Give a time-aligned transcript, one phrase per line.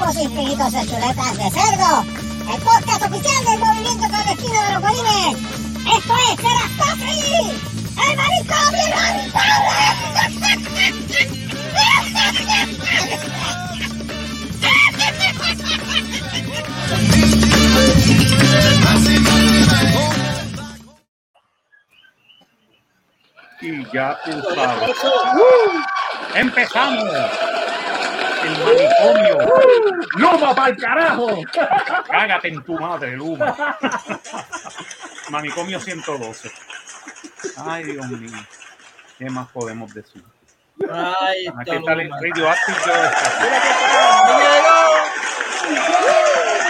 [0.00, 2.04] sapos infinitos de chuletas de cerdo.
[2.52, 5.36] El podcast oficial del movimiento clandestino de los bolines.
[5.96, 7.50] Esto es Serastofri,
[7.96, 8.80] el manicomio
[23.62, 24.96] Y ya tú sabes.
[26.34, 27.59] ¡Empezamos!
[28.42, 29.38] El manicomio.
[30.16, 31.28] ¡Luma para el carajo!
[32.06, 33.76] Cágate en tu madre, Luma.
[35.30, 36.50] Manicomio 112.
[37.56, 38.38] Ay, Dios mío.
[39.18, 40.24] ¿Qué más podemos decir?
[40.90, 43.40] Ay, Aquí está está el Joe está
[45.68, 46.69] Mira qué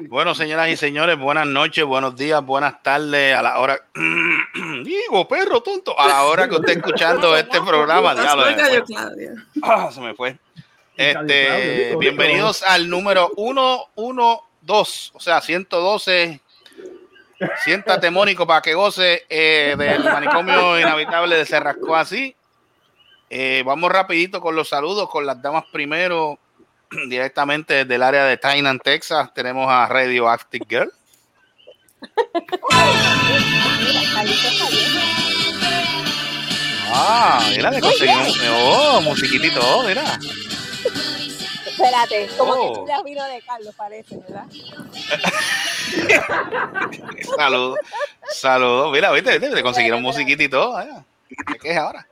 [0.00, 3.78] Bueno, señoras y señores, buenas noches, buenos días, buenas tardes a la hora.
[4.84, 8.14] Digo, perro tonto, a la hora que usted escuchando este programa.
[8.14, 8.84] Diablo, se me fue.
[8.84, 9.34] Claudia.
[9.62, 10.38] Ah, se me fue.
[10.96, 16.40] Este, bienvenidos al número 112, o sea, 112.
[17.64, 22.34] Siéntate, Mónico, para que goce eh, del manicomio inhabitable de Cerrasco así.
[23.28, 26.38] Eh, vamos rapidito con los saludos, con las damas primero,
[27.08, 29.32] directamente desde el área de Tainan, Texas.
[29.34, 30.92] Tenemos a Radioactive Girl.
[36.94, 38.38] Ah, mira, le conseguimos.
[38.50, 40.18] Oh, musiquitito, oh, mira.
[41.66, 42.72] Espérate, como Oh.
[42.74, 44.44] que tú ya vino de Carlos, parece, ¿verdad?
[47.36, 47.78] Saludos,
[48.30, 48.92] saludos.
[48.92, 50.72] Mira, viste, viste, le consiguieron musiquita y todo.
[50.72, 51.04] vaya.
[51.62, 52.06] ¿Qué es ahora?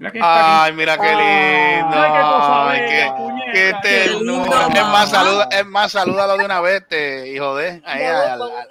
[0.00, 1.96] Mira que está Ay, mira qué lindo.
[1.96, 4.66] Ay, qué bella, qué, ternura.
[4.74, 7.82] Es más, saluda, es más, salúdalo de una vez, te, hijo de.
[7.84, 8.02] Ahí,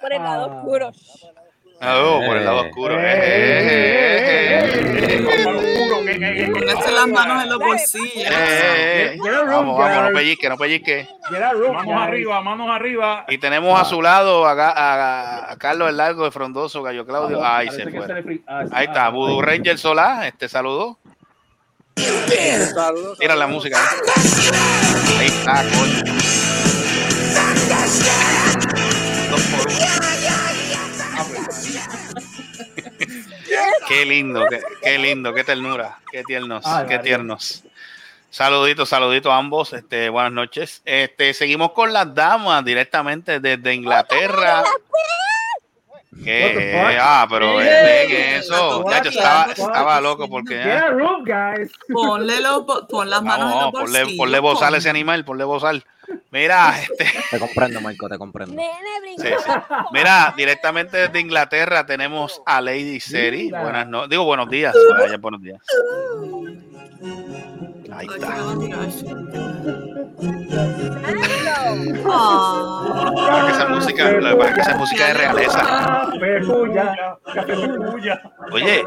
[0.00, 0.56] por el lado Ah.
[0.56, 0.90] oscuro.
[1.82, 2.94] oh, por el lado oscuro.
[2.98, 4.64] Eh, Eh, eh,
[5.02, 5.26] eh,
[6.22, 8.12] eh, Pónganse las manos en los bolsillos.
[8.16, 9.18] eh, eh.
[9.46, 11.08] Vamos, vamos, no pellizque, no pellizque.
[11.30, 13.24] Manos arriba, manos arriba.
[13.28, 17.06] Y tenemos a su lado a, Ga- a- a Carlos el Largo de Frondoso, Gallo
[17.06, 17.40] Claudio.
[17.44, 18.40] Ay, Parece se fue.
[18.46, 20.98] ah, Ahí está, ah, Voodoo Ranger Solá, este saludo.
[23.18, 23.78] Tira la música.
[25.18, 26.04] Ahí está, coño.
[29.30, 29.80] Dos por uno.
[33.88, 37.64] Qué lindo, qué, qué lindo, qué ternura, qué tiernos, Ay, qué tiernos.
[38.30, 39.72] Saluditos, saluditos a ambos.
[39.72, 40.82] Este, buenas noches.
[40.84, 44.62] Este, seguimos con las damas directamente desde Inglaterra.
[46.10, 46.96] Fuck?
[47.00, 48.84] ah, pero Ey, ven eso.
[48.90, 51.70] Ya yo estaba, estaba loco porque Get a ah, room, guys.
[51.88, 55.24] Ponle los, bo- pon las manos vamos, en los ponle, ponle bozal a ese animal,
[55.24, 55.84] ponle bozal.
[56.32, 58.60] Mira, este, Te comprendo, Marco, te comprendo.
[59.16, 59.52] Sí, sí.
[59.92, 63.50] Mira, directamente desde Inglaterra tenemos a Lady Seri.
[63.50, 64.74] Buenas no, digo buenos días.
[64.90, 65.60] Vaya, buenos días.
[68.00, 68.34] Ahí está.
[72.12, 73.12] Ah.
[73.14, 76.10] Para que esa música, para que esa música de realeza.
[78.52, 78.84] Oye,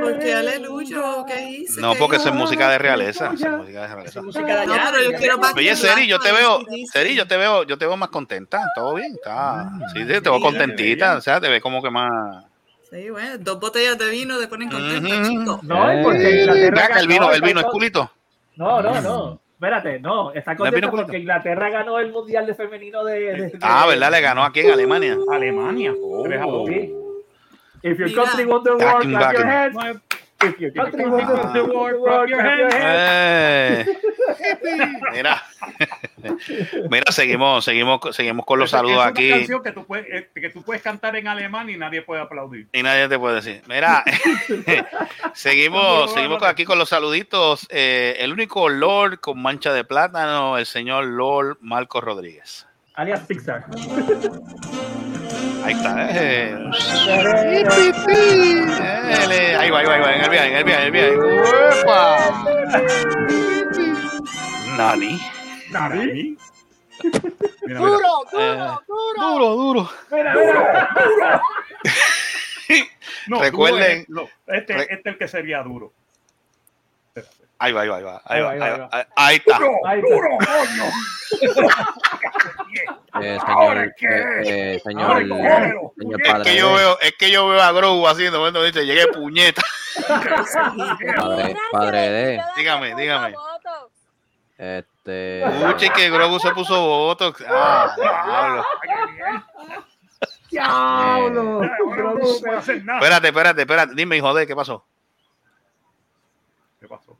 [0.00, 0.96] ¿Por qué aleluya?
[1.28, 1.80] ¿Qué hice?
[1.80, 3.30] no ¿Qué porque eso es música de realeza.
[3.32, 4.20] es música de realeza.
[4.20, 6.60] No, pero yo quiero Oye, Seri, yo te ¿sabes veo?
[6.92, 10.20] Seri, yo te veo, yo te veo más contenta, todo bien, está, sí, sí, te
[10.20, 12.49] veo contentita, o sea, te ves como que más.
[12.90, 15.28] Sí, bueno, dos botellas de vino te ponen contenta, Ujú.
[15.28, 15.60] chico.
[15.62, 16.02] No, Ey.
[16.02, 18.10] porque Inglaterra acá, el vino, ganó, el vino es culito.
[18.56, 19.40] No, no, no.
[19.54, 20.32] Espérate, no.
[20.32, 21.06] Está ¿No es vino contenta culito?
[21.06, 23.20] porque Inglaterra ganó el mundial de femenino de.
[23.20, 24.10] de- Ah, de- ¿verdad?
[24.10, 25.16] Le ganó aquí en Alemania.
[25.30, 25.94] Alemania.
[26.24, 26.68] Tres a dos.
[26.68, 26.94] Sí.
[27.82, 29.76] If your country won the Backing, clap your hands.
[30.42, 32.74] If your country won the war, clap your hands.
[32.74, 33.84] Eh.
[35.12, 35.42] Mira,
[36.90, 40.30] mira, seguimos, seguimos, seguimos con los saludos es una aquí canción que tú, puedes, eh,
[40.34, 42.68] que tú puedes cantar en alemán y nadie puede aplaudir.
[42.72, 43.62] y nadie te puede decir.
[43.68, 44.02] Mira,
[45.34, 47.66] seguimos, seguimos aquí con los saluditos.
[47.70, 52.66] Eh, el único Lord con mancha de plátano, el señor Lord Marco Rodríguez.
[52.94, 53.66] Alias Pixar.
[55.64, 56.08] Ahí está.
[56.12, 56.56] eh.
[59.58, 61.18] Ahí va, ahí va, ahí va, en el viaje, en el viaje, en el viaje.
[61.18, 62.18] ¡Uepa!
[64.76, 65.20] Nani.
[65.70, 66.36] Nani.
[67.66, 67.80] Mira, mira.
[67.80, 67.98] Duro,
[68.32, 69.16] Eh, duro, duro.
[69.16, 69.90] Duro, duro.
[70.10, 71.42] Mira, mira.
[73.26, 75.92] No, Recuerden- duro es- no, este, Re- este es el que sería duro.
[77.14, 77.39] Espérate.
[77.62, 78.22] Ahí va, ahí va, ahí va.
[78.24, 78.88] Ahí va, Ahí va, ahí ahí va, va.
[78.98, 79.58] ahí- Ahí está.
[79.58, 79.76] ¡Duro!
[79.86, 80.14] Ahí está.
[80.14, 80.84] ¡Duro, coño!
[83.22, 83.92] Eh, señor, eh,
[84.46, 85.92] eh, señor, cógelo.
[85.98, 88.86] señor Es padre, que yo veo, es que yo veo a Grogu haciendo, bueno, dice,
[88.86, 89.62] llegué puñeta.
[91.16, 93.34] padre, padre de, Dígame, dígame.
[94.56, 97.34] Este, Escuche que Grogu se puso votos.
[97.48, 98.64] Ah, diablo.
[100.50, 101.60] Diablo.
[101.62, 102.98] Ahora no puedo hacer nada.
[103.00, 103.94] Espérate, espérate, espérate.
[103.94, 104.84] Dime, hijo de, ¿qué pasó?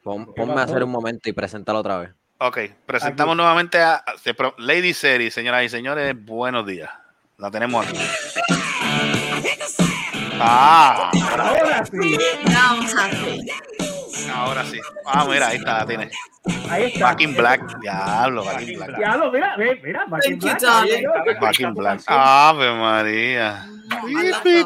[0.03, 2.11] Pon- ponme a hacer un momento y preséntalo otra vez.
[2.39, 4.03] Ok, presentamos nuevamente a
[4.59, 6.91] Lady Seri, señoras y señores, buenos días.
[7.37, 7.99] La tenemos aquí.
[10.43, 12.19] Ah, Ahora sí.
[14.35, 14.81] Ahora sí.
[15.05, 16.11] Ah, mira, ahí está, la tiene.
[16.71, 17.05] Ahí está.
[17.07, 19.01] Back in Black, diablo, Back in Black.
[19.01, 20.61] Ya lo, mira, ve, mira, Back in Black.
[21.41, 22.01] Back in Black.
[22.07, 23.67] Ave María.
[23.91, 24.65] Eh,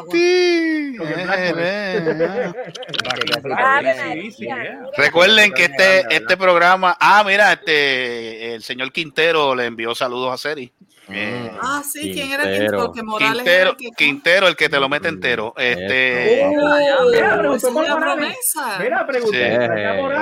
[1.57, 2.51] eh.
[4.97, 10.37] Recuerden que este, este programa, ah, mira, este, el señor Quintero le envió saludos a
[10.37, 10.71] Seri.
[11.07, 12.61] Eh, Mm, Ah, sí, ¿quién era Quintero.
[12.71, 12.85] Quintero?
[12.87, 13.89] Porque Morales Quintero, el que...
[13.95, 15.53] Quintero, el que te lo mete entero.
[15.55, 18.35] Este, Oh, Mira, preguntó por Morales.
[18.55, 18.79] promesa.
[18.79, 19.05] Mira,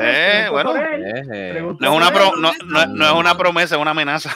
[0.04, 0.74] Eh, bueno.
[1.80, 4.34] no es una pro- no, no- no es una promesa, es una amenaza.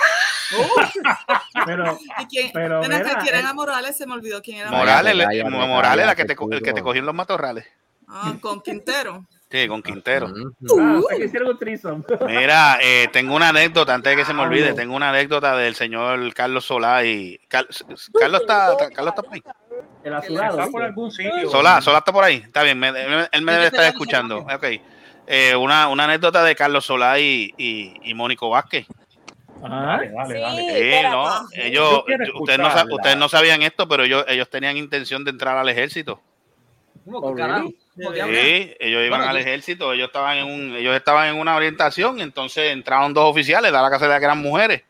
[1.67, 2.51] Pero, ¿Y quién?
[2.53, 3.39] Pero Ven acá, mira, ¿quién eh.
[3.39, 3.97] era Morales?
[3.97, 5.15] Se me olvidó quién era Morales,
[5.49, 7.65] Morales, la que te, el que te cogió en los matorrales.
[8.07, 9.25] Ah, con Quintero.
[9.51, 10.27] Sí, con Quintero.
[10.27, 12.25] Ah, o sea que.
[12.25, 15.75] Mira, eh, tengo una anécdota, antes de que se me olvide, tengo una anécdota del
[15.75, 17.37] señor Carlos Solá y...
[17.47, 17.67] Car-
[18.19, 19.43] Carlos está, Carlos está por ahí.
[20.03, 20.59] El azulado.
[20.59, 21.49] Está por algún sitio.
[21.49, 22.37] Solá, Solá está por ahí.
[22.37, 24.39] Está bien, me- me- él me debe estar escuchando.
[24.39, 24.65] Ok.
[25.27, 28.85] Eh, una, una anécdota de Carlos Solá y, y, y Mónico Vázquez.
[29.63, 29.85] Ajá.
[29.97, 30.41] Dale, dale, Sí.
[30.41, 30.61] dale.
[30.61, 31.09] Sí, espérate.
[31.15, 32.03] no, ellos,
[32.35, 36.21] ustedes, no, ustedes sabían esto, pero ellos, ellos tenían intención de entrar al ejército.
[37.09, 37.35] Oh?
[37.35, 42.71] Sí, ellos iban al ejército, ellos estaban en un, ellos estaban en una orientación, entonces
[42.71, 44.83] entraron dos oficiales, da la casualidad que eran mujeres.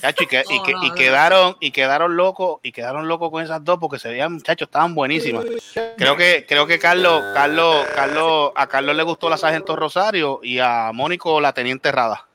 [0.00, 3.42] Chacho, y, que- y, que- y no, quedaron, y quedaron locos, y quedaron locos con
[3.42, 5.44] esas dos porque se veían, muchachos, estaban buenísimas.
[5.96, 10.58] Creo que, creo que Carlos, Carlos, Carlos, a Carlos le gustó la Sargento Rosario y
[10.60, 12.26] a Mónico la Teniente Rada.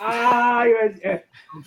[0.00, 0.70] Ay,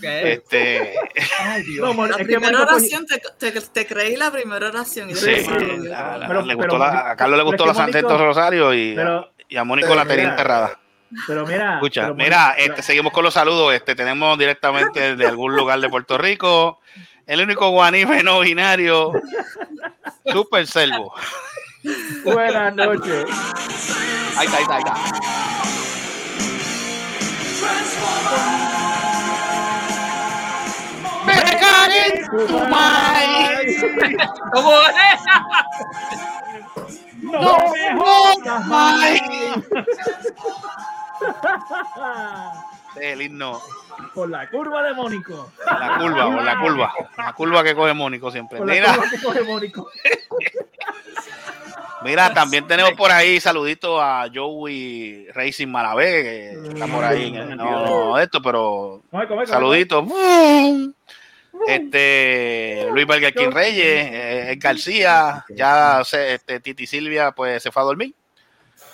[0.02, 0.96] Este,
[1.40, 1.96] Ay, Dios.
[1.96, 5.10] no, La primera oración, te, te, te creí la primera oración.
[5.10, 5.88] y sí, después- sí.
[5.88, 8.74] la- la- Pero- le pero gustó la- Mónico- a Carlos le gustó la Sargento Rosario
[8.74, 10.80] y, Pero, y a Mónico la pero Teniente mira, Rada.
[11.28, 11.74] pero mira.
[11.76, 13.74] Escucha, pero mira, Mónico- este, seguimos con los saludos.
[13.74, 16.80] Este, tenemos directamente de algún lugar de Puerto Rico.
[17.28, 19.12] El único guanife no binario.
[20.26, 21.14] Super Selvo.
[22.24, 23.26] Buenas noches.
[24.38, 24.96] Ahí está, ahí está, ahí está.
[31.26, 31.34] Me.
[37.22, 38.42] No me jodas.
[43.00, 43.60] El himno.
[44.14, 45.52] Por la curva de Mónico.
[45.66, 46.94] La curva, por la curva.
[47.18, 48.58] La curva que coge Mónico siempre.
[48.58, 49.90] Por la Mira, curva que coge Mónico.
[52.04, 57.32] Mira, también tenemos por ahí saluditos a Joey Racing Malavé, que está por ahí.
[57.32, 59.02] No, no, esto, pero.
[59.46, 60.06] Saluditos.
[61.68, 63.06] Este Luis
[63.36, 68.14] King Reyes, eh, Ed García, ya se, este, Titi Silvia pues se fue a dormir.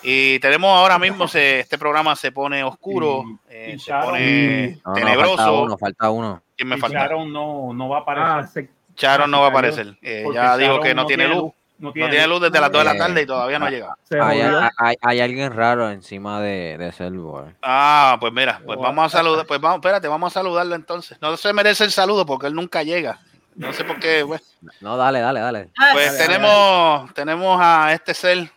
[0.02, 4.94] Y tenemos ahora mismo se, este programa se pone oscuro, eh, se pone No, no,
[4.94, 5.62] falta tenebroso.
[5.62, 6.42] uno, falta uno.
[6.56, 6.98] ¿Quién me falta?
[6.98, 8.28] Sharon no, no va a aparecer.
[8.30, 9.96] Ah, se- Charon no va a aparecer.
[10.02, 11.52] Eh, ya dijo Sharon que no, tiene luz.
[11.78, 13.96] No No tiene luz desde las 2 de la tarde y todavía no ha llegado.
[14.02, 14.68] se Hay, jodió.
[15.02, 17.44] hay- alguien raro encima de, de Selvo.
[17.44, 17.54] eh.
[17.62, 21.18] Ah, pues mira, pues vamos a saludar, pues vamos, espérate, vamos a saludarlo entonces.
[21.20, 23.20] No se merece el saludo porque él nunca llega.
[23.54, 24.42] No sé por qué, pues.
[24.80, 25.70] No, dale, dale, dale.
[25.92, 28.50] Pues tenemos, tenemos a este ser,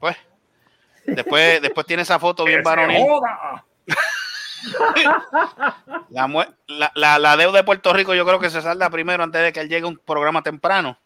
[0.00, 0.16] pues.
[1.06, 3.06] Después, después tiene esa foto bien ¡Que se varonil.
[6.10, 6.28] La,
[6.68, 9.52] la, la- la deuda de Puerto Rico yo creo que se salda primero antes de
[9.52, 10.98] que él llegue a un programa temprano.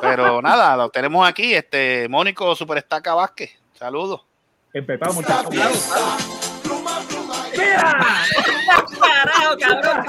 [0.00, 3.50] Pero nada, lo tenemos aquí, este Mónico Superestaca Vázquez.
[3.74, 4.22] Saludos.
[4.72, 5.50] Empezamos, muchachos.
[7.52, 8.06] ¡Mira!
[9.00, 10.04] Carajo, cabrón.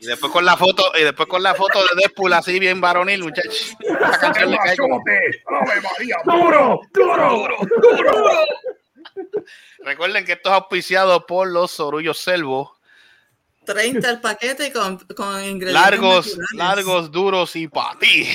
[0.00, 3.22] Y después con la foto, y después con la foto de Deadpool así bien varonil,
[3.22, 3.76] muchachos.
[3.80, 5.42] Esta canción le cae como- ¡Machote!
[5.46, 6.16] ¡Ave María!
[6.24, 6.80] ¡Duro!
[6.92, 7.56] ¡Duro!
[9.84, 12.76] Recuerden que esto es auspiciado por los Sorullos Selvo.
[13.64, 16.52] 30 el paquete con, con ingredientes Largos, naturales.
[16.54, 18.26] largos, duros y para ti.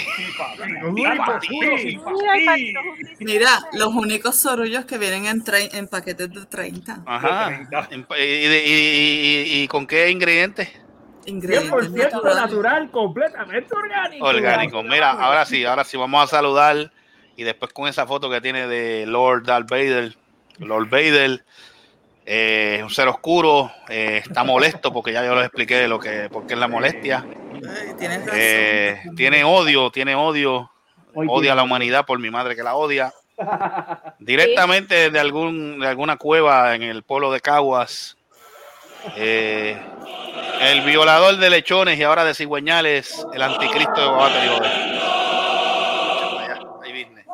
[3.19, 7.03] Mira los únicos sorullos que vienen en, tre- en paquetes de 30.
[7.05, 7.67] Ajá.
[7.91, 10.69] ¿Y, y- y- y con qué ingredientes?
[11.25, 12.35] Ingredientes 100% naturales.
[12.41, 14.25] natural, completamente orgánico.
[14.25, 14.85] Orgánicos.
[14.85, 16.91] Mira, ahora sí, ahora sí, vamos a saludar.
[17.35, 20.15] Y después con esa foto que tiene de Lord Darth Vader.
[20.59, 21.43] Lord Vader.
[22.29, 23.71] Eh, un ser oscuro.
[23.87, 27.25] eh, está molesto porque ya yo les expliqué lo que, por qué es la molestia.
[28.33, 30.69] Eh, tiene odio, tiene odio.
[31.13, 33.13] Odia a la humanidad por mi madre que la odia.
[34.19, 38.17] Directamente de algún de alguna cueva en el pueblo de Caguas.
[39.15, 39.81] Eh,
[40.61, 44.07] el violador de lechones y ahora de cigüeñales, el anticristo de
[46.91, 47.25] viene.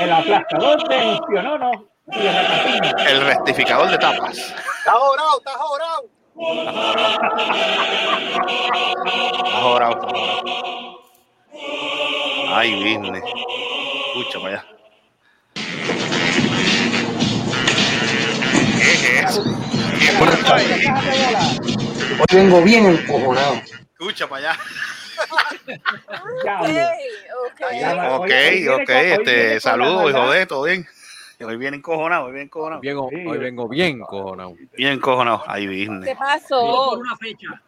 [0.00, 4.36] El aplastador de espiononos y el rectificador de tapas.
[4.38, 6.08] Está jorado, está jorado.
[9.54, 10.12] Ahora, ahora.
[12.56, 13.18] Ay, vine.
[13.18, 14.64] Escucha para allá.
[18.78, 19.42] ¿Qué es eso?
[22.20, 23.54] Hoy vengo bien encojonado.
[23.98, 24.60] Escucha para allá.
[25.66, 26.46] Ok,
[27.46, 27.60] ok.
[27.72, 28.76] Ya, Ok, hoy- hoy viene ok.
[28.76, 30.86] con- hoy viene Este, saludos, hijo de todo bien.
[31.40, 32.80] Hoy viene encojonado, hoy viene encojonado.
[32.80, 33.26] Bien, Sí.
[33.26, 34.54] hoy vengo bien cojonado.
[34.76, 35.42] Bien encojonado.
[35.46, 36.16] Ahí ¿Qué vine.
[36.16, 37.00] pasó?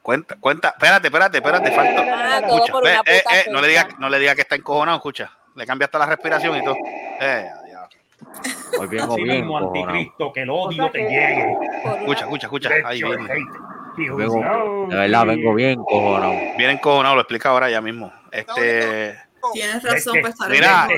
[0.02, 0.68] Cuenta, cuenta.
[0.70, 1.73] Espérate, espérate, espérate.
[1.73, 2.37] Falta.
[2.37, 2.73] Ah, todo Escucha.
[2.73, 3.96] por Ve, una eh, puta eh, no le diga, fecha.
[3.99, 5.30] no le diga que está encojonado, escucha.
[5.56, 6.76] Le cambia hasta la respiración y todo.
[7.20, 7.46] Eh.
[8.78, 11.56] Hoy vengo Así bien mismo, anticristo, que el odio te llegue.
[11.82, 12.68] Por una- escucha, escucha, escucha.
[12.70, 13.28] Let Ahí viene.
[13.96, 16.35] Vengo, de verdad, vengo bien cojonado.
[16.58, 18.12] Bien encojonado, lo explica ahora ya mismo.
[18.30, 19.16] Este.
[19.52, 20.88] Tienes razón para estar Mira.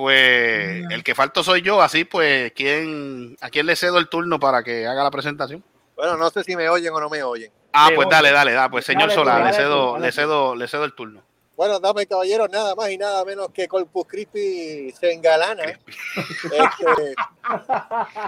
[0.00, 4.40] Pues el que falto soy yo, así pues, ¿quién, ¿a quién le cedo el turno
[4.40, 5.62] para que haga la presentación?
[5.94, 7.52] Bueno, no sé si me oyen o no me oyen.
[7.74, 10.84] Ah, pues dale, dale, dale, pues señor Solá, le cedo, dale le cedo, le cedo
[10.86, 11.22] el turno.
[11.60, 15.78] Bueno, damas y caballeros, nada más y nada menos que Corpus Christi se engalana.
[16.44, 17.14] Este,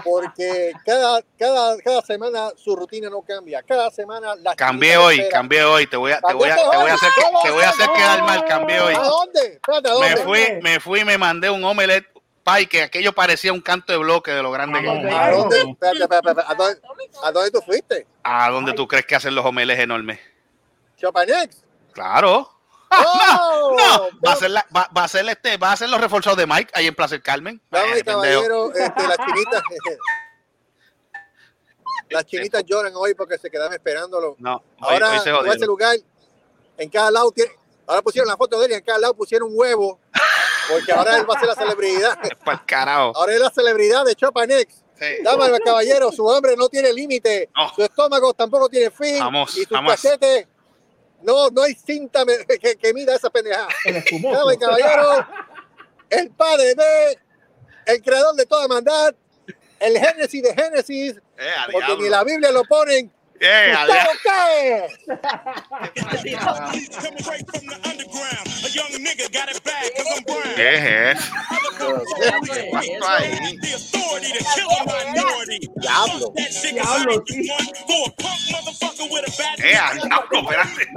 [0.03, 3.63] porque cada, cada, cada semana su rutina no cambia.
[3.63, 5.31] Cada semana la Cambié hoy, espera.
[5.31, 7.63] cambié hoy, te voy a, te voy a, te voy a hacer, que- te voy
[7.63, 8.93] a hacer quedar mal, cambié hoy.
[8.93, 9.41] ¿A dónde?
[9.41, 12.05] Espérate, ¿a Me fui, me fui y me mandé un omelette
[12.45, 15.11] pie que aquello parecía un canto de bloque de lo grande que es.
[15.11, 15.57] ¿A dónde?
[15.57, 16.51] Espérate, espérate, espérate.
[16.51, 16.79] ¿A dónde,
[17.23, 18.05] a dónde tú fuiste?
[18.21, 20.19] ¿A dónde tú crees que hacen los omeles enormes?
[20.97, 21.63] Chopanex.
[21.93, 22.51] Claro.
[23.07, 23.75] ¡Oh!
[23.77, 26.37] No, va a ser la, va, va a ser este, va a ser los reforzados
[26.37, 27.61] de Mike ahí en Plaza del Carmen.
[27.71, 29.61] Damas Eh, caballeros, este, las chinitas.
[32.09, 34.35] las chinitas lloran hoy porque se quedaban esperándolo.
[34.39, 35.95] No, hoy, Ahora, hoy se en ese lugar,
[36.77, 37.51] en cada lado tiene.
[37.85, 39.99] Ahora pusieron la foto de él y en cada lado pusieron un huevo.
[40.69, 42.17] Porque ahora él va a ser la celebridad.
[42.45, 43.11] Para el carajo.
[43.15, 44.73] Ahora es la celebridad de Chopanex.
[44.97, 45.05] Sí.
[45.23, 47.49] Damas y caballeros, su hambre no tiene límite.
[47.53, 47.69] No.
[47.75, 49.19] Su estómago tampoco tiene fin.
[49.19, 50.47] Jamás, y sus cachetes.
[51.23, 52.23] No, no hay cinta
[52.59, 53.67] que, que mida esa pendejada.
[53.85, 54.39] El espumoso.
[56.09, 57.19] El padre de,
[57.87, 59.15] el creador de toda maldad,
[59.79, 62.03] el Génesis de Génesis, Eh, porque diablo.
[62.03, 63.11] ni la Biblia lo ponen.
[63.45, 64.11] Eh, a ¿Gustavo diablo.
[64.23, 64.87] qué?
[70.55, 71.19] ¿Qué es.
[75.75, 76.33] Diablo.
[76.71, 77.13] Diablo.
[79.59, 80.87] Eh, diablo, espérate.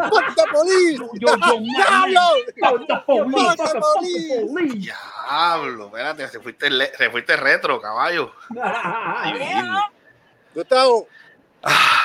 [4.79, 5.87] Diablo.
[5.87, 8.33] Espérate, se fuiste, le- se fuiste retro, caballo.
[10.55, 11.09] Gustavo,
[11.63, 12.01] Ah,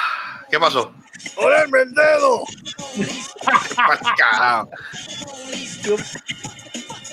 [0.51, 0.93] ¿Qué pasó?
[1.37, 2.43] ¡Olerme el dedo!
[4.17, 4.69] Carajo.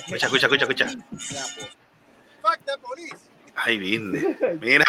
[0.07, 0.87] Escucha, escucha, escucha, escucha.
[3.55, 4.37] Ay, vinde.
[4.61, 4.85] Mira,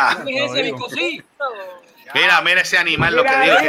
[2.15, 3.65] mira, mira ese animal lo que digo, que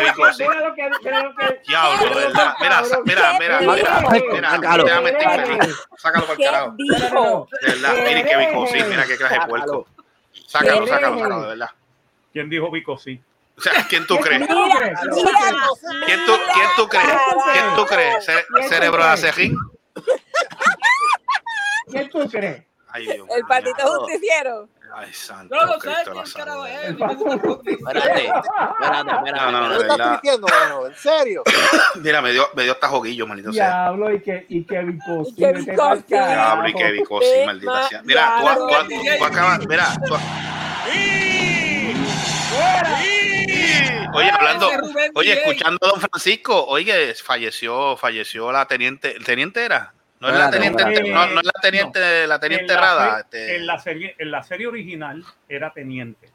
[0.76, 1.62] que.
[1.68, 2.56] Diablo, ¿verdad?
[2.60, 4.84] Mira, mira, mira, mira, mira, Sácalo.
[4.84, 5.76] déjame estar feliz.
[5.98, 6.76] Sácalo para el ¿Qué carajo.
[6.78, 7.48] dijo?
[7.62, 9.88] De verdad, mire qué bico, sí, mira qué clase de puerco.
[10.48, 11.70] Sácalo, sácalo, sácalo, de verdad.
[12.34, 13.22] ¿Quién dijo Vico sí?
[13.58, 14.42] O sea, ¿quién tú crees?
[14.42, 14.94] Mira, mira.
[16.06, 17.08] ¿Quién tú, quién tú crees?
[17.54, 18.26] ¿Quién tú crees?
[18.26, 19.58] Ce- ¿Cerebro de acejín?
[21.90, 22.64] ¿Quién tú crees?
[22.94, 24.68] Ay, Dios El patito justiciero.
[24.94, 25.94] Ay, santo No lo quién
[26.34, 26.84] carajo es.
[26.84, 27.14] Espérate,
[27.72, 28.32] espérate, espérate.
[28.82, 30.22] No, no, ¿Qué de estás verdad.
[30.22, 30.88] diciendo, mano?
[30.88, 31.44] ¿En serio?
[32.02, 33.68] Mira, me dio, me dio hasta joguillo, maldito sea.
[33.84, 34.66] Diablo, y que, y
[35.24, 35.34] sí.
[36.14, 36.92] Diablo y qué
[37.22, 38.02] sí, maldita sea.
[38.04, 40.16] Mira, tú, tú, tú, tú acabas, mira, tú-
[44.14, 49.24] Oye, hablando, Ese Rubén oye, escuchando a don Francisco, oye, falleció, falleció la teniente, ¿el
[49.24, 49.94] teniente era?
[50.20, 53.66] No es la teniente, no, no es la teniente, la teniente en, la este, en,
[53.66, 56.30] la serie, en la serie original era teniente.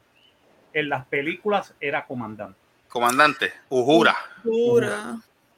[0.73, 2.59] En las películas era comandante.
[2.89, 4.15] comandante, Ujura.
[4.43, 5.17] Pura.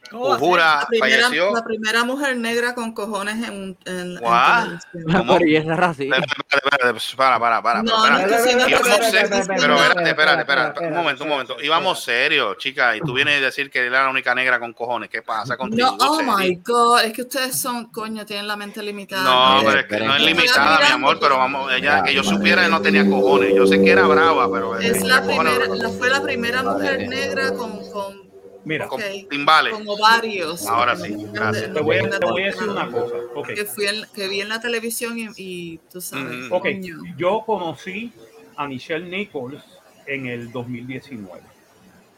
[0.09, 0.47] ¿Cómo va a ser?
[0.47, 1.53] Ujura La primera, falleció.
[1.53, 4.19] la primera mujer negra con cojones en, en.
[4.19, 6.15] Pero y ese racista.
[6.17, 11.29] Espérate, espérate, espérate, para, para, para, No, para, pero espérate, espérate, espérate, un momento, un
[11.29, 11.57] momento.
[11.61, 15.09] Íbamos serios, chica, y tú vienes a decir que era la única negra con cojones.
[15.09, 15.89] ¿Qué pasa contigo?
[15.89, 16.35] No, oh Serio.
[16.37, 19.23] my god, es que ustedes son, coño, tienen la mente limitada.
[19.23, 22.63] No, pero es que no es limitada, mi amor, pero vamos, ella, que yo supiera
[22.63, 23.53] que no tenía cojones.
[23.55, 27.53] Yo sé que era brava, pero Es tenía la primera, fue la primera mujer negra
[27.53, 28.28] con,
[28.59, 29.73] con, Mira, con ok, timbales.
[29.73, 30.65] con ovarios.
[30.67, 31.73] Ahora sí, gracias.
[31.73, 33.15] te voy, a, te voy a decir una cosa.
[33.35, 36.49] Ok, Que, fui en- que vi en la televisión y, y tú sabes.
[36.49, 36.51] Mm.
[36.53, 36.61] ok.
[36.61, 36.97] coño.
[37.17, 38.11] Yo conocí
[38.57, 39.63] a Michelle Nichols
[40.05, 41.41] en el 2019.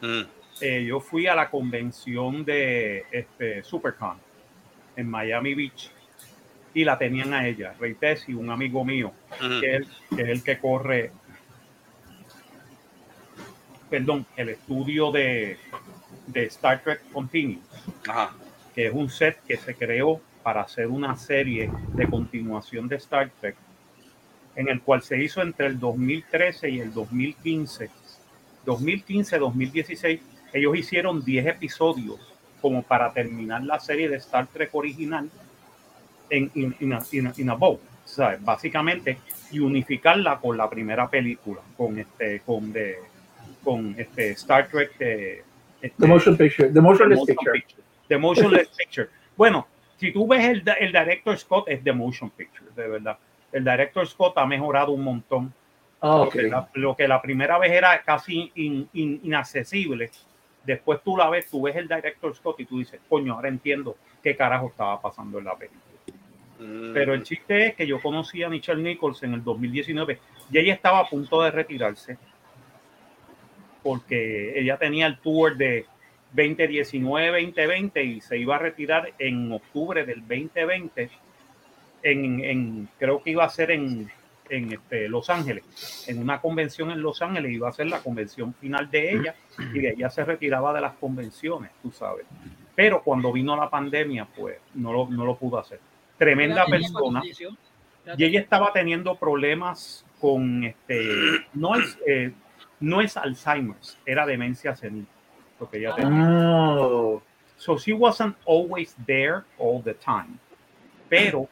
[0.01, 0.21] Mm.
[0.61, 4.17] Eh, yo fui a la convención de este, Supercon
[4.95, 5.89] en Miami Beach
[6.73, 9.11] y la tenían a ella, Ray Tessie, un amigo mío,
[9.59, 11.11] que es, que es el que corre,
[13.89, 15.57] perdón, el estudio de,
[16.31, 17.63] de Star Trek Continuous,
[18.07, 18.31] Ajá.
[18.75, 23.29] que es un set que se creó para hacer una serie de continuación de Star
[23.39, 23.55] Trek,
[24.55, 27.89] en el cual se hizo entre el 2013 y el 2015.
[28.65, 30.19] 2015-2016,
[30.53, 32.19] ellos hicieron 10 episodios
[32.61, 35.29] como para terminar la serie de Star Trek original
[36.29, 38.43] en in, in a, in a- in a bow, ¿sabes?
[38.43, 39.17] Básicamente,
[39.51, 42.97] y unificarla con la primera película, con este, con de,
[43.63, 45.43] con este Star Trek de,
[45.81, 47.51] este, The motion picture, the motionless motion picture.
[47.53, 47.81] picture.
[48.07, 49.09] The motionless picture.
[49.37, 53.17] Bueno, si tú ves el, el director Scott, es The Motion Picture, de verdad.
[53.51, 55.53] El director Scott ha mejorado un montón.
[56.01, 56.31] Ah, Lo, ok.
[56.33, 60.09] que la, lo que la primera vez era casi in- in- inaccesible,
[60.65, 63.95] después tú la ves, tú ves el director Scott y tú dices, coño, ahora entiendo
[64.23, 65.81] qué carajo estaba pasando en la película.
[66.59, 66.93] Mm.
[66.93, 70.19] Pero el chiste es que yo conocí a Michelle Nichols en el 2019
[70.51, 72.17] y ella estaba a punto de retirarse
[73.83, 75.85] porque ella tenía el tour de
[76.35, 81.09] 2019-2020 y se iba a retirar en octubre del 2020
[82.03, 84.09] en, en- creo que iba a ser en,
[84.49, 88.53] en este, Los Ángeles, en una convención en Los Ángeles, iba a ser la convención
[88.55, 89.35] final de ella
[89.73, 92.25] y de ella se retiraba de las convenciones, tú sabes.
[92.75, 95.79] Pero cuando vino la pandemia, pues no lo, no lo pudo hacer.
[96.17, 97.21] Tremenda persona.
[98.17, 101.05] Y ella estaba teniendo problemas con este,
[101.53, 102.31] no es, eh,
[102.81, 105.07] no es Alzheimer's, era demencia senil.
[105.59, 106.27] Lo que ella tenía.
[106.29, 107.21] Oh,
[107.61, 110.39] So she wasn't always there all the time.
[111.07, 111.47] Pero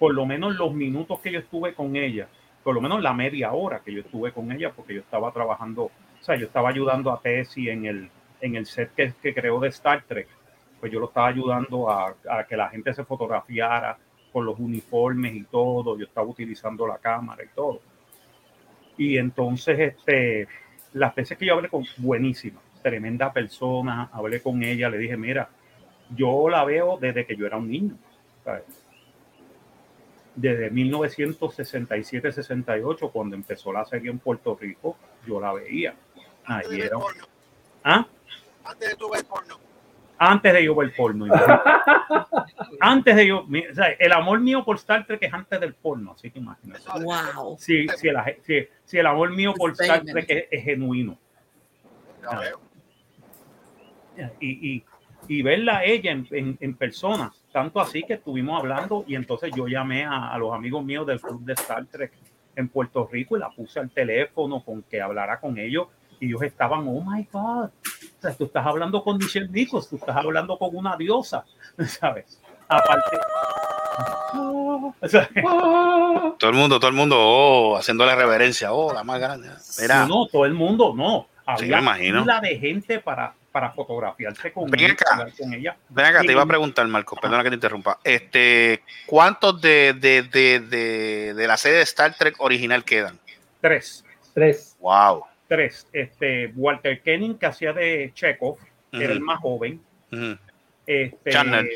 [0.00, 2.26] por lo menos los minutos que yo estuve con ella,
[2.64, 5.84] por lo menos la media hora que yo estuve con ella, porque yo estaba trabajando,
[5.84, 9.60] o sea, yo estaba ayudando a Tessie en el, en el set que, que creó
[9.60, 10.26] de Star Trek,
[10.80, 13.96] pues yo lo estaba ayudando a, a que la gente se fotografiara
[14.32, 17.80] con los uniformes y todo, yo estaba utilizando la cámara y todo.
[18.96, 20.48] Y entonces, este,
[20.92, 25.48] las veces que yo hablé con, buenísima, tremenda persona, hablé con ella, le dije, mira,
[26.14, 27.96] yo la veo desde que yo era un niño.
[28.44, 28.64] ¿sabes?
[30.34, 35.94] Desde 1967-68, cuando empezó la serie en Puerto Rico, yo la veía.
[36.44, 36.96] Ahí era.
[37.84, 38.04] ¿Ah?
[38.64, 39.69] Antes de tu ver porno.
[40.22, 41.26] Antes de yo ver porno.
[42.80, 43.44] antes de yo.
[43.46, 46.38] mi- o sea, el amor mío por Star Trek es antes del porno, así que
[46.38, 46.82] imagínate.
[47.02, 47.56] Wow.
[47.58, 50.04] Si, si, el, si, si el amor mío por Star.
[50.04, 51.16] Trek es, es genuino.
[54.40, 54.84] Y, y,
[55.28, 59.50] y verla a ella en, en, en persona, tanto así que estuvimos hablando y entonces
[59.56, 62.12] yo llamé a, a los amigos míos del club de Star Trek
[62.56, 65.86] en Puerto Rico y la puse al teléfono con que hablara con ellos
[66.20, 69.96] y ellos estaban, oh my God, o sea, tú estás hablando con Michelle Nichols, tú
[69.96, 71.44] estás hablando con una diosa,
[71.86, 72.40] ¿sabes?
[72.68, 73.16] Aparte...
[76.38, 79.48] Todo el mundo, todo el mundo, oh, haciéndole reverencia, oh, la más grande.
[79.80, 81.26] Mira, no, no, todo el mundo, no.
[81.58, 82.20] Sí, Había me imagino.
[82.20, 85.26] fila de gente para, para fotografiarse con, Ven acá.
[85.36, 85.76] con ella.
[85.88, 87.98] ven acá, te iba a preguntar, Marco, perdona que te interrumpa.
[88.04, 93.18] Este, ¿cuántos de, de, de, de, de la serie de Star Trek original quedan?
[93.60, 94.04] Tres.
[94.32, 94.76] tres.
[94.78, 95.24] Wow.
[95.50, 95.86] Tres.
[95.92, 98.56] Este, Walter Kenning, que hacía de Chekhov,
[98.92, 99.80] que era el más joven.
[100.86, 101.68] Este, Shatner.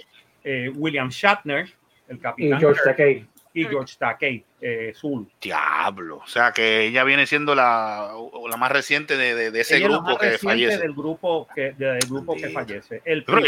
[0.45, 1.69] eh, William Shatner,
[2.09, 2.61] el Y capitán.
[2.61, 3.27] George Kirk, Takei.
[3.53, 5.29] y George Takei, eh, Zulu.
[5.41, 6.17] Diablo.
[6.19, 8.13] O sea que ella viene siendo la,
[8.49, 10.79] la más reciente de, de- de ese Ella es la grupo más que fallece.
[10.79, 13.03] Del grupo que, del grupo que fallece.
[13.05, 13.39] El Pero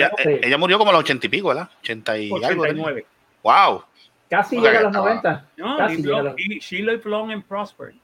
[0.42, 1.70] ella, murió como a los ochenta y pico, ¿verdad?
[1.80, 2.40] Ochenta y algo.
[2.40, 2.52] ¿verdad?
[2.60, 3.06] 89.
[3.42, 3.84] Wow.
[4.28, 5.46] Casi O sea llega a los estaba- 90.
[5.56, 7.94] No, Casi y los- y she lived long and prospered.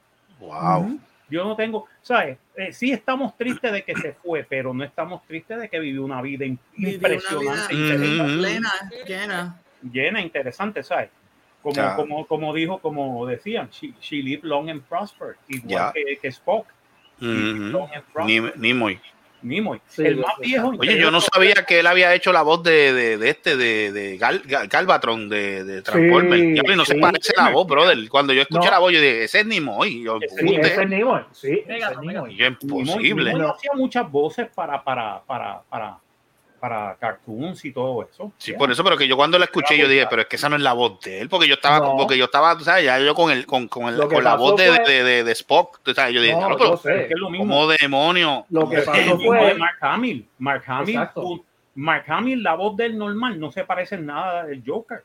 [0.40, 0.98] Wow.
[1.32, 2.36] Yo no tengo, ¿sabes?
[2.56, 6.04] Eh, sí estamos tristes de que se fue, pero no estamos tristes de que vivió
[6.04, 8.24] una vida im- Vivió una impresionante, vida.
[8.38, 8.70] Plena,
[9.06, 9.60] llena.
[9.90, 11.08] llena, interesante, ¿sabes?
[11.62, 16.28] Como, como, como dijo, como decían, she, she lived long and prospered, igual que, que
[16.30, 16.66] Spock.
[17.20, 18.54] And Ni, prospered.
[19.42, 19.52] Nimoy.
[19.78, 19.80] Nimoy.
[19.88, 20.72] Sí, el más viejo.
[20.78, 23.92] Oye, yo no sabía que él había hecho la voz de, de, de este, de,
[23.92, 26.40] de Gal, Gal- Galvatron, de, de Transformers.
[26.42, 27.00] Sí, y no se sí.
[27.00, 27.98] parece la voz, brother.
[28.08, 28.70] Cuando yo escuché No.
[28.70, 30.02] la voz, yo dije, ese es Nimoy.
[30.02, 31.20] Yo, Ese Sí, puta, ese es Nimoy.
[31.32, 32.36] Sí, ese es Nimoy.
[32.36, 33.32] yo, Nimoy, imposible.
[33.34, 35.98] Nimoy hacía muchas voces para, para, para, para,
[36.62, 38.32] para cartoons y todo eso.
[38.38, 38.58] Sí, Yeah.
[38.58, 40.54] por eso, pero que yo cuando la escuché, yo dije, pero es que esa no
[40.54, 41.96] es la voz de él, porque yo estaba, No.
[41.96, 44.54] porque yo estaba, tú sabes, ya yo con el, con, con, el, con la voz
[44.56, 47.00] de, fue- de, de, de Spock, tú sabes, yo dije, No, "Diablo, yo pero sé.
[47.02, 47.46] Es que es lo mismo.
[47.52, 48.46] ¿cómo demonio?
[48.48, 50.28] Lo que Es pasó el mismo fue- de Mark Hamill.
[50.38, 51.00] Mark Hamill,
[51.74, 55.02] Mark Hamill, la voz del normal no se parece en nada del Joker.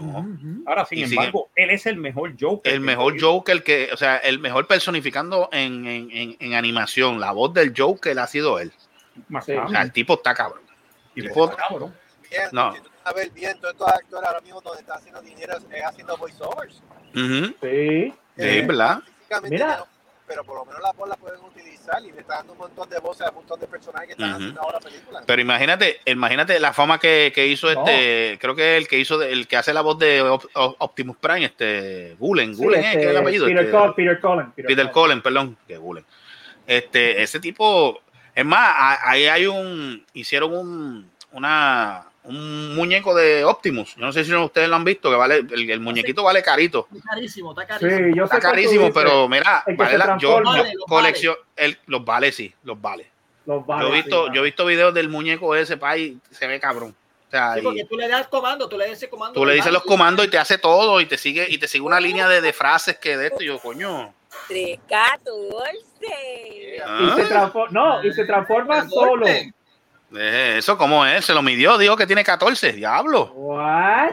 [0.00, 0.26] No.
[0.66, 2.72] Ahora, sin Y sigue- embargo, él es el mejor Joker.
[2.72, 7.20] El mejor Joker que, o sea, el mejor personificando en, en, en, en animación.
[7.20, 8.72] La voz del Joker ha sido él.
[9.28, 9.52] Más Sí.
[9.52, 10.62] O sea, el tipo está cabrón.
[11.14, 11.94] Y está cabrón.
[12.30, 12.74] Bien, No.
[12.74, 15.54] si tú vas a ver bien, todos estos actores ahora mismo donde están haciendo dinero
[15.70, 16.82] es haciendo voiceovers.
[17.14, 17.54] Ujú.
[17.62, 18.14] Sí.
[18.38, 19.00] Sí, ¿verdad?
[19.18, 19.76] Físicamente Mira.
[19.78, 19.86] no,
[20.26, 22.88] pero por lo menos las voz las pueden utilizar y le están dando un montón
[22.88, 24.36] de voces a un montón de personajes que están Ujú.
[24.38, 25.24] haciendo ahora películas.
[25.26, 27.80] Pero imagínate, imagínate la fama que, que hizo No.
[27.86, 30.76] este, creo que el que hizo, de- el que hace la voz de Op- Op-
[30.78, 32.86] Optimus Prime, este, Gulen, Sí, Gulen, ¿eh?
[32.86, 33.44] este, ¿Qué es el apellido?
[33.46, 34.52] Peter, Este, Col- Peter Cullen.
[34.52, 36.06] Peter Cullen, perdón, que Gulen.
[36.66, 38.00] Este, ese tipo,
[38.34, 43.94] es más, ahí hay un, hicieron un, una, un muñeco de Optimus.
[43.96, 46.88] Yo no sé si ustedes lo han visto, que vale, el, el muñequito vale carito.
[46.94, 48.08] Está carísimo, está carísimo.
[48.10, 52.04] Sí, yo Está carísimo, pero mira, vale la- yo, yo Vale, los colección, el, los
[52.04, 53.10] vale, sí, los vale.
[53.44, 56.46] Los yo vale, he visto, sí, yo he visto videos del muñeco ese pay, se
[56.46, 56.94] ve cabrón.
[57.26, 59.34] O sea, Sí, y porque tú le das comando, tú le das ese comando.
[59.34, 61.82] tú le dices los comandos y te hace todo y te sigue y te sigue
[61.82, 64.14] una línea de, de frases que de esto y yo coño.
[64.48, 66.76] 314.
[66.76, 69.26] Y ah, se transforma, no, y se transforma solo.
[69.26, 69.52] eh,
[70.58, 74.12] eso cómo es, se lo midió, dijo que tiene 14, diablo, What?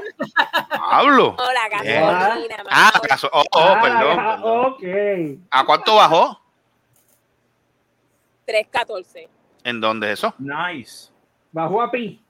[0.71, 1.35] diablo.
[1.37, 2.47] Oh, la Eh.
[2.69, 2.91] Ah,
[3.31, 4.65] oh, oh, Ah, perdón, ya, perdón.
[4.65, 4.83] Ok.
[5.51, 6.41] ¿A cuánto bajó?
[8.45, 9.29] 314.
[9.63, 10.33] ¿En dónde es eso?
[10.39, 11.09] Nice.
[11.51, 12.21] Bajó a pi.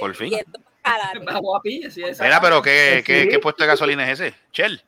[0.00, 0.32] Por fin.
[0.32, 1.18] Y esto jálate.
[1.20, 2.24] Bajo a sí, esa.
[2.24, 3.04] Mira, pero ¿qué, Sí.
[3.04, 4.34] qué, qué puesto de gasolina es ese?
[4.52, 4.82] Shell.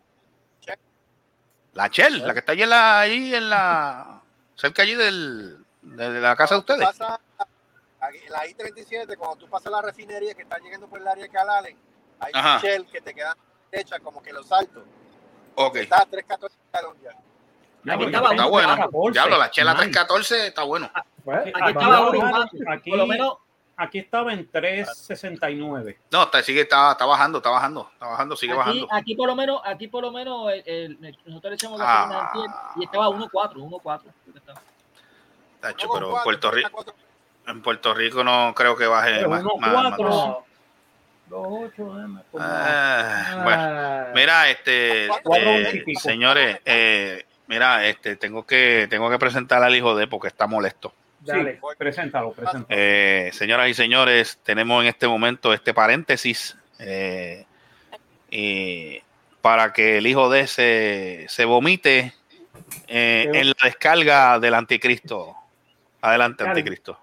[1.74, 4.20] La Shell, la que está allí en la, ahí en la,
[4.56, 6.84] cerca allí del, de la casa de ustedes.
[6.84, 7.20] Pasa,
[8.00, 11.30] aquí la I-37, cuando tú pasas la refinería que está llegando por el área de
[11.30, 11.76] Calalen,
[12.18, 12.56] hay Ajá.
[12.56, 13.36] un shell que te queda
[13.70, 14.82] derecha como que los saltos.
[15.54, 15.76] Ok.
[15.76, 17.10] Está a 314 galón ya.
[17.94, 18.76] Aquí Ya, estaba Está uno, bueno.
[18.76, 19.12] 14.
[19.12, 19.84] Diablo, la Shell a Nice.
[19.84, 20.90] 314 está bueno.
[21.24, 22.48] Pues, Aquí estaba uno.
[22.68, 23.38] Aquí, Por lo menos,
[23.80, 25.98] aquí estaba en 369.
[26.12, 28.88] No, está, sigue, está, está bajando, está bajando, está bajando, sigue aquí, bajando.
[28.90, 32.32] aquí por lo menos, aquí por lo menos, el- el- nosotros le echamos Ah.
[32.76, 34.12] y estaba 1.4, 1.4.
[35.60, 36.94] Tacho, pero en cuatro, Puerto, Rico, cuatro.
[37.46, 39.40] en Puerto Rico no creo que baje Pero más.
[39.42, 39.82] uno, más- más.
[39.96, 40.08] cuatro.
[40.08, 40.46] No.
[41.30, 41.94] 28,
[42.40, 49.62] Ah, bueno, Ah, mira, este, eh, señores, eh, mira, este, tengo que, tengo que presentar
[49.62, 50.92] al hijo de porque está molesto.
[51.20, 51.60] Dale.
[51.76, 52.66] preséntalo, preséntalo.
[52.68, 57.44] Eh, señoras y señores, tenemos en este momento este paréntesis eh,
[58.30, 59.00] y
[59.40, 62.14] para que el hijo de se, se vomite
[62.88, 65.34] eh, en la descarga del anticristo.
[66.00, 66.58] Adelante, Dale.
[66.58, 66.98] anticristo.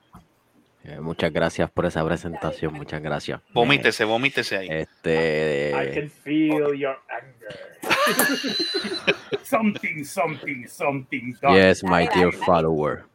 [0.83, 3.41] Eh, muchas gracias por esa presentación, muchas gracias.
[3.53, 4.67] Vomítese, vomítese ahí.
[4.69, 7.77] Este, I can feel your anger.
[9.43, 11.35] Something, something, something.
[11.41, 11.55] done.
[11.55, 13.05] yes, my dear follower.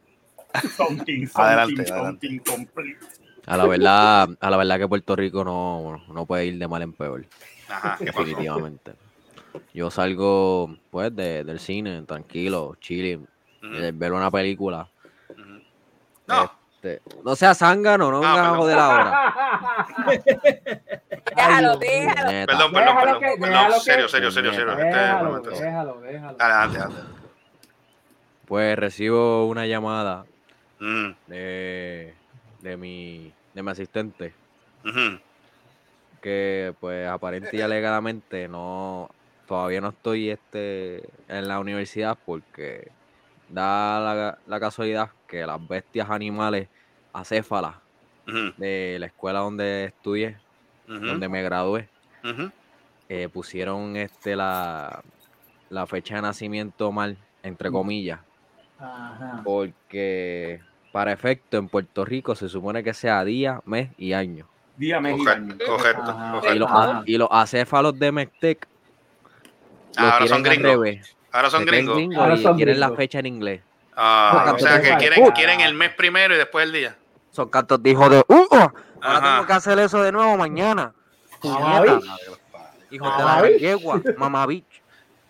[0.75, 2.97] Something, something, Adelante, something complete.
[3.45, 6.81] A la verdad, a la verdad que Puerto Rico no, no puede ir de mal
[6.81, 7.25] en peor,
[7.67, 8.19] Ajá, ¿qué pasó?
[8.23, 8.93] definitivamente.
[9.73, 13.27] Yo salgo pues de- del cine, tranquilo, chilling,
[13.61, 14.87] Ujú, eh, ver una película.
[15.29, 15.61] ujú.
[16.27, 19.33] No, Este, no sea zángano, no Ah, vengas a joder ahora.
[21.35, 22.31] Déjalo, déjalo.
[22.31, 22.53] Neta.
[22.53, 23.19] perdón, perdón, Déjalo perdón.
[23.19, 24.71] que- serio, serio, serio, serio.
[24.73, 25.49] Este Déjalo, momento.
[25.51, 26.37] déjalo, déjalo.
[26.39, 27.01] Adelante, adelante.
[28.45, 30.25] Pues recibo una llamada
[30.83, 32.13] Mm, de,
[32.61, 34.33] de mi de mi asistente.
[36.21, 39.09] Que pues aparente y alegadamente no
[39.47, 42.91] todavía no estoy este en la universidad porque
[43.47, 46.67] da la, la casualidad que las bestias animales
[47.13, 47.75] acéfalas
[48.57, 50.37] de la escuela donde estudié,
[50.87, 51.87] donde me gradué,
[53.07, 55.01] eh, pusieron este la,
[55.69, 58.19] la fecha de nacimiento mal, entre comillas,
[58.79, 59.41] Ajá.
[59.43, 60.61] porque
[60.93, 64.47] para efecto en Puerto Rico se supone que sea día, mes y año.
[64.77, 65.55] Día medio año.
[65.65, 66.53] Correcto, correcto.
[66.53, 67.03] Y los, Ajá.
[67.07, 68.67] y los acéfalos de Mectec
[69.97, 70.87] lo Ahora son gringos.
[71.31, 72.15] Ahora son gringos.
[72.15, 73.61] Ahora y son quieren la fecha en inglés.
[73.95, 76.95] Ah, Ah, o sea, que quieren, quieren el mes primero y después el día.
[77.31, 78.47] Son cantos de hijo de ¡Uh!
[78.51, 79.33] Ahora Ajá.
[79.35, 80.93] tengo que hacer eso de nuevo mañana.
[82.91, 83.99] Hijo de la yegua.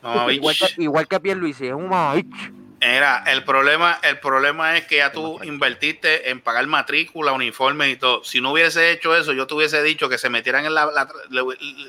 [0.02, 0.76] No, Igual bitch.
[0.76, 2.54] que, igual que Pierluisi, es un mamavich.
[2.86, 7.96] Era, el problema, el problema es que ya tú invertiste en pagar matrícula, uniforme y
[7.96, 8.26] todo.
[8.26, 11.08] Si no hubiese hecho eso, yo te hubiese dicho que se metieran en la, la-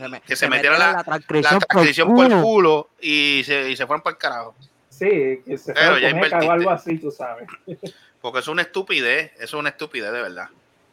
[0.09, 2.91] me- que se, metieron la, la transcripción por el culo.
[3.01, 4.55] y se, y se fueron para el carajo.
[4.89, 6.49] Sí, que se Pero ya o invertiste.
[6.49, 7.49] algo así, tú sabes.
[8.21, 10.49] Porque es una estupidez, es una estupidez de verdad.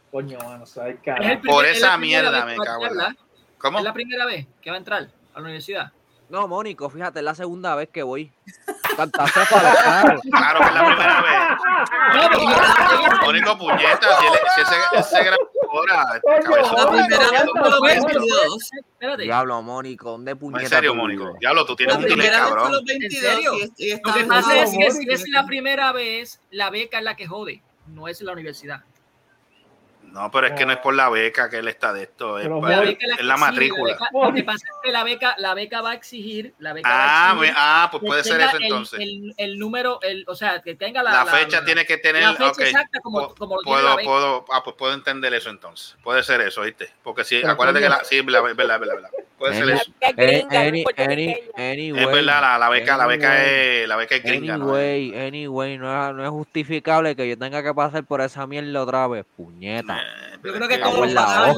[0.10, 1.18] Coño, mano, sabes, Es el cara.
[1.20, 3.16] primer- Por es esa mierda me cago en la- ¿verdad?
[3.60, 3.78] ¿Cómo?
[3.78, 5.92] Es la primera vez que va a entrar a la universidad.
[6.32, 8.32] No, Mónico, fíjate, es la segunda vez que voy.
[8.96, 10.22] Cantacéfalo, claro.
[10.32, 11.32] Claro que es la primera vez.
[13.26, 14.76] Mónico puñeta, si, él- si ese,
[15.70, 16.22] ahora.
[16.24, 18.70] La primera vez fue los Pero- 22.
[18.94, 19.24] Espérate.
[19.24, 20.64] Diablo, Mónico, ¿dónde puñeta?
[20.64, 21.34] en serio, Mónico.
[21.40, 22.72] Diablo, tú tienes un fue cabrón.
[22.72, 23.34] los 22.
[23.34, 23.52] serio?
[23.78, 27.04] y- y Lo que pasa es que si es la primera vez, la beca es
[27.04, 28.84] la que jode, no es la universidad.
[30.12, 32.44] No, pero es que no es por la beca que él está de esto, es,
[32.44, 33.94] Pero para- La beca es la es matrícula.
[33.94, 36.90] beca- lo que pasa es que la beca, la beca va a exigir, la beca
[36.92, 39.00] Ah, va a me- exigir ah, pues puede ser eso el- entonces.
[39.00, 42.24] El, el número, el, o sea, que tenga la, La fecha tiene que tener.
[42.24, 42.60] la fecha ok.
[42.60, 44.10] exacta como, Pu- como lo tiene la puedo, beca.
[44.10, 45.96] puedo, ah, pues puedo entender eso entonces.
[46.04, 46.90] Puede ser eso, ¿viste?
[47.04, 49.10] Porque si, Pero acuérdate que la, sí, la, verdad, verdad, verdad.
[49.38, 49.92] Puede ser eso.
[50.02, 54.24] Es any- any- anyway, verdad, la, la beca, la beca anyway, es, la beca es
[54.24, 58.82] gringa, anyway, no es, no es justificable que yo tenga que pasar por esa mierda
[58.84, 60.01] otra vez, puñeta.
[60.44, 61.58] Yo creo que todos la pasamos.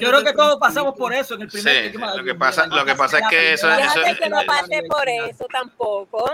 [0.00, 2.84] Yo creo que todos pasamos por eso en el primer Sí, lo que pasa- lo
[2.84, 6.30] que pasa es que eso- la eso- que no la pasé por eso tampoco.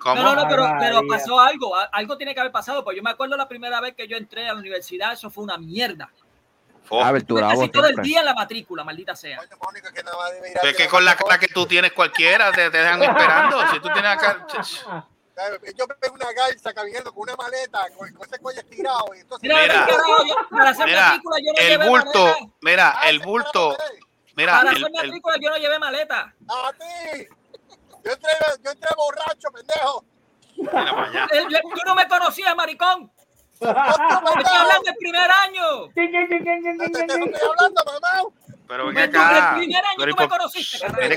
[0.00, 0.22] ¿Cómo?
[0.22, 1.74] No, no, no, pero, pero pasó algo.
[1.92, 2.84] Algo tiene que haber pasado.
[2.84, 5.42] Pues yo me acuerdo la primera vez que yo entré a la universidad, eso fue
[5.44, 6.10] una mierda.
[7.48, 9.40] Casi todo el día en la matrícula, maldita sea.
[10.54, 13.66] Pero es que con la cara que tú tienes cualquiera te, te dejan esperando.
[13.72, 14.46] Si tú tienes acá.
[15.76, 19.14] Yo me pego una garza caminando con una maleta, con, con ese cuello estirado.
[19.14, 22.24] Y entonces, Mira, Mira, carajo, yo- para hacer Mira, matrícula yo no el llevé bulto,
[22.24, 22.46] maleta.
[22.62, 23.76] mira, Ah, el bulto, eh,
[24.34, 26.34] mira, Para el, hacer el- matrícula yo no llevé maleta.
[26.48, 27.26] A ti.
[28.04, 28.30] Yo entré,
[28.64, 30.04] yo entré borracho, pendejo.
[30.56, 31.28] mira.
[31.32, 33.12] Eh, yo- Tú no me conocías, maricón.
[33.60, 35.88] Yo estoy hablando del primer año.
[35.94, 38.22] Te estoy hablando, mamá.
[38.68, 39.50] Pero ven tú, acá.
[39.54, 40.86] El primer año tú me por- conociste.
[40.88, 41.08] Mire,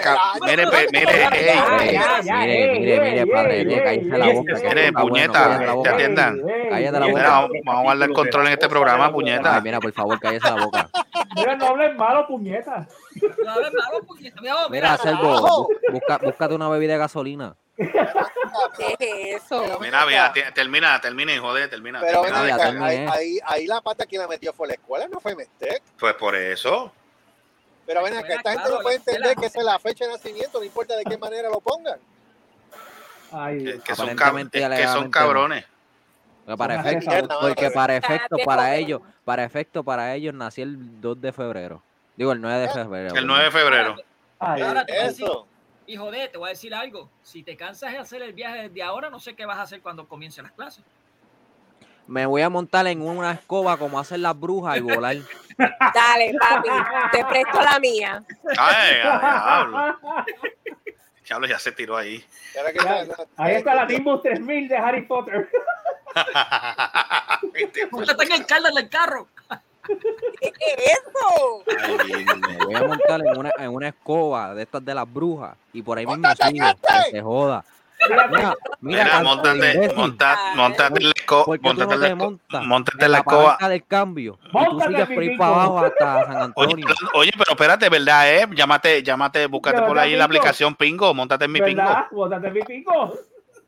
[0.42, 1.20] mire, mire,
[2.80, 4.54] Mire, mire, padre, de ey, la boca.
[4.64, 6.42] Mire, puñeta, te atiendan.
[6.70, 7.20] Cállate la boca.
[7.20, 7.30] Mira,
[7.66, 9.60] vamos, a darle el control en este programa, puñeta.
[9.62, 10.90] Mira, por favor, cállese la boca.
[11.36, 12.88] Mira, no hables malo, puñeta.
[13.44, 14.42] No, ver, malo, puñeta.
[14.42, 15.20] Mira, Mira, mira,
[15.92, 17.56] busca, búscate una bebida de gasolina.
[17.78, 19.80] ¿Qué es eso?
[19.80, 22.00] Mira, mira, te- termina, termina, y joder, termina.
[22.02, 22.58] Pero termina.
[22.58, 22.86] terminé.
[22.86, 25.82] ahí, ahí, ahí la pata que la metió fue la escuela, no fue Mestec.
[25.98, 26.92] Pues por eso.
[27.90, 30.60] Pero ven acá, esta gente no puede entender que esa es la fecha de nacimiento,
[30.60, 31.98] no importa de qué manera lo pongan.
[33.32, 35.66] Ay, Que, que son, cab- Aparentemente, es que son cabrones.
[36.46, 41.20] Porque para efecto, porque para efecto, para ellos, para efecto, para ellos nací el 2
[41.20, 41.82] de febrero.
[42.16, 43.16] Digo, el 9 de febrero.
[43.16, 43.96] El 9 de febrero.
[44.38, 45.48] Ay, Ahora te voy a decir, Eso.
[45.88, 47.10] hijo de, te voy a decir algo.
[47.24, 49.82] Si te cansas de hacer el viaje desde ahora, no sé qué vas a hacer
[49.82, 50.84] cuando comiencen las clases.
[52.10, 55.16] Me voy a montar en una escoba como hacen las brujas y volar.
[55.94, 56.70] Dale, papi,
[57.12, 58.24] te presto la mía.
[58.58, 60.00] Ay, diablo.
[61.24, 62.26] Diablo, ya se tiró ahí.
[62.74, 65.48] Está- Ahí está la Nimbus 3000 de Harry Potter.
[67.92, 69.28] Póngate en el carro del carro.
[69.88, 71.64] ¿Qué es eso?
[71.80, 75.56] Ay, Me voy a montar en una, en una escoba de estas de las brujas
[75.74, 76.66] y por ahí mismo ¡Móntate, sigo.
[77.06, 77.64] Que se joda.
[78.82, 82.66] Mira, montate, monta, montate en la escoba, ¿Por qué tú montate no en la montas
[82.66, 83.58] montate en en la la escoba.
[83.70, 84.40] del cambio?
[84.42, 85.38] Y tú Móntate, sigues por ahí Pipico.
[85.40, 86.88] para abajo hasta San Oye, Antonio.
[86.88, 88.34] pero- oye, pero espérate, ¿verdad?
[88.34, 88.48] Eh?
[88.56, 90.40] Llámate, llámate, búscate ¿De por ahí la Pingo?
[90.40, 91.82] aplicación Pingo, montate en mi Pingo.
[91.84, 92.06] ¿Verdad?
[92.12, 93.14] Bótate mi pico.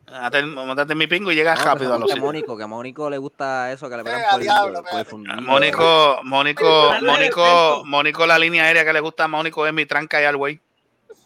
[0.10, 2.20] Montate, montate en mi Pingo y llegas No, rápido a los que.
[2.20, 4.74] Mónico, que a Mónico le gusta eso, que le pegan Eh, a por, diablo, por,
[4.74, 5.10] por espérate.
[5.10, 5.42] fundido.
[5.42, 7.82] Mónico, Mónico, Mónico.
[7.86, 10.60] Mónico, la línea aérea que le gusta a Mónico es mi tranca y al güey.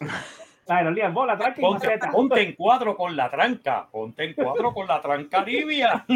[0.68, 2.10] Lías bola, tranqui, Ponte, maceta.
[2.10, 3.86] ponte en cuatro con la tranca.
[3.90, 6.04] Ponte en cuatro con la tranca libia.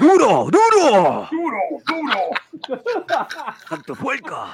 [0.00, 1.28] ¡Duro, duro!
[1.30, 2.20] Duro, duro.
[3.68, 4.46] ¡Tanto puerca!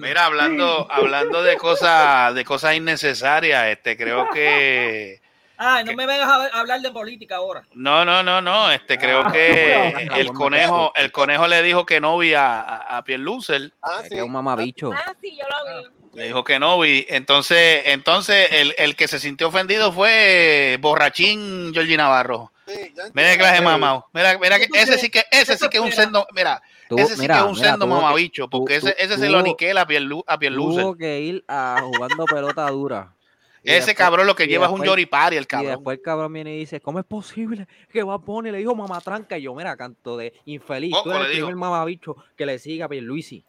[0.00, 5.20] Mira, hablando, hablando de cosas, de cosas innecesarias, este, creo que
[5.58, 7.64] Ay, no me vengas a hablar de política ahora.
[7.74, 11.62] no, no, no, no, este, creo Ah, que no, el no, conejo, el conejo le
[11.62, 14.08] dijo que no vi a, a, a Pierlucer, Ah, Es sí.
[14.10, 14.92] que es un mamabicho.
[14.92, 15.88] Ah, sí, yo lo vi.
[16.18, 21.72] le dijo que no vi, entonces, entonces el, el que se sintió ofendido fue borrachín
[21.74, 22.52] Georgie Navarro.
[22.66, 24.04] Sí, Mira que clase mamá.
[24.12, 26.26] Mira, mira que ¿Qué tú ese sí que, ese ¿Qué sí que es un sendo,
[26.34, 28.96] mira, Tú- ese sí mira, que es un mira, sendo que- mamabicho, porque tú- ese,
[28.98, 30.82] ese tú- se lo tuvo- niquela a Pierlu, a Pierlucer.
[30.82, 33.14] Tuvo que ir a jugando pelota dura.
[33.62, 35.70] Y Ese después- cabrón lo que y lleva es un yoripari, el Y cabrón.
[35.72, 38.52] después el cabrón viene y dice, ¿cómo es posible que va a poner?
[38.52, 39.36] Le dijo mamá tranca.
[39.36, 40.94] Y yo, mira, canto de infeliz.
[41.02, 41.46] Tú eres le el dijo.
[41.48, 43.44] primer mamabicho que le siga a Pierluisi.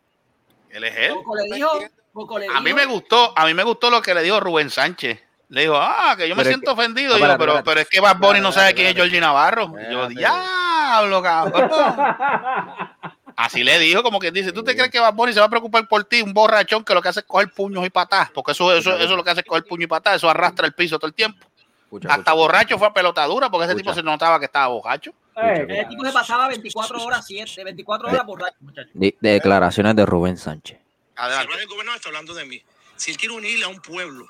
[0.70, 1.14] Él es él.
[1.14, 1.70] Poco le dijo,
[2.12, 4.70] poco le A mí me gustó, a mí me gustó lo que le dijo Rubén
[4.70, 5.22] Sánchez.
[5.50, 7.16] Le dijo, ah, que yo me Pero es siento ofendido.
[7.20, 7.64] Pero, espérate.
[7.64, 8.94] pero es que Bad Bunny no Espérate, sabe quién es.
[8.96, 9.72] Georgie Navarro.
[9.80, 11.70] Y Yo, diablo, cabrón.
[13.42, 15.50] Así le dijo, como que dice, ¿tú te crees que Bad Bunny se va a
[15.50, 16.22] preocupar por ti?
[16.22, 18.30] Un borrachón que lo que hace es coger puños y patas.
[18.32, 20.18] Porque eso, eso, eso es lo que hace es coger puños y patas.
[20.18, 21.48] Eso arrastra el piso todo el tiempo.
[21.86, 22.34] Escucha, Hasta escucha.
[22.34, 23.92] borracho fue a pelotadura porque ese Escucha.
[23.92, 25.12] tipo se notaba que estaba borracho.
[25.38, 28.92] Eh, El tipo se pasaba 24 horas 7, 24 horas borracho, muchachos.
[28.94, 30.78] De- declaraciones de Rubén Sánchez.
[31.16, 31.54] Adelante.
[31.62, 32.62] el gobernador está hablando de mí.
[32.98, 34.28] Si él quiere unirle a un pueblo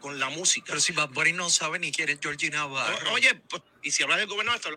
[0.00, 0.66] con la música.
[0.68, 3.12] Pero si Bad Bunny no sabe ni quién es Georgie Navarro.
[3.14, 4.68] Oye, pues, y si hablas del gobierno, esto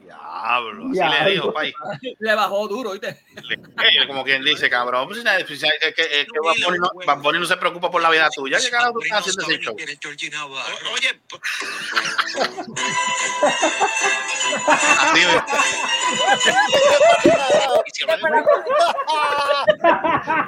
[0.00, 1.24] Diablo, así Ya.
[1.24, 1.72] le dijo, pay.
[2.18, 3.22] Le bajó duro, ¿viste?
[4.06, 6.26] Como quien dice, cabrón, pues, si que, que
[7.38, 8.58] no, se preocupa por la vida tuya.
[8.58, 9.76] ¿Qué carajo tú estás haciendo ese show?
[10.94, 11.20] Oye,
[14.98, 15.42] Así ve.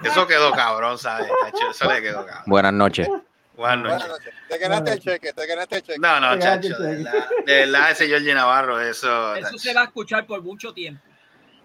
[0.04, 1.28] Eso quedó cabrón, ¿sabes?
[1.70, 2.44] Eso le quedó cabrón.
[2.46, 3.08] Buenas noches.
[3.62, 4.24] Buenas Buenas noches.
[4.26, 4.34] noches.
[4.48, 5.98] Te ganaste el cheque, te ganaste el cheque.
[5.98, 9.82] No, no, chacho, el de verdad, de verdad, ese Georgie Navarro, eso, Eso se va
[9.82, 11.00] a escuchar por mucho tiempo.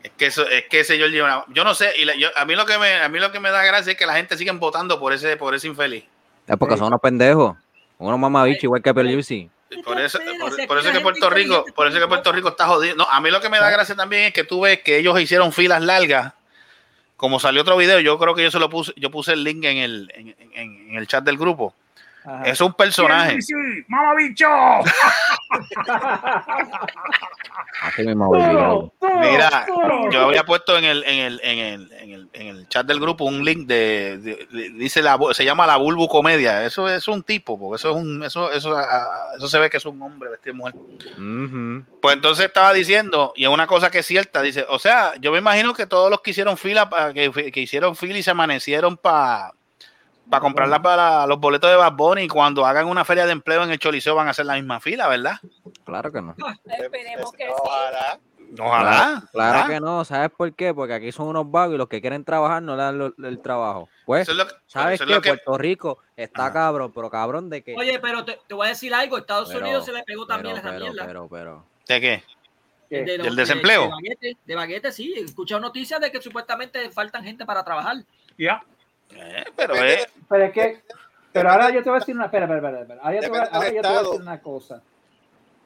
[0.04, 2.46] es que eso, es que ese Georgie Navarro, yo no sé, y la- yo- a
[2.46, 4.38] mí lo que me, a mí lo que me da gracia es que la gente
[4.38, 6.06] sigue votando por ese, por ese infeliz.
[6.46, 7.58] Es porque son unos pendejos.
[7.98, 9.50] Unos mamabichos igual que Perluisi.
[9.84, 12.96] Por eso, por, por eso que Puerto Rico, por eso que Puerto Rico está jodido.
[12.96, 15.20] No, a mí lo que me da gracia también es que tú ves que ellos
[15.20, 16.34] hicieron filas largas.
[17.18, 19.64] Como salió otro video, yo creo que yo se lo puse, yo puse el link
[19.66, 21.74] en el, en, en- en el chat del grupo.
[22.28, 22.44] Ajá.
[22.44, 23.38] Es un personaje.
[23.88, 24.48] ¡Mamá bicho!
[27.82, 28.92] Así mismo, baby.
[29.32, 29.66] Mira,
[30.12, 33.00] yo había puesto en el, en el, en el, en el, en el chat del
[33.00, 36.66] grupo un link de, de- de- dice la se llama la Bulbu Comedia.
[36.66, 39.78] Eso es un tipo, porque eso es un, eso, eso, ah, eso se ve que
[39.78, 40.76] es un hombre vestido de mujer.
[42.02, 45.32] Pues entonces estaba diciendo, y es una cosa que es cierta, dice, o sea, yo
[45.32, 48.98] me imagino que todos los que hicieron fila, que, que hicieron fila y se amanecieron
[48.98, 49.54] para
[50.30, 53.64] para comprarla para los boletos de Bad Bunny y cuando hagan una feria de empleo
[53.64, 55.38] en el Choliseo van a hacer la misma fila, ¿verdad?
[55.86, 56.36] Claro que no.
[56.66, 57.52] Esperemos que sí.
[57.58, 58.20] Ojalá.
[58.60, 59.24] Ojalá.
[59.34, 59.68] Claro ¿verdad?
[59.68, 60.06] que no.
[60.06, 60.74] ¿Sabes por qué?
[60.74, 63.40] Porque aquí son unos vagos y los que quieren trabajar no le dan lo- el
[63.42, 63.90] trabajo.
[64.06, 65.06] Pues, Eso es lo que- ¿sabes qué?
[65.06, 67.76] lo que- Puerto Rico está cabrón, pero cabrón de que.
[67.76, 69.18] Oye, pero te, te voy a decir algo.
[69.18, 71.06] Estados Pero- Unidos se le pegó también pero, esa pero, mierda.
[71.08, 71.66] pero, pero.
[71.88, 72.24] ¿De qué?
[72.90, 73.04] ¿Qué?
[73.04, 73.82] De, ¿Del de- desempleo?
[73.84, 75.14] De, baguete, de baguete, sí.
[75.18, 77.98] He escuchado noticias de que supuestamente faltan gente para trabajar.
[78.38, 78.64] Ya.
[79.16, 80.82] Eh, pero es, Pero es que,
[81.32, 83.02] pero ahora yo te voy a decir una, espera, espera, espera, espera.
[83.02, 84.12] Ahora yo te voy a, Depende del ahora yo te voy a estado.
[84.12, 84.84] decir una cosa.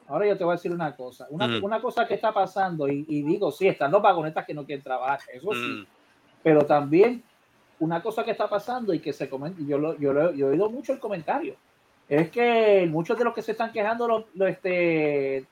[0.08, 1.26] Ahora yo te voy a decir una cosa.
[1.30, 1.66] Una, Ujú.
[1.66, 4.82] una cosa que está pasando, y, y digo, sí, están los vagonetas que no quieren
[4.82, 5.60] trabajar, eso sí.
[5.60, 5.86] mm,
[6.42, 7.22] Pero también
[7.78, 10.50] una cosa que está pasando y que se comenta, yo, lo, yo, lo- yo he
[10.50, 11.56] oído mucho el comentario,
[12.08, 15.44] es que muchos de los que se están quejando los, los, este,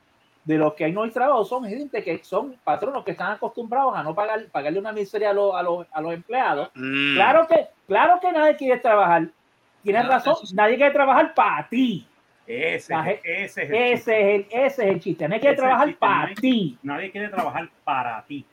[0.51, 3.97] de los que hay no hay trabajo son gente que son patronos que están acostumbrados
[3.97, 6.71] a no pagar, pagarle una miseria a los, a los, a los empleados.
[6.75, 7.15] mm.
[7.15, 9.29] Claro que, claro que nadie quiere trabajar.
[9.83, 12.07] Tienes No, razón, nadie quiere trabajar para ti.
[12.47, 14.01] Ese, La es- ese es el Ese es
[14.35, 15.29] el, ese es el chiste.
[15.29, 16.79] Nadie quiere Ese trabajar para ti.
[16.83, 18.45] Nadie quiere trabajar para ti.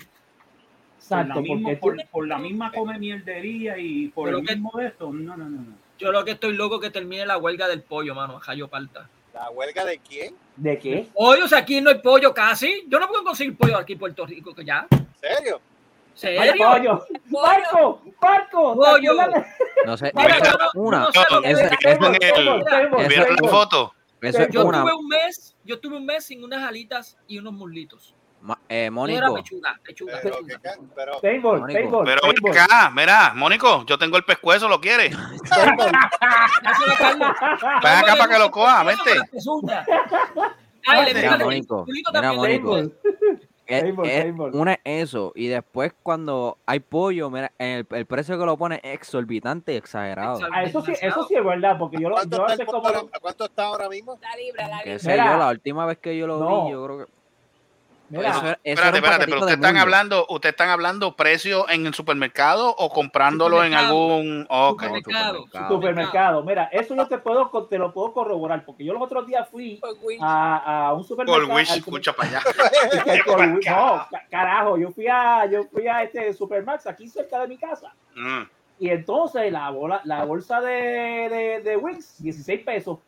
[0.98, 4.40] Exacto, por, la misma, porque por, tú- por la misma come mierdería y por Pero
[4.40, 5.12] el que- mismo de esto.
[5.12, 5.58] No, no, no.
[5.62, 5.74] no.
[5.98, 8.40] Yo lo que estoy loco que termine la huelga del pollo, mano.
[8.40, 9.10] Jayo palta.
[9.38, 10.36] ¿La huelga de quién?
[10.56, 11.08] ¿De qué?
[11.14, 12.86] Pollo, o sea, aquí no hay pollo casi.
[12.88, 14.88] Yo no puedo conseguir pollo aquí en Puerto Rico, que ya.
[14.90, 15.62] ¿En serio?
[16.16, 16.54] ¿Serio?
[16.58, 17.06] pollo.
[17.28, 19.14] Marco, Marco, ¿te Pollo.
[19.86, 20.12] No sé.
[20.16, 21.08] Mira, esa yo es no- una.
[23.08, 23.94] ¿Vieron la foto?
[24.22, 28.16] Yo tuve un mes, yo tuve un mes sin unas alitas y unos muslitos.
[28.70, 30.56] Eh, Mónico, pechuga, pechuga, Pero, pechuga.
[30.56, 31.80] ¿qué ca- pero Table, Mónico.
[32.04, 35.16] table, Pero table, acá, mira, Mónico, yo tengo el pescuezo, ¿lo quieres?
[37.84, 39.12] Ven acá para que lo coja, vente.
[40.90, 42.76] Ay, Mira, Mónico, mira, Mónico.
[43.68, 44.52] table.
[44.54, 45.34] una es eso.
[45.36, 49.76] Y después, cuando hay pollo, mira, el, el precio que lo pone es exorbitante y
[49.76, 50.40] exagerado.
[50.54, 52.96] Ah, eso sí, eso sí es verdad, porque yo, lo, ¿cuánto yo el como pollo
[53.00, 54.18] ahora- ¿a cuánto está ahora mismo?
[54.22, 55.00] La libra, la libra.
[55.00, 55.34] sé Mira.
[55.34, 56.66] yo, la última vez que yo lo No.
[56.66, 57.17] vi, yo creo que.
[58.10, 59.82] Mira, eso, Espérate, espérate, pero de están mundo.
[59.82, 64.82] hablando, ustedes están hablando precio en el supermercado o comprándolo en algún ok.
[64.84, 65.36] Supermercado.
[65.44, 65.68] supermercado.
[65.76, 66.44] supermercado.
[66.44, 69.82] Mira, eso yo te puedo, te lo puedo corroborar, porque yo los otros días fui
[70.22, 71.54] a, a un Por supermercado.
[71.56, 72.42] Wish, al- escucha para allá.
[73.04, 77.10] que por Wish- no, ca- carajo, yo fui a, yo fui a este Supermax aquí
[77.10, 77.94] cerca de mi casa.
[78.16, 78.44] Mm.
[78.80, 80.72] Y entonces la, bola, la bolsa de,
[81.30, 83.00] de, de Wings, 16 pesos.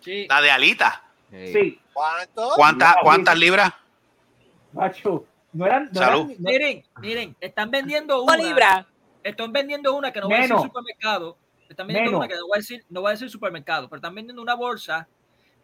[0.00, 0.26] Sí.
[0.28, 1.02] La de alita.
[1.30, 1.78] Sí.
[1.92, 2.50] ¿Cuánto?
[2.54, 3.02] ¿Cuántas, Wow.
[3.04, 3.72] cuántas libras?
[4.76, 5.24] Macho.
[5.52, 6.30] No eran, no Salud.
[6.30, 8.86] eran- no- Miren, miren, están vendiendo Una libra.
[9.22, 11.36] Están vendiendo una que no voy a decir supermercado.
[11.68, 12.20] Están vendiendo Menos.
[12.20, 14.54] una que no voy a decir, no voy a decir supermercado, pero están vendiendo una
[14.54, 15.08] bolsa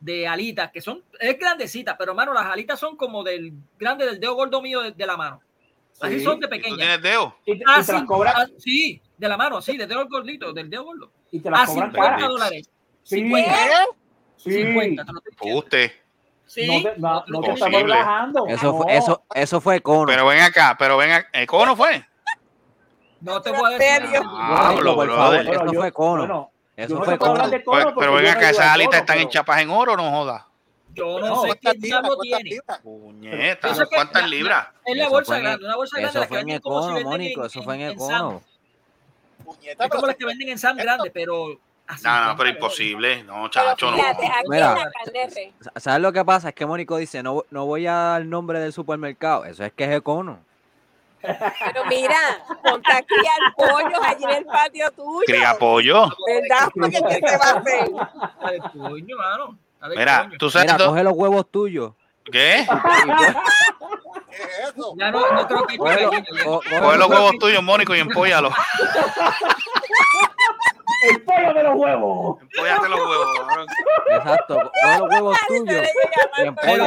[0.01, 4.19] de alitas que son, es grandecita, pero hermano, las alitas son como del grande del
[4.19, 5.41] dedo gordo mío de, de la mano.
[6.01, 6.25] Así Sí.
[6.25, 6.79] son de ¿Y tú pequeñas.
[6.79, 7.37] tienes dedo?
[7.47, 9.89] y, te- Ah, y te las sí, cobran, ah, sí, de la mano, sí, del
[9.89, 11.13] dedo gordito, del dedo gordo.
[11.31, 12.29] y te las A cobran 50 caras.
[12.29, 12.71] dólares.
[13.05, 13.53] Sí, 50.
[14.39, 14.51] sí.
[14.53, 15.59] 50, te lo estoy diciendo.
[15.61, 15.93] Usted.
[16.53, 17.53] Sí, No te, no, no te Posible.
[17.55, 18.47] estamos relajando.
[18.47, 20.05] Eso, fue, eso, eso fue cono.
[20.07, 21.29] Pero ven acá, pero ven acá.
[21.33, 22.05] ¿El cono fue?
[23.21, 24.21] no te voy a decir.
[24.21, 24.69] Nada.
[24.73, 26.19] Diablo, por favor, eso yo- fue cono.
[26.19, 27.49] bueno, eso no fue puedo cono.
[27.49, 30.11] Pues, cono pero porque ven acá, esas al alitas están pero- enchapas en oro, no
[30.11, 30.45] jodas.
[30.95, 31.81] Yo no, No, sé ¿Cuántas qué libras?
[32.03, 32.51] diablo ¿Cuántas tiene.
[32.51, 32.79] libras?
[32.81, 34.67] Puñeta, ¿cuántas la- libras?
[34.85, 37.63] Es la bolsa en- grande, una bolsa grande Eso fue en Econo, Mónico, en- eso
[37.63, 38.43] fue en en- en Econo.
[39.43, 41.59] Puñeta, Es como pero las que venden en Sam grande, pero
[42.05, 43.23] No, no, pero imposible.
[43.25, 43.99] No, chacho, no.
[44.49, 44.91] Mira.
[45.77, 46.49] ¿Sabes lo que pasa?
[46.51, 49.45] Es que Mónico dice, no, no voy a dar el nombre del supermercado.
[49.45, 50.41] Eso es que es Econo.
[51.21, 52.19] Pero mira,
[52.65, 55.25] ponte a criar pollos allí en el patio tuyo.
[55.27, 56.09] Cría pollo.
[56.27, 56.69] ¿Verdad?
[56.75, 57.91] Porque ¿qué se va a hacer?
[58.73, 59.59] Coño, mano.
[59.97, 60.39] Mira, coño.
[60.39, 60.73] tú sabes.
[60.73, 61.93] Mira, coge los huevos tuyos.
[62.25, 62.67] ¿Qué?
[64.31, 64.95] ¿Qué es eso?
[64.97, 66.03] Ya no, no creo que Coge
[66.97, 68.53] los, huevos tuyos, Mónico, y empóllalos.
[71.03, 72.43] El pollo de los huevos.
[72.43, 73.67] Empóllate los huevos.
[74.11, 75.87] Exacto, coge los huevos tuyos.
[76.39, 76.85] y pollo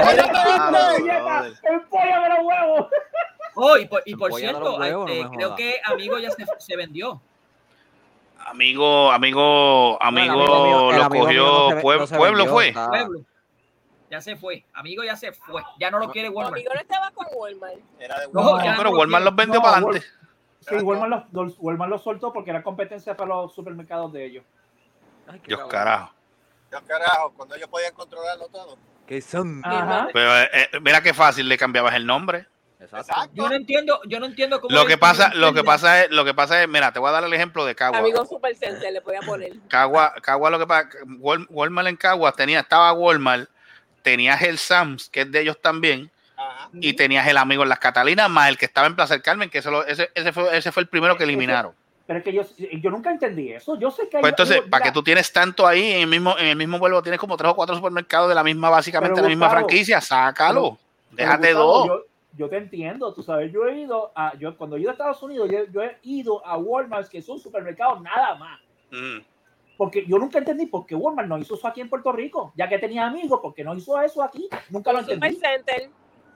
[2.21, 2.87] de los huevos.
[3.57, 6.29] Oh, y por, y por cierto, los huevos, no este, me creo que Amigo ya
[6.31, 7.21] se, se vendió.
[8.47, 12.37] Amigo, amigo, amigo, amigo mío- el lo amigo cogió no se ve- Pue- no Pueblo,
[12.37, 12.73] vendió, fue.
[12.73, 13.19] Pueblo.
[14.11, 14.65] Ya se fue.
[14.73, 15.63] Amigo ya se fue.
[15.79, 16.53] Ya no lo quiere Walmart.
[16.53, 17.79] amigo no estaba con Walmart.
[17.99, 18.65] Era de No, Walmart.
[18.65, 20.05] ya Pero no Walmart los vendió No, para adelante.
[20.67, 24.43] Sí, Walmart los, Walmart los soltó porque era competencia para los supermercados de ellos.
[25.27, 25.71] Ay, qué Dios cabrón.
[25.71, 26.13] carajo.
[26.69, 28.77] Dios carajo, cuando ellos podían controlarlo todo.
[29.07, 29.61] ¿Qué son?
[29.63, 30.07] Ajá.
[30.11, 32.47] Pero eh, eh, mira qué fácil le cambiabas el nombre.
[32.79, 33.31] Exacto.
[33.33, 34.75] Yo no entiendo, yo no entiendo cómo.
[34.75, 37.13] Lo que pasa, lo que pasa es, lo que pasa es, mira, te voy a
[37.13, 37.99] dar el ejemplo de Cagua.
[37.99, 39.53] Amigo Super Center le podía poner.
[39.69, 40.89] Cagua, Cagua lo que pasa,
[41.19, 43.49] Wal- Walmart en Cagua tenía, estaba Walmart,
[44.01, 46.69] tenías el Sams, que es de ellos también, Ajá.
[46.73, 49.49] y tenías el amigo en las Catalinas, más el que estaba en Plaza del Carmen,
[49.49, 51.73] que ese, lo- ese, ese fue, ese fue el primero que eliminaron.
[52.07, 52.43] Pero es que yo,
[52.81, 53.79] yo nunca entendí eso.
[53.79, 54.21] Yo sé que hay.
[54.21, 56.77] Pues entonces, mira, ¿para qué tú tienes tanto ahí en el mismo, en el mismo
[56.77, 57.01] vuelo?
[57.01, 60.01] Tienes como tres o cuatro supermercados de la misma, básicamente Pero, la misma Gustavo, franquicia,
[60.01, 60.77] sácalo.
[61.15, 61.87] pero, Déjate Gustavo, dos.
[61.87, 62.01] Yo,
[62.37, 65.23] yo te entiendo, tú sabes, yo he ido a, yo cuando he ido a Estados
[65.23, 68.59] Unidos, yo, yo he ido a Walmart, que son supermercados nada más.
[68.91, 69.19] Mm.
[69.77, 72.69] Porque yo nunca entendí por qué Walmart no hizo eso aquí en Puerto Rico, ya
[72.69, 75.37] que tenía amigos, porque no hizo eso aquí, nunca lo Super entendí.
[75.39, 75.89] Center.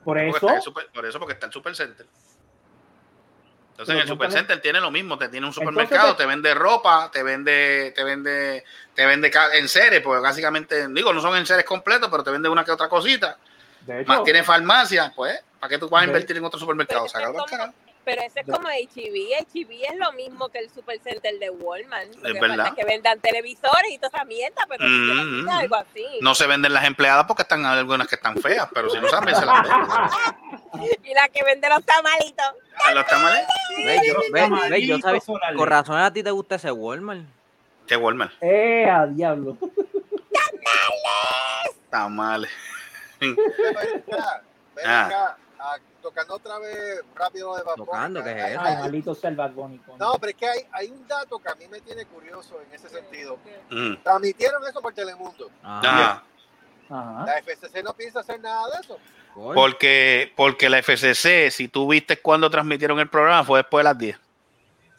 [0.04, 2.06] Por eso, super- por eso, porque está el Supercenter.
[3.72, 7.10] Entonces, en el Supercenter tiene lo mismo, te tiene un supermercado, te- te vende ropa,
[7.12, 11.64] te vende, te vende, te vende en seres, porque básicamente, digo, no son en seres
[11.64, 13.38] completos, pero te vende una que otra cosita.
[13.82, 17.08] de Más tiene farmacia, pues, ¿para qué tú vas a De- invertir en otro supermercado?
[17.08, 17.46] Sácalo.
[18.06, 19.46] Pero eso es como HB.
[19.54, 22.10] HB es lo mismo que el Super Center de Walmart.
[22.10, 22.74] Es que verdad.
[22.74, 26.06] que vendan televisores y toda esa mierda, pero si Mm, quieren mm, algo así.
[26.22, 29.36] No se venden las empleadas porque están algunas que están feas, pero si no saben,
[29.36, 29.90] se las venden.
[31.04, 32.46] Y la que vende los tamalitos.
[32.86, 33.42] ¿A los tamales?
[33.86, 35.58] Ve, yo, ve, ve, yo Tamalitos, sabes, órale.
[35.58, 37.22] con razón a ti te gusta ese Walmart.
[37.88, 38.32] ¿Qué Walmart?
[38.42, 39.58] eh, a diablo.
[41.90, 42.50] Tamales.
[43.20, 43.36] Ven
[44.10, 44.42] acá,
[44.76, 45.06] ven Ah.
[45.08, 47.86] acá, ah, tocando otra vez rápido de Bad Bunny.
[47.86, 48.60] Tocando, ¿qué es eso?
[48.62, 49.82] Ay, hay- maldito sea el Bad Bunny.
[49.98, 52.74] No, pero es que hay, hay un dato que a mí me tiene curioso en
[52.74, 53.38] ese sentido.
[53.70, 53.96] Mm.
[54.04, 55.50] Transmitieron eso por Telemundo.
[55.64, 56.24] Ah,
[56.90, 57.26] Ajá.
[57.26, 58.98] La FCC no piensa hacer nada de eso.
[59.54, 63.98] Porque, porque la FCC, si tú viste cuando transmitieron el programa, fue después de las
[63.98, 64.20] 10.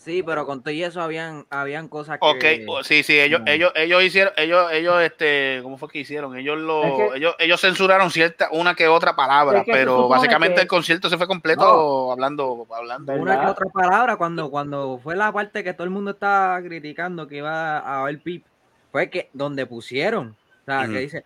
[0.02, 2.26] Sí, pero con todo y eso habían, habían cosas que...
[2.66, 3.50] Ok, sí, sí, ellos, No.
[3.52, 6.34] ellos, ellos hicieron, ellos, ellos, este, ¿cómo fue que hicieron?
[6.38, 9.78] Ellos lo, Es que- ellos, ellos censuraron cierta, una que otra palabra, Es que se
[9.78, 11.60] pero básicamente que- el concierto se fue completo
[12.06, 12.12] No.
[12.12, 13.12] hablando, hablando.
[13.12, 13.50] Una que ¿Verdad?
[13.50, 17.78] otra palabra cuando, cuando fue la parte que todo el mundo estaba criticando que iba
[17.80, 18.46] a haber pip,
[18.92, 21.24] fue que donde pusieron, o sea, que dice,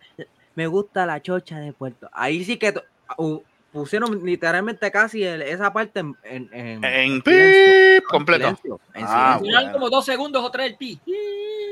[0.55, 2.09] me gusta la chocha de Puerto.
[2.11, 2.83] Ahí sí que to-
[3.17, 3.41] u-
[3.75, 8.47] pusieron literalmente casi el- esa parte en, en, en- En en pip silencio, completo.
[8.47, 9.45] En silencio, en Ah, silencio.
[9.45, 9.73] Duran bueno.
[9.73, 10.99] como dos segundos o tres el pi.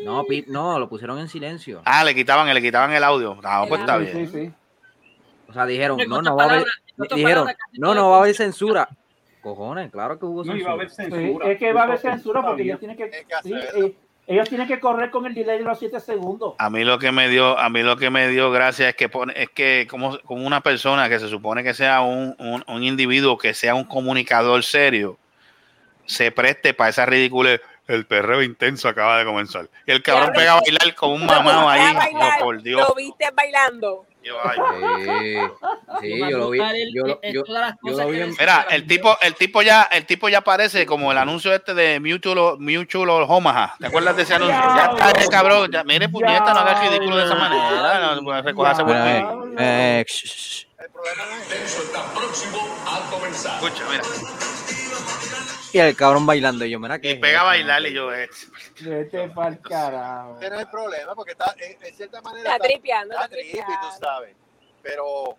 [0.04, 1.82] No, pip, no, lo pusieron en silencio.
[1.86, 3.36] Ah, le quitaban, le quitaban el audio.
[3.42, 4.30] No, El pues está bien.
[4.30, 4.52] sí, sí.
[5.48, 6.66] O sea, dijeron, no, no va a haber,
[7.16, 8.90] dijeron, no, no va a haber censura.
[9.42, 11.18] Cojones, claro que hubo No iba a haber censura.
[11.22, 11.52] Sí, censura.
[11.52, 13.96] es que va a haber censura porque ellos tienen que, que sí,
[14.26, 16.56] ellos tienen que correr con el delay de los 7 segundos.
[16.58, 19.10] A mí lo que me dio, a mí lo que me dio gracia es que
[19.10, 22.84] pone, es que como, como una persona que se supone que sea un, un, un
[22.84, 25.18] individuo que sea un comunicador serio,
[26.06, 27.60] se preste para esa ridícula.
[27.86, 29.68] El perreo intenso acaba de comenzar.
[29.86, 31.94] Y el cabrón pega a bailar con un mamado ahí.
[31.94, 32.40] Bailar.
[32.40, 32.88] No, por Dios.
[32.88, 34.06] Lo viste bailando.
[34.24, 34.58] Yo, ay.
[36.02, 36.60] Sí, sí, yo lo vi.
[36.94, 37.44] Yo, lo- yo-
[37.84, 41.12] yo lo vi en- Mira, el tipo, el tipo ya, el tipo ya parece como
[41.12, 43.76] el anuncio este de Mutual, Mutual Omaha.
[43.80, 44.56] ¿Te acuerdas de ese anuncio?
[44.76, 45.72] Ya está ese cabrón.
[45.72, 47.70] Ya, mire, puñeta, no hagas ridículo de esa manera.
[49.24, 52.58] No, eh, sh- sh- El problema no es Eso está próximo
[52.88, 53.56] a comenzar.
[53.64, 54.04] Escucha, mira.
[55.74, 56.64] Y el cabrón bailando.
[56.66, 57.12] Y yo, mira que.
[57.12, 58.30] Y pega a bailar y yo, eh,
[58.82, 60.38] Vete pa'l carajo.
[60.40, 63.74] ese no es el problema, porque está, en, en cierta manera Está tripeando, está tripeando.
[63.82, 64.36] tú sabes.
[64.82, 65.38] Pero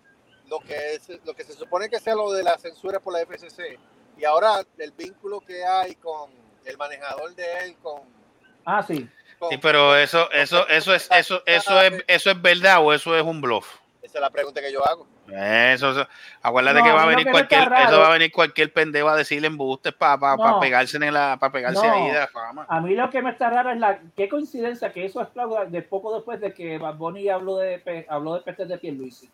[0.49, 3.21] lo que, es, lo que se supone que sea lo de la censura por la
[3.21, 3.79] FCC,
[4.19, 6.31] y ahora el vínculo que hay con
[6.65, 8.03] el manejador de él, con...
[8.65, 9.09] Ah, sí.
[9.39, 13.17] con- Sí, pero eso, eso, eso es, eso, eso es, eso es verdad o eso
[13.17, 13.77] es un bluff.
[14.03, 15.07] Esa es la pregunta que yo hago.
[15.27, 16.07] Eso, eso.
[16.43, 19.47] acuérdate No, que va a venir cualquier, eso va a venir cualquier pendejo a decirle
[19.47, 20.61] embustes para No.
[20.61, 21.93] pegarse en la, para pegarse No.
[21.93, 22.67] ahí de la fama.
[22.69, 25.81] A mí lo que me está raro es la qué coincidencia que eso explota de
[25.83, 29.31] poco después de que Bad Bunny habló de habló de pestes de Pierluisi.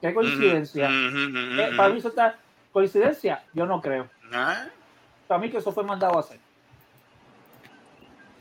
[0.00, 0.88] Qué coincidencia.
[0.90, 2.36] Eh, para mí eso está
[2.72, 4.08] coincidencia, yo no creo.
[4.32, 4.66] Ah,
[5.26, 6.38] Para mí que eso fue mandado a hacer.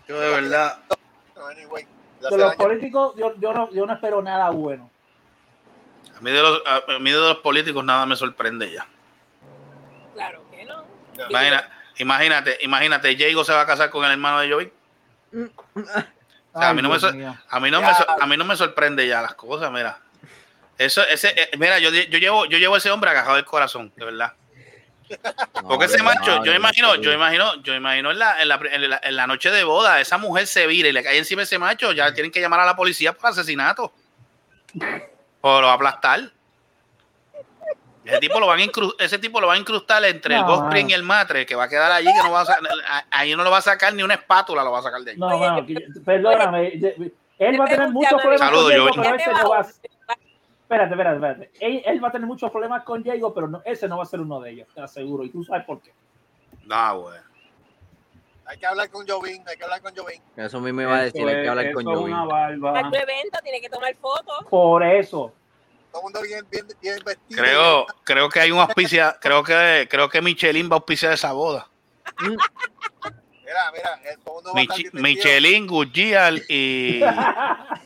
[0.08, 0.78] Yo de verdad.
[1.36, 1.88] No, anyway,
[2.22, 4.92] le De los políticos yo, yo no yo no espero nada bueno.
[6.18, 8.88] A mí, de los, a mí de los políticos nada me sorprende ya.
[10.14, 10.86] Claro que no.
[11.30, 14.54] Imagina- imagínate, imagínate, Diego se va a casar con el hermano de.
[14.54, 14.60] O
[16.60, 16.96] sea, a, mí no me,
[17.50, 17.88] a, mí no me,
[18.22, 20.00] a mí no me sorprende ya las cosas, mira.
[20.78, 23.92] Eso, ese, eh, mira, yo, yo llevo, yo llevo a ese hombre agajado del corazón,
[23.96, 24.34] de verdad.
[25.68, 29.02] Porque ese macho, yo imagino, yo imagino, yo imagino en la, en, la, en la-
[29.04, 31.60] en la noche de boda, esa mujer se vira y le cae encima a ese
[31.60, 33.94] macho, ya tienen que llamar a la policía por asesinato.
[35.48, 36.22] O lo va a aplastar.
[38.04, 40.76] Ese tipo lo van a incru- ese tipo lo va a incrustar entre el mano.
[40.90, 43.52] y el matre, que va a quedar allí, que no va a ahí no lo
[43.52, 45.18] va a sacar ni una espátula, lo va a sacar de ahí.
[45.18, 45.64] No, mano,
[46.04, 46.68] perdóname.
[47.38, 50.92] Él va a tener muchos problemas Saludos, con Diego, pero ese no va a Espérate,
[50.94, 51.52] espérate, espérate.
[51.60, 54.08] Él, él va a tener muchos problemas con Diego, pero no, ese no va a
[54.08, 55.24] ser uno de ellos, te aseguro.
[55.24, 55.94] Y tú sabes por qué.
[56.66, 57.20] No, güey.
[58.48, 60.22] Hay que hablar con Jovín, hay que hablar con Jovín.
[60.36, 62.14] Eso mismo iba a decir, hay que hablar con Joey.
[62.62, 64.46] Para tu evento tiene que tomar fotos.
[64.50, 65.34] Por eso.
[65.92, 67.42] Todo el mundo bien, bien, bien vestido.
[67.42, 71.32] Creo, creo que hay un auspicia, creo que, creo que Michelin va a auspiciar esa
[71.32, 71.68] boda.
[72.22, 75.04] Mira, mira, todo el mundo va a estar Mich- bien vestido.
[75.04, 77.00] Michelin, Goodyear y,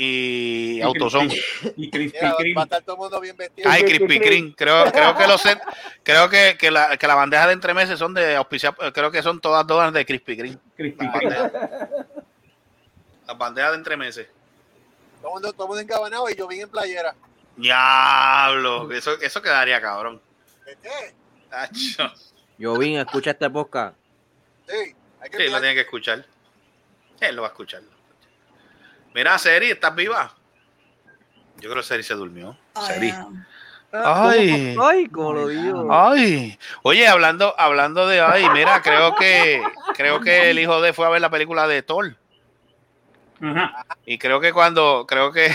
[0.00, 1.28] y Autoson.
[1.76, 2.54] Y Krispy Mira, Kreme.
[2.54, 3.68] va a estar todo el mundo bien vestido.
[3.68, 4.54] Ay, Krispy Kreme.
[4.56, 5.60] Creo, creo que los set-
[6.04, 9.40] creo que, que, la, que la bandeja de entremeses son de auspiciar, creo que son
[9.40, 10.58] todas todas de Krispy Kreme.
[10.76, 11.36] Krispy Las Kreme.
[11.36, 11.88] bandejas.
[13.26, 14.26] Las bandejas de entremeses.
[15.20, 17.14] Todo el mundo, todo el mundo engabanado y Jovín en playera.
[17.56, 20.20] Diablo, eso, eso quedaría cabrón.
[20.80, 21.14] ¿Qué?
[21.50, 22.12] Tacho.
[22.60, 23.96] Jovín, escucha este podcast.
[24.68, 26.24] Sí, hay que Sí, lo tiene que escuchar.
[27.20, 27.82] Él lo va a escuchar.
[29.14, 30.32] Mira, Seri, ¿estás viva?
[31.56, 32.56] Yo creo que Seri se durmió.
[32.86, 33.12] Seri.
[33.92, 34.76] Ay.
[34.80, 35.88] Ay, como lo digo.
[35.90, 36.58] Ay.
[36.82, 39.62] Oye, hablando, hablando de ay, mira, creo que
[39.94, 42.14] creo que el hijo de fue a ver la película de Thor.
[43.40, 43.86] Ajá.
[44.04, 45.46] Y creo que cuando, creo que,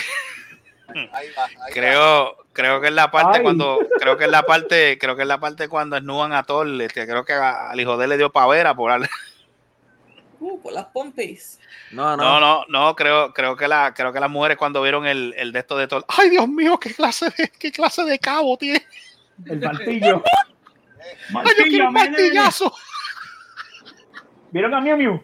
[0.88, 1.66] Ahí va, ahí va.
[1.74, 3.44] creo, creo que es la parte Ay.
[3.44, 6.68] cuando, creo que es la parte, creo que es la parte cuando esnudan a Thor,
[6.82, 8.92] este, creo que a- al hijo de él le dio pavera por
[10.46, 11.58] Uh, por las pompis.
[11.92, 12.40] No, No, no.
[12.42, 15.60] no, no, creo, creo que la, creo que las mujeres cuando vieron el, el de
[15.60, 18.86] esto de Thor, ay Dios mío, qué clase de, qué clase de cabo tiene.
[19.46, 20.22] El martillo.
[21.36, 22.74] Ay, yo quiero un martillazo.
[24.52, 25.24] ¿Vieron a Miu Miu?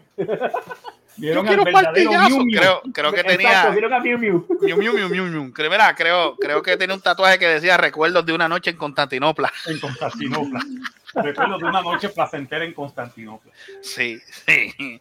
[1.16, 2.36] Vieron Yo quiero al un verdadero martillazo.
[2.36, 2.58] Miu Miu.
[2.60, 4.46] Creo, creo que Exacto, tenía, ¿vieron a Miu Miu?
[4.60, 5.52] Miu, miu, miu, miu, miu.
[5.52, 8.76] Creo, mira, creo, creo que tenía un tatuaje que decía recuerdos de una noche en
[8.76, 9.52] Constantinopla.
[9.66, 10.60] En Constantinopla.
[11.14, 13.52] Recuerdo de una noche placentera en Constantinopla.
[13.82, 15.00] Sí, sí.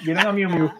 [0.00, 0.70] ¿Vieron a Miu Miu?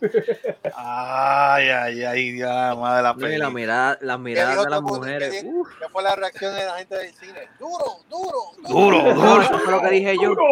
[0.74, 4.70] Ay, ay, ay, Dios, madre de la y la mirada, las ¿Qué miradas dijo de
[4.70, 5.44] las mujeres.
[5.78, 7.48] ¿Qué fue la reacción de la gente del cine?
[7.58, 8.38] Duro, duro,
[8.68, 9.42] Duro, no, duro.
[9.42, 10.34] eso fue lo que dije yo.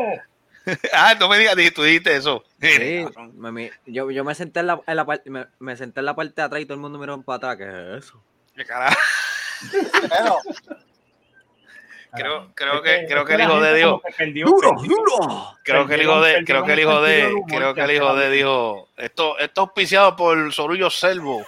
[0.93, 2.45] Ah, no me digas, di- tú dijiste eso.
[2.61, 6.01] Sí, me mi- yo, yo me senté en la, en la parte, me, me senté
[6.01, 7.57] en la parte de atrás y todo el mundo miró para atrás.
[7.57, 8.23] ¿Qué es eso?
[8.55, 8.95] Qué carajo.
[10.11, 10.37] Pero,
[12.13, 15.55] Creo, creo Es que, creo es que el hijo de Dios, perdió- duro!
[15.63, 18.31] creo que el hijo de, creo que el hijo de, creo que el hijo de
[18.31, 21.45] dijo, esto, esto auspiciado por Sorullo Selvo.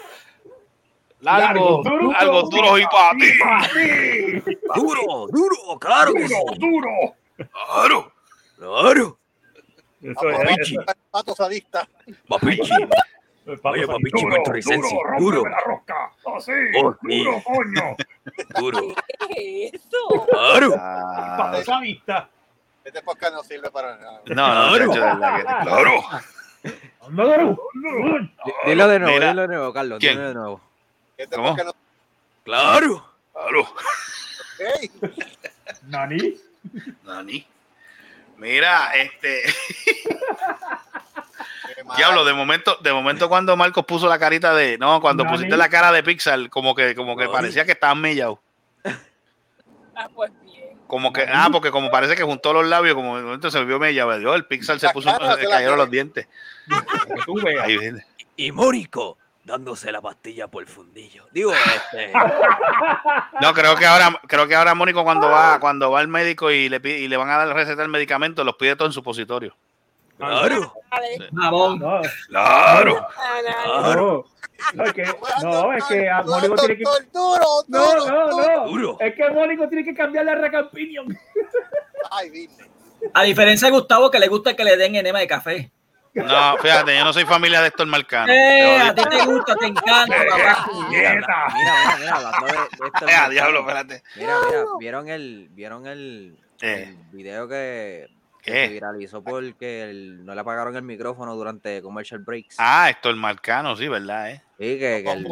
[1.20, 3.26] Largo, duro, algo duro y para ti.
[4.74, 5.26] ¡Duro!
[5.30, 5.78] ¡Duro!
[5.78, 6.34] ¡Claro sí!
[6.58, 6.88] Duro,
[7.36, 8.12] Claro.
[8.58, 9.18] ¡Claro!
[10.02, 10.38] Eso es.
[10.38, 10.76] Papichi.
[10.76, 11.86] eso pato sadista.
[12.26, 12.72] ¡Papichi!
[13.64, 15.48] Oye, papichi, duro, costarricense, duro, duro.
[15.51, 16.12] la rosca.
[16.36, 17.18] Así, Oh, sí.
[17.24, 17.96] duro, coño.
[18.61, 18.80] ¡Duro!
[19.34, 20.26] ¿Qué es eso?
[20.30, 20.74] ¡Claro!
[20.80, 22.28] Ah, esa vista.
[22.84, 24.20] Este podcast no sirve para nada.
[24.26, 26.03] no, no, Claro.
[27.12, 27.59] claro.
[28.66, 29.28] Dilo de nuevo, Mira.
[29.30, 29.98] dilo de nuevo, Carlos.
[30.01, 30.14] ¿Quién?
[30.16, 30.61] Dilo de nuevo.
[31.16, 31.57] Este ¿Cómo?
[31.57, 31.72] no
[32.44, 33.07] ¡Claro!
[33.32, 33.68] Claro.
[34.80, 34.90] Ey,
[35.88, 36.36] Nani.
[37.05, 37.46] Nani.
[38.36, 39.42] Mira, este.
[41.96, 45.68] diablo, de momento, de momento cuando Marcos puso la carita de, no, cuando pusiste la
[45.68, 48.38] cara de Pixar, como que, como que parecía que estaban mellados.
[49.94, 50.78] Ah, pues bien.
[50.86, 53.78] Como que, ah, porque como parece que juntó los labios, como de momento se volvió
[53.78, 54.34] mellado, ¿verdad?
[54.34, 56.26] el Pixar se La puso, cara se la cayeron los dientes.
[58.36, 61.26] Y Mórico dándose la pastilla por el fundillo.
[61.32, 62.12] Digo, este.
[63.40, 66.68] No, creo que ahora, creo que ahora Mónico cuando va, cuando va al médico y
[66.68, 69.54] le pide- y le van a dar receta el medicamento, los pide todo en supositorio.
[70.20, 70.72] Claro.
[71.32, 71.78] Mamón.
[71.78, 73.08] No, Claro.
[73.66, 74.24] no,
[74.74, 75.04] no, es que,
[75.42, 76.84] no, es que a Mónico tiene que.
[77.12, 78.68] Duro, No, no, no.
[78.68, 78.96] Duro.
[79.00, 81.06] Es que Mónico tiene que cambiar la recampinion.
[82.10, 82.68] Ay, Disney.
[83.14, 85.72] A diferencia de Gustavo, que le gusta que le den enema de café.
[86.12, 88.32] No, fíjate, yo no soy familia de Héctor Marcano.
[88.32, 90.66] Eh, Te a ti te gusta, te encanta, papá.
[90.90, 91.46] Mira, mira,
[91.98, 94.02] mira, hablando de, de Eh, diablo, espérate.
[94.16, 96.88] Mira, mira, ¿vieron el, vieron el, Eh.
[96.88, 98.08] el video que
[98.43, 98.66] ¿Qué?
[98.66, 102.57] se viralizó porque el- no le apagaron el micrófono durante commercial breaks?
[102.59, 104.30] Ah, Héctor Marcano, sí, ¿verdad?
[104.30, 104.43] Eh?
[104.59, 105.26] Sí, que, que el-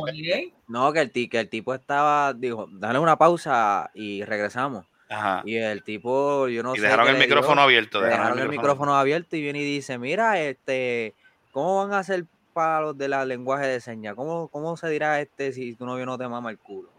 [0.69, 4.87] no, que el, ti- que el tipo estaba, dijo, dale una pausa y regresamos.
[5.11, 5.41] Ajá.
[5.47, 6.83] Y el tipo, yo no Y sé.
[6.85, 8.03] dejaron el dio, micrófono abierto.
[8.03, 11.15] le dejaron el micrófono abierto y viene y dice, mira, este,
[11.53, 14.15] ¿cómo van a hacer para los de la lenguaje de señas?
[14.15, 16.91] ¿Cómo, ¿Cómo se dirá este si tu novio no te mama el culo?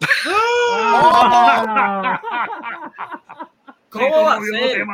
[3.90, 4.84] ¿Cómo va a ser?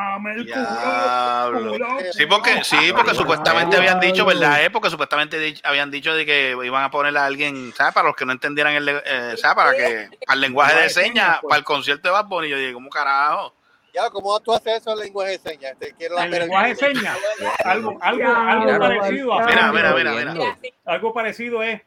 [0.44, 1.72] Diablo.
[2.12, 4.64] Sí, porque, sí, porque supuestamente habían dicho, ¿verdad?
[4.64, 4.70] Eh?
[4.70, 7.92] Porque supuestamente habían dicho de que iban a poner a alguien, ¿sabes?
[7.92, 9.56] Para los que no entendieran el, eh, ¿sabes?
[9.56, 12.48] Para que, para el lenguaje de señas, para el concierto de Bad Bunny.
[12.48, 13.54] Yo dije, ¿cómo carajo?
[13.92, 15.76] Ya, ¿cómo tú haces eso en lenguaje de señas?
[15.78, 17.16] Te quiero la El lenguaje de señas.
[17.64, 19.34] Algo, algo, algo Mira, parecido.
[19.34, 20.58] a- Mira, mira, mira, mira.
[20.84, 21.80] Algo parecido es.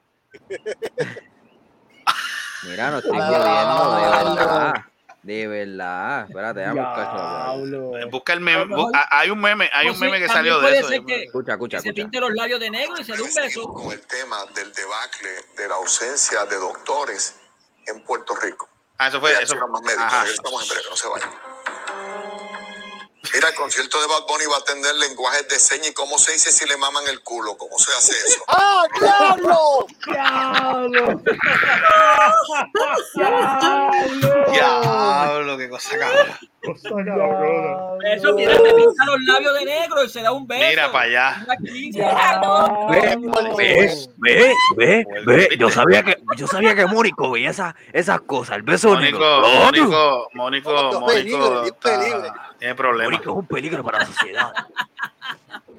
[2.63, 4.73] Mira, no estoy viendo,
[5.27, 6.25] de verdad.
[6.29, 7.65] Espérate, déjame buscar eso.
[7.65, 8.09] Diablo.
[8.09, 8.61] Busca el meme.
[8.61, 10.79] A lo mejor- bu- ah, Hay un meme, hay un sí, meme que salió de
[10.79, 10.89] eso.
[11.05, 13.73] que- Escucha, escucha, que se pinte los labios de negro y se dé un beso.
[13.73, 17.35] con el tema del debacle de la ausencia de doctores
[17.85, 18.69] en Puerto Rico.
[18.97, 19.53] Ah, eso fue, eso
[19.83, 20.23] médicos, Ajá.
[20.23, 21.29] regresamos en breve, no se vayan.
[23.33, 26.33] Mira, el concierto de Bad Bunny va a tener lenguajes de señas y cómo se
[26.33, 28.43] dice si le maman el culo, cómo se hace eso.
[28.47, 29.87] ¡Ah, diablo!
[30.05, 31.21] Diablo.
[34.51, 36.37] Diablo, qué cosa cabrón.
[36.75, 40.65] Eso, mira, se pinta los labios de negro y se da un beso.
[40.69, 41.45] Mira para allá.
[41.49, 41.91] Aquí.
[42.89, 45.49] Ve, ve, ve, ve.
[45.57, 48.57] Yo sabía que, yo sabía que Mónico veía esas, esas cosas.
[48.57, 49.41] El beso Mónico, negro.
[49.63, 51.63] Mónico, Mónico, Mónico,
[52.59, 53.11] tiene problemas.
[53.13, 54.51] Mónico es un peligro para la sociedad.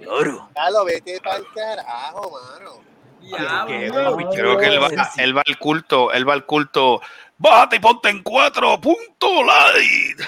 [0.02, 0.48] Claro.
[0.54, 2.88] Ya lo vete para el carajo, mano.
[3.20, 4.30] Diablo.
[4.30, 7.00] Creo que él va, él va al culto, él va al culto.
[7.36, 10.20] Bájate y ponte en cuatro, punto light.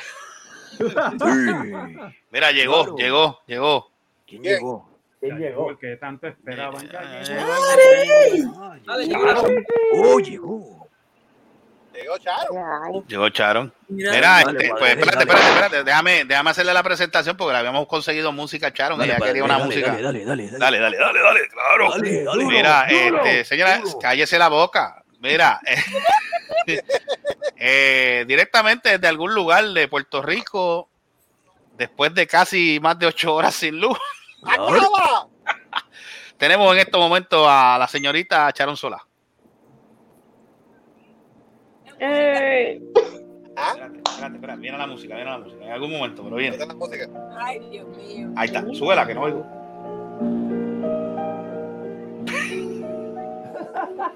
[2.30, 2.96] Mira, llegó, Claro.
[2.96, 3.90] llegó, llegó.
[4.26, 4.88] ¿Quién llegó?
[5.20, 5.64] ¿Quién llegó?
[5.64, 6.88] Porque tanto esperaban.
[6.88, 8.44] Eh.
[9.94, 10.88] Oh, llegó.
[11.92, 13.04] Llegó Charo.
[13.08, 13.74] Llegó Charon.
[13.88, 15.20] Mira, este, pues dale, espérate, dale.
[15.20, 15.84] espérate, espérate.
[15.84, 18.98] Déjame, déjame hacerle la presentación porque le habíamos conseguido música a Charon.
[18.98, 19.90] Dale, ella dale, quería una dale, música.
[19.90, 20.58] Dale, dale, dale, dale.
[20.58, 21.90] Dale, dale, dale, dale, claro.
[21.90, 22.44] Dale, dale.
[22.46, 23.98] Mira, duro, este, señora, duro.
[23.98, 25.02] cállese la boca.
[25.20, 25.76] Mira, eh,
[27.56, 30.88] eh, directamente desde algún lugar de Puerto Rico,
[31.76, 33.98] después de casi más de ocho horas sin luz,
[34.42, 35.28] ¡Acaba!
[36.38, 39.04] tenemos en estos momentos a la señorita Charon Sola.
[43.56, 43.72] ¿Ah?
[43.72, 46.56] Espérate, espérate, espérate, viene la música, viene la música, en algún momento, pero viene.
[46.56, 47.06] La música.
[47.38, 48.30] Ay, Dios mío.
[48.36, 49.46] Ahí está, súbela que no oigo.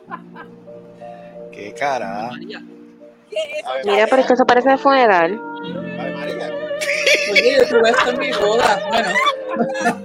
[1.54, 2.30] Qué cara.
[2.30, 2.60] María.
[3.30, 3.70] ¿Qué es eso?
[3.70, 5.40] A ver, Mira, pero es que eso parece de funeral.
[5.98, 6.50] Ave María.
[7.32, 8.80] Oye, yo tuve esto en mi boda.
[8.88, 9.10] Bueno,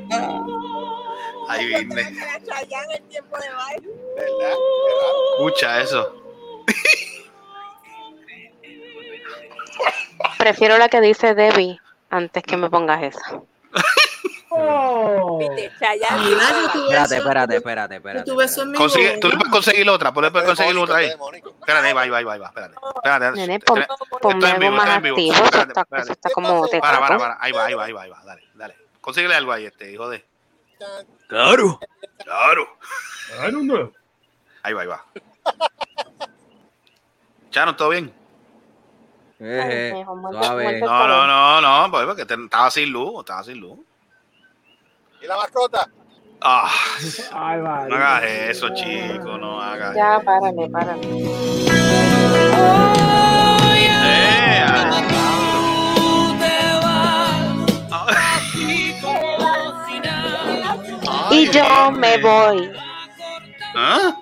[1.50, 2.02] Ahí viene.
[2.02, 3.90] Era Chayanne el tiempo de baile.
[4.16, 4.54] ¿Verdad?
[5.38, 6.16] Escucha eso.
[10.38, 11.80] Prefiero la que dice Debbie
[12.12, 13.42] antes que me pongas esa.
[14.62, 15.40] Oh.
[15.42, 18.32] Espérate, espérate, espérate, espérate.
[18.76, 21.08] Consigue, tú le puedes conseguir otra, tú le puedes conseguir otra ahí.
[21.08, 22.76] Espérate, va, va, va, va, espérate.
[22.96, 23.32] Espérate.
[23.38, 23.86] Nene, ponme
[24.36, 25.18] en algo vivo, más activo.
[25.18, 26.04] Eso Espérate, está, espérate.
[26.04, 27.38] eso está como de Para, para, para.
[27.40, 28.22] Ahí va, ahí va, ahí va, ahí va.
[28.26, 28.76] Dale, dale.
[29.02, 30.26] Consíguele algo ahí, este, hijo de.
[31.28, 31.80] Claro.
[32.24, 32.78] Claro.
[33.40, 33.92] Ay, no.
[34.64, 35.06] Ahí va, ahí va.
[37.52, 38.14] Chano, ¿todo bien?
[39.40, 40.82] Eh, eh, suave.
[40.82, 43.80] No, no, no, no, pues porque te- estaba sin luz, estaba sin luz.
[45.22, 45.90] ¿Y la mascota?
[46.42, 46.70] Ah,
[47.34, 47.96] Ay, no María.
[47.98, 51.08] hagas eso, chico, no hagas Ya, párale, párale.
[54.02, 55.02] Eh, ah.
[61.32, 62.72] Y yo me voy.
[63.76, 64.16] ¿Ah?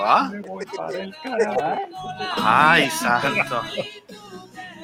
[0.00, 0.30] ¿Va?
[2.44, 3.62] Ay, santo.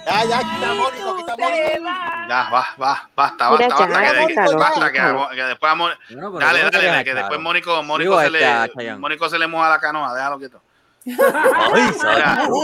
[0.07, 1.85] Ya, ya, quita Mónico, quita Mónico.
[2.29, 6.47] Ya, va, va, basta, basta, basta, que, de- basta, que, que después vamos, Bueno, pero
[6.47, 7.19] dale, ¿cómo te dale, que claro?
[7.21, 8.97] después Mónico, Mónico se a le.
[8.97, 10.61] Mónico se le moja la canoa, déjalo quieto.
[11.07, 12.61] Ay, santo.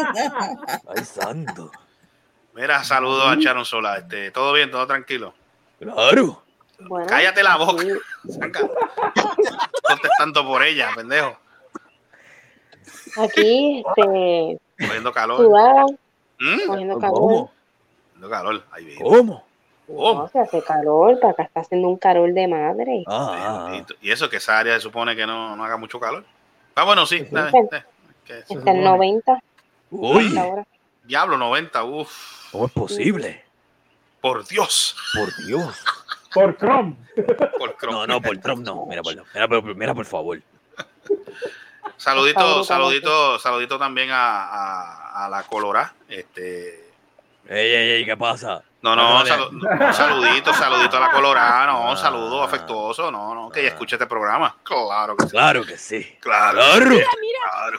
[0.97, 1.71] Ay, santo.
[2.55, 5.35] mira, saludos a Charon Sola, este, todo bien, todo tranquilo.
[5.79, 6.43] Claro.
[6.81, 7.85] Bueno, Cállate la boca.
[9.83, 11.39] Contestando por ella, pendejo.
[13.16, 15.37] Aquí, este, Cogiendo calor.
[15.39, 15.85] sudada,
[16.39, 16.66] ¿Mm?
[16.66, 17.18] cogiendo calor.
[17.18, 17.53] ¿Cómo?
[18.12, 18.64] Cogiendo calor.
[18.72, 19.03] Ahí viene.
[19.03, 19.45] ¿Cómo?
[19.87, 20.22] ¿Cómo?
[20.22, 23.05] No, se hace calor, para acá está haciendo un calor de madre.
[23.09, 26.24] Ah, Y, y eso que esa área se supone que no, no haga mucho calor.
[26.76, 27.18] Ah, bueno, sí.
[27.18, 27.68] Sí, eh,
[28.28, 29.41] eh, Está en 90
[29.91, 30.66] Uy, hasta ahora.
[31.05, 31.83] Diablo, 90.
[31.85, 32.53] Uf.
[32.53, 33.43] ¿cómo es posible?
[34.20, 34.97] Por Dios.
[35.14, 35.85] Por Dios.
[36.33, 36.97] Por Trump.
[37.59, 37.99] Por Chrome.
[37.99, 38.87] No, no, por Trump no.
[38.87, 40.41] Mira, por, mira, por, mira, por favor.
[42.01, 45.93] Saludito, saludito, saludito también a, a, a la Colorá.
[46.09, 46.89] Este,
[47.49, 48.63] Ey, ey, ey, ¿qué pasa?
[48.83, 51.97] no, no, salu- no, saludito, saludito a la Colorá, no, Ah.
[51.97, 54.57] saludo afectuoso, no, no, que ella escuche este programa.
[54.63, 55.31] Claro que sí.
[55.31, 56.17] Claro que sí.
[56.21, 56.59] Claro.
[56.59, 56.87] Claro.
[56.89, 57.41] Mira, mira.
[57.53, 57.79] claro.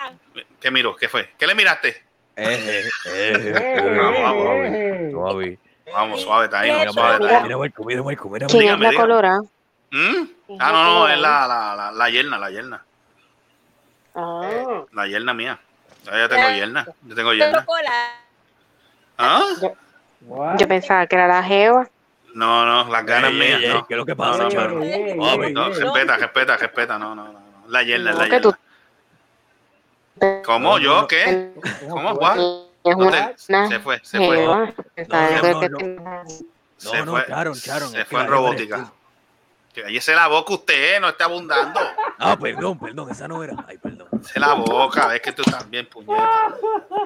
[0.60, 0.96] ¿Qué miró?
[0.96, 1.34] ¿Qué fue?
[1.40, 2.04] ¿Qué le miraste?
[2.36, 5.12] Eh, eh, eh, Vamos, vamos.
[5.12, 5.60] Suave.
[5.92, 7.30] Vamos, suave, Taino, suave, mira.
[7.32, 7.44] Taino.
[7.48, 9.40] Mira, Marco, mira, Marco, mira, ¿Quién dígame, es la colorada?
[9.92, 10.24] ¿Mm?
[10.48, 12.86] ¿Quién Ah, no, no, es la, la, la, la yerna, la yerna.
[14.16, 15.60] Ah, La yerna mía.
[16.06, 16.88] Ya yo tengo yerna.
[17.04, 17.66] Yo tengo yerna.
[19.18, 19.44] ¿Ah?
[20.58, 21.88] Yo pensaba que era la jeva.
[22.34, 23.60] No, no, las ganas Ey, mías.
[23.60, 23.88] ey, ey, no.
[23.88, 24.84] ¿Qué es lo que No, pasa, no?
[24.84, 26.98] Ey, respeta, respeta, respeta.
[27.00, 27.42] No, no, no.
[27.68, 28.54] La yerna, la tú
[30.20, 30.44] yerna.
[30.46, 30.78] ¿Cómo?
[30.80, 31.54] ¿Yo qué?
[31.90, 33.10] ¿Cómo?
[33.12, 34.38] Te- Se fue, se fue.
[36.84, 37.26] Se fue.
[37.28, 38.92] Charon, Charon, Se fue que en robótica.
[39.74, 41.80] Cállese la boca usted, no está abundando.
[42.20, 43.56] Ah, perdón, perdón, esa no era.
[43.68, 44.01] Ay, perdón.
[44.24, 46.30] Se la boca, es que tú también, puñeta.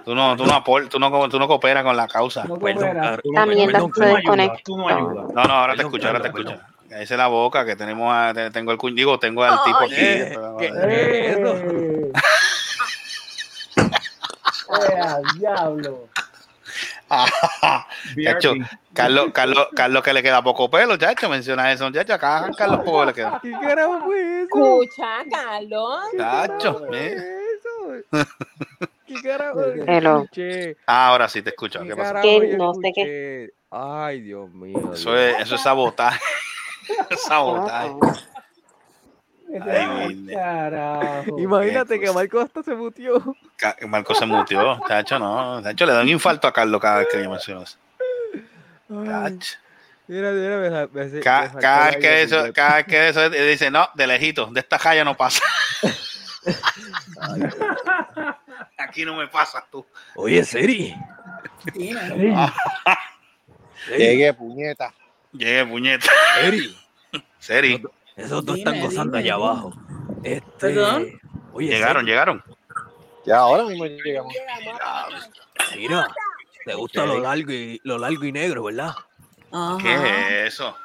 [0.04, 2.44] Tú no, tú no, apor- tú no, tú no cooperas con la causa.
[2.46, 3.20] No Perdón.
[3.34, 4.58] La mierda Perdón, se Tú no ayudas, desconecta.
[4.64, 5.26] tú no ayudas.
[5.34, 6.72] No, no, ahora te Perdón, escucho, ahora te perdón, escucho.
[6.90, 9.94] Cállese la boca, que tenemos a, te- tengo el cuñ- digo, tengo al tipo aquí.
[9.98, 10.72] Eh, ¿qué?
[10.76, 12.12] Eh.
[13.76, 16.08] Eh, al diablo.
[18.24, 18.54] Chacho.
[18.94, 22.80] Carlos, Carlos, Carlos que le queda poco pelo, chacho, menciona eso, chacho, acá a Carlos
[22.84, 23.40] poco le queda.
[23.42, 24.84] ¿Qué carajo fue eso?
[24.84, 26.00] Escucha, Carlos.
[26.18, 26.82] Chacho.
[29.06, 29.62] ¿Qué carajo?
[29.88, 30.26] Hello.
[30.88, 31.82] Ah, ahora sí te escucho.
[31.82, 32.22] ¿Qué ¿Qué pasa?
[32.24, 33.52] yo no sé qué-?
[33.70, 34.94] Ay, Dios mío.
[34.94, 35.36] Eso Dios.
[35.36, 36.20] es, eso es sabotaje.
[37.28, 37.96] sabotaje.
[39.62, 41.40] Ay, mi- Carajo.
[41.40, 42.12] Imagínate que.
[42.12, 43.22] Marco hasta se mutió.
[43.88, 45.62] Marco se mutió, chacho, no.
[45.64, 47.78] Chacho, le da un infarto a Carlos cada vez que yo menciono eso.
[48.90, 49.58] Ay, Chacho.
[50.08, 52.86] mira, mira, me, sa- me, se- Ca- me saltó Cada vez que eso, cada vez
[52.86, 55.42] que eso él dice, no, de lejito, de esta calle no pasa.
[58.78, 59.86] Aquí no me pasas tú.
[60.16, 60.44] Oye.
[60.44, 60.96] Seri,
[63.88, 64.94] Llegué, puñeta.
[65.32, 66.08] Llegué, puñeta.
[66.36, 66.78] Seri.
[67.40, 67.84] Seri.
[68.16, 69.20] Esos dos Dime, están gozando dime.
[69.20, 69.74] allá abajo.
[70.24, 71.08] Este, ¿Perdón?
[71.54, 72.44] Oye, Llegaron, llegaron.
[73.26, 74.34] Ya ahora mismo llegamos.
[75.76, 76.08] Mira,
[76.66, 78.94] te gusta lo largo y lo largo y negro, ¿verdad?
[79.52, 79.78] Ajá.
[79.82, 79.94] ¿Qué
[80.48, 80.76] es eso?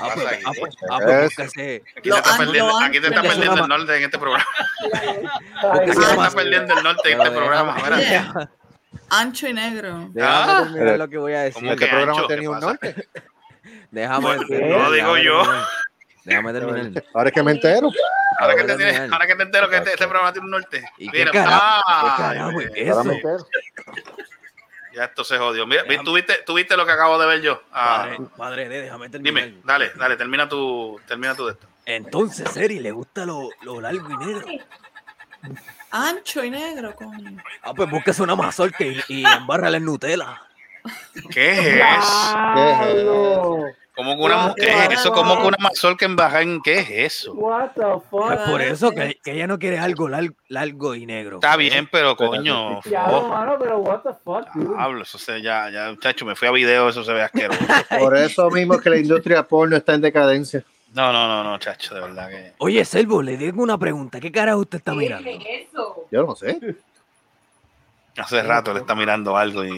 [0.00, 0.42] Ah, pues, aquí?
[0.46, 3.54] ah, pues, ah, pues, Aquí te Lo está perdiendo, lo aquí te está an- perdiendo
[3.54, 4.46] eso el norte en este programa.
[5.72, 7.74] Aquí se te está perdiendo el norte en este programa.
[7.76, 8.50] mira.
[9.10, 10.08] Ancho y negro.
[10.12, 11.60] Déjame terminar lo que voy a decir.
[11.62, 12.26] ¿Cómo Este que programa ancho?
[12.26, 13.08] tenía ¿Qué un norte.
[13.90, 15.42] Déjame no digo yo.
[16.26, 17.04] Déjame terminar.
[17.14, 17.90] Ahora es que me entero.
[18.38, 20.84] Ahora que, te tienes- ahora que te entero que este, este programa tiene un norte.
[20.98, 21.62] ¿Y qué Mira, carajo?
[21.86, 23.04] ah, ¿Qué carajo es Ahora eso?
[23.04, 23.46] me entero.
[24.94, 25.66] ya esto se jodió.
[25.66, 27.62] Mira, Déjame- ¿tú viste, tú viste lo que acabo de ver yo?
[27.72, 29.44] Ah, Padre, padre, de- déjame terminar.
[29.44, 31.66] dime, dale, dale, termina tu, termina tu de esto.
[31.86, 34.46] Entonces, Seri, ¿le gusta lo, lo largo y negro?
[35.92, 37.40] Ancho y negro, coño.
[37.62, 40.42] Ah, pues búsquese una mazorca y, y embárrala en Nutella.
[41.30, 42.36] ¿Qué es eso?
[42.54, 43.66] Diablo.
[43.96, 45.10] ¿Cómo que una, No, ¿qué es eso?
[45.10, 47.32] ¿Cómo que una mazorca en baja en qué es eso?
[47.32, 47.80] What the
[48.10, 48.50] Pues fuck?
[48.50, 51.36] por eso que, que ella no quiere algo lar- largo y negro.
[51.36, 52.82] Está bien, pero coño.
[52.84, 54.74] Ya, oh, mano, pero what the fuck, dude?
[54.78, 57.58] Hablo, eso se, ya, ya, muchacho, me fui a video, eso se ve asqueroso.
[57.98, 60.62] Por eso mismo es que la industria porno está en decadencia.
[60.92, 62.52] No, no, no, no, chacho, de verdad que.
[62.58, 64.20] Oye, Selvo, le digo una pregunta.
[64.20, 65.30] ¿Qué carajo usted está mirando?
[66.10, 66.58] Yo no sé.
[68.18, 69.70] Hace rato le está mirando algo y.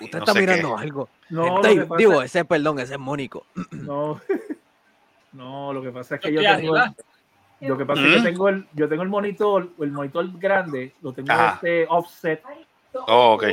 [0.00, 0.82] y Usted no está sé mirando qué.
[0.82, 1.08] algo.
[1.30, 3.46] No, pasa- digo, ese, perdón, ese es Mónico.
[3.72, 4.20] No.
[5.32, 6.94] No, lo que pasa es que Estoy yo tengo arriba.
[7.60, 8.14] lo que pasa es ¿Mm?
[8.14, 11.54] que tengo el yo tengo el monitor, el monitor grande, lo tengo Ajá.
[11.56, 12.42] este offset
[13.06, 13.44] Oh, ok.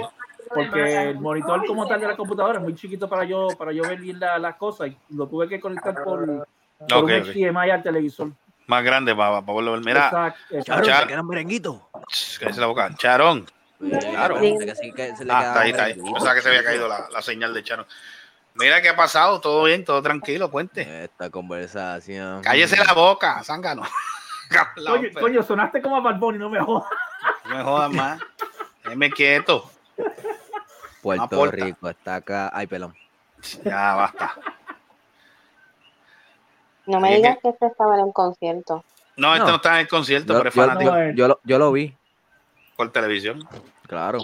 [0.53, 3.81] porque el monitor como tal de la computadora es muy chiquito para yo para yo
[3.83, 7.09] ver bien la- las cosas y lo tuve que conectar por, por Ok, un.
[7.11, 8.31] HDMI al televisor.
[8.67, 9.81] Más grande para, para poderlo ver.
[9.83, 10.61] Mira, Exacto.
[10.63, 11.01] Charo, Charo.
[11.01, 11.81] ¿te quedan merenguitos?
[12.39, 12.95] cállese la boca.
[12.95, 13.45] Charón.
[13.89, 14.39] Claro.
[14.39, 15.89] Que se Ah, quedaban está ahí, está ahí.
[15.91, 16.13] merenguitos.
[16.13, 17.85] Pensaba que se había caído la, la señal de Charón.
[18.55, 21.05] Mira qué ha pasado, todo bien, todo tranquilo, cuente.
[21.05, 22.41] Esta conversación.
[22.43, 23.81] Cállese la boca, zángano.
[25.19, 26.87] Coño, sonaste como a Bad Bunny, no me jodas.
[27.45, 28.19] No me jodas más.
[28.83, 29.71] Déjeme quieto.
[31.01, 31.45] Puerto.
[31.51, 32.51] Rico está acá.
[32.53, 32.95] Ay, pelón.
[33.65, 34.35] Ya basta.
[36.85, 38.83] No me digas que este estaba en un concierto.
[39.15, 39.49] No, este No.
[39.51, 41.71] no está en el concierto, Yo, pero es yo- fanático yo- yo lo, yo lo
[41.71, 41.95] vi,
[42.75, 43.47] por televisión.
[43.87, 44.19] claro.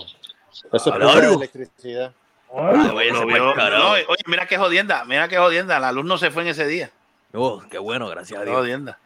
[0.74, 2.14] Eso es electricidad.
[2.52, 5.80] Ah, vio- no, oye, mira qué jodienda, mira qué jodienda.
[5.80, 6.90] La luz no se fue en ese día.
[7.34, 8.60] Oh, qué bueno, gracias a Qué Dios.
[8.62, 8.98] jodienda.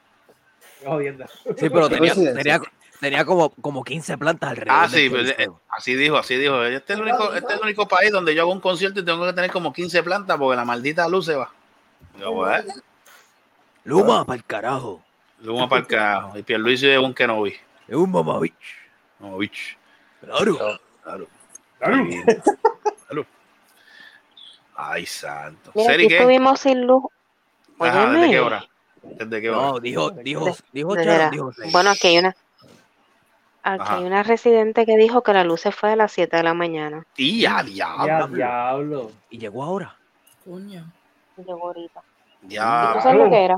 [0.86, 1.28] Jodienda.
[1.58, 2.62] Sí, pero tenía, tenía,
[3.00, 4.78] tenía como, como 15 plantas alrededor.
[4.84, 6.64] Ah, sí, del pues, eh, así dijo, así dijo.
[6.64, 9.06] Este es, el único, este es el único país donde yo hago un concierto y
[9.06, 11.52] tengo que tener como 15 plantas porque la maldita luz se va.
[12.18, 12.46] Yo,
[13.86, 15.02] Luma, para el carajo.
[15.42, 16.38] Luma para el carajo.
[16.38, 17.54] Y Pierluisi es un que no vi.
[17.88, 18.54] Es un mamavich.
[19.24, 19.78] No, bicho.
[20.22, 20.58] Claro.
[20.58, 20.80] Claro.
[21.04, 21.28] Claro.
[23.08, 23.26] Claro.
[24.76, 25.72] Ay, santo.
[25.76, 26.18] Mira, ¿Seri aquí qué?
[26.18, 27.04] estuvimos sin luz.
[27.80, 28.66] Ajá, ¿desde qué hora?
[29.02, 29.62] ¿Desde qué hora?
[29.62, 31.52] No, dijo, dijo, dijo Desde Sharon, la- dijo.
[31.72, 32.36] Bueno, aquí hay una.
[33.66, 33.96] Aquí Ajá.
[33.98, 36.54] hay una residente que dijo que la luz se fue a las 7 de la
[36.54, 37.06] mañana.
[37.16, 38.28] Y Ya, diablo.
[38.28, 39.12] diablo.
[39.30, 39.96] Y llegó ahora.
[40.44, 40.86] Coño.
[41.38, 42.02] Llegó ahorita.
[42.42, 43.00] ¿Y tú Ya.
[43.02, 43.58] sabes lo que era?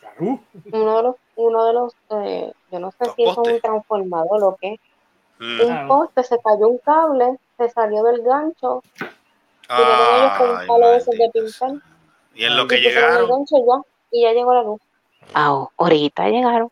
[0.00, 0.40] Claro.
[0.72, 4.28] Uno de los, uno de los, eh, yo no sé Los si es un transformador
[4.30, 4.80] o lo que es.
[5.42, 5.60] Mm.
[5.60, 8.80] Un poste, se cayó un cable, se salió del gancho,
[9.66, 11.52] tiraron ellos con un Ay, palo de esos de maldita pintar.
[11.70, 11.78] sea.
[12.34, 13.82] Y en lo y que llegaron, gancho y ya,
[14.12, 14.80] y ya llegó la luz.
[15.34, 16.70] Ah, ahorita llegaron.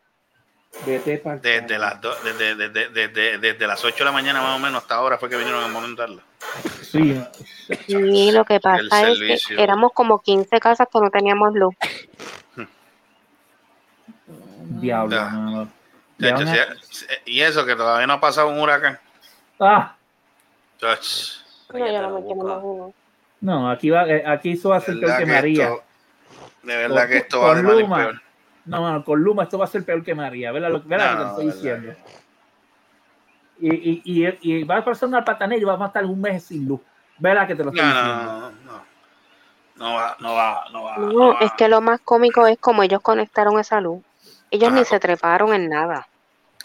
[0.86, 4.82] Desde las, do- desde, desde, desde, desde las 8 de la mañana más o menos
[4.82, 6.22] hasta ahora fue que vinieron a montarla.
[6.82, 7.20] Sí.
[7.88, 9.56] Y lo que pasa es servicio.
[9.56, 11.74] que éramos como 15 casas que no teníamos luz.
[14.80, 15.16] Diablo.
[15.16, 15.66] Ya.
[16.20, 16.44] De hecho,
[16.90, 18.98] si- y eso, que todavía no ha pasado un huracán.
[19.58, 19.94] Ah,
[21.72, 22.94] No, yo no me quiero
[23.42, 25.64] no, aquí va, eh, aquí eso va a ser peor verdad que que María.
[25.64, 25.84] esto-
[26.62, 27.96] de verdad que Con- esto va en Luma.
[27.96, 28.22] peor.
[28.66, 30.52] No, no, con Luma esto va a ser peor que María.
[30.52, 32.00] Vela lo, vela No, lo que estoy verdad diciendo.
[33.60, 36.44] Y, y, y, y va a pasar una patanera y vamos a estar un mes
[36.44, 36.80] sin luz.
[37.18, 38.40] Vela que te lo estoy No, no, diciendo.
[38.40, 38.90] no, no.
[39.76, 40.96] No va, no va, no va.
[40.98, 41.38] No, no va.
[41.40, 44.02] es que lo más cómico es como ellos conectaron esa luz.
[44.50, 46.06] Ellos Ajá, ni se treparon en nada.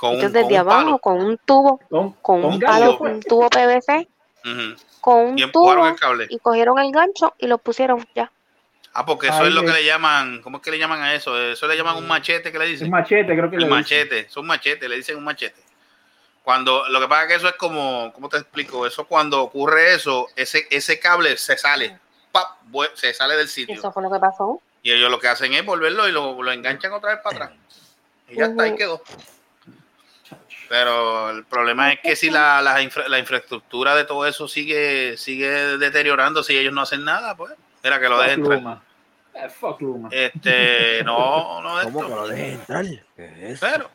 [0.05, 2.97] Con un, Ellos desde un abajo, con un tubo, Con, con con un gancho, palo,
[2.97, 3.13] pues.
[3.13, 4.07] un tubo PVC,
[5.01, 6.27] con Y un empujaron tubo, el cable.
[6.29, 8.31] y cogieron el gancho y lo pusieron ya.
[8.93, 9.73] Ah, porque eso es lo que es.
[9.73, 11.37] le llaman, ¿cómo es que le llaman a eso?
[11.37, 12.89] Eso le llaman un machete, que le Un dicen?
[12.89, 13.69] machete, creo que El le dicen.
[13.69, 15.61] machete, son machetes, le dicen un machete.
[16.43, 18.85] Cuando, lo que pasa es que eso es como, ¿cómo te explico?
[18.87, 21.99] Eso cuando ocurre eso, ese, ese cable se sale,
[22.31, 22.51] ¡pap!
[22.93, 23.75] se sale del sitio.
[23.75, 24.61] Eso fue lo que pasó.
[24.83, 27.51] Y ellos lo que hacen es volverlo y lo, lo enganchan otra vez para atrás.
[28.29, 29.01] Y ya está, ahí quedó.
[30.70, 35.16] Pero el problema es que si la, la, infra- la infraestructura de todo eso sigue,
[35.18, 37.53] sigue deteriorando, si ellos no hacen nada, pues,
[37.84, 38.57] era que lo dejen entrar.
[38.57, 38.84] Luma.
[39.36, 40.09] Eh, fuck Luma.
[40.11, 42.16] Este, no, no es ¿Cómo que esto.
[42.22, 42.86] lo dejes entrar?
[43.16, 43.68] ¿Qué es eso?
[43.72, 43.91] Pero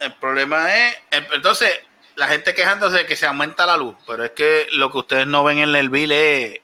[0.00, 1.70] el problema es, el- entonces,
[2.16, 5.26] la gente quejándose de que se aumenta la luz, pero es que lo que ustedes
[5.26, 6.60] no ven en el bill es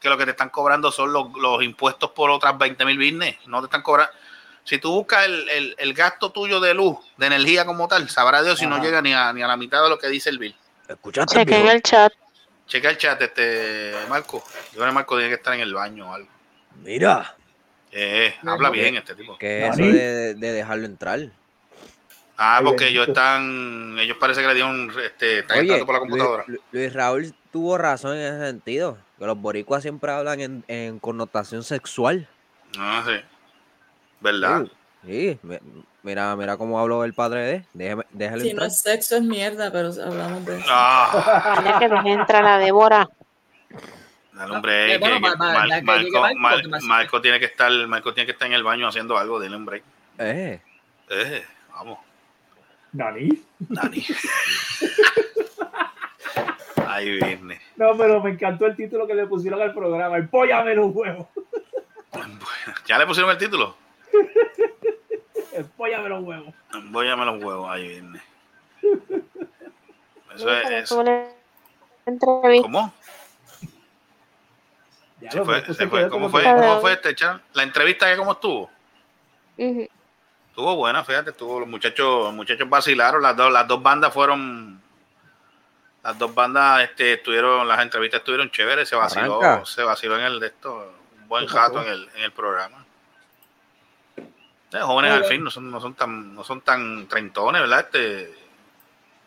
[0.00, 3.36] que lo que te están cobrando son los, los impuestos por otras 20 mil business,
[3.46, 4.12] no te están cobrando.
[4.64, 8.42] Si tú buscas el, el- el gasto tuyo de luz, de energía como tal, sabrá
[8.42, 10.38] Dios si no llega ni a, ni a la mitad de lo que dice el
[10.38, 10.56] bill.
[10.88, 12.12] ¿Escuchaste, Chequen el chat.
[12.66, 14.42] Checa el chat, este Marco.
[14.72, 16.28] Yo creo que Marco tiene que estar en el baño o algo.
[16.82, 17.36] Mira,
[17.92, 19.38] Eh, habla bien este tipo.
[19.38, 21.20] ¿qué es eso de, de dejarlo entrar?
[22.36, 26.00] Ah, porque ellos están, ellos parece que le dieron, este, están Oye, entrando por la
[26.00, 26.44] computadora.
[26.48, 28.98] Luis, Luis Raúl tuvo razón en ese sentido.
[29.18, 32.26] Que los boricuas siempre hablan en, en connotación sexual.
[32.76, 33.24] No sé.
[34.24, 34.66] ¿Verdad?
[35.04, 35.58] Sí, mi-
[36.02, 37.64] mira, mira cómo habló el padre de.
[37.74, 40.66] Déjeme, déjalo Si no es sexo, es mierda, pero hablamos de eso.
[40.70, 43.06] Ah, Dile que deje entrar a la Débora.
[44.32, 45.08] dale, hombre, ya
[46.82, 49.66] Marco, tiene que estar, Marco tiene que estar en el baño haciendo algo, dile un
[49.66, 49.84] break.
[50.18, 50.60] Eh,
[51.10, 51.98] Eh, vamos,
[52.90, 53.28] Dani.
[53.58, 54.06] Dani.
[56.88, 57.60] Ahí viene.
[57.76, 60.16] No, pero me encantó el título que le pusieron al programa.
[60.16, 61.26] Empóllame los huevos.
[62.86, 63.76] ¿Ya le pusieron el título?
[65.52, 66.54] Empóllame los huevos.
[66.90, 68.22] Voy a los huevos, ahí viene.
[70.34, 70.88] Eso es, es-.
[72.62, 72.92] ¿Cómo?
[75.30, 76.08] Se fue, se fue.
[76.08, 76.42] ¿Cómo fue?
[76.42, 77.40] ¿Cómo fue este chat?
[77.52, 78.70] La entrevista que cómo estuvo.
[79.56, 84.80] Estuvo buena, fíjate, estuvo, los muchachos, los muchachos vacilaron, las dos, las dos bandas fueron,
[86.02, 89.66] las dos bandas este, estuvieron, las entrevistas estuvieron chéveres, se vaciló, Arranca.
[89.66, 92.83] se vaciló en el de esto, un buen rato en el, en el programa.
[94.74, 97.80] Eh, jóvenes al fin, no son, no son tan, no son tan treintones, ¿verdad?
[97.80, 98.34] Este,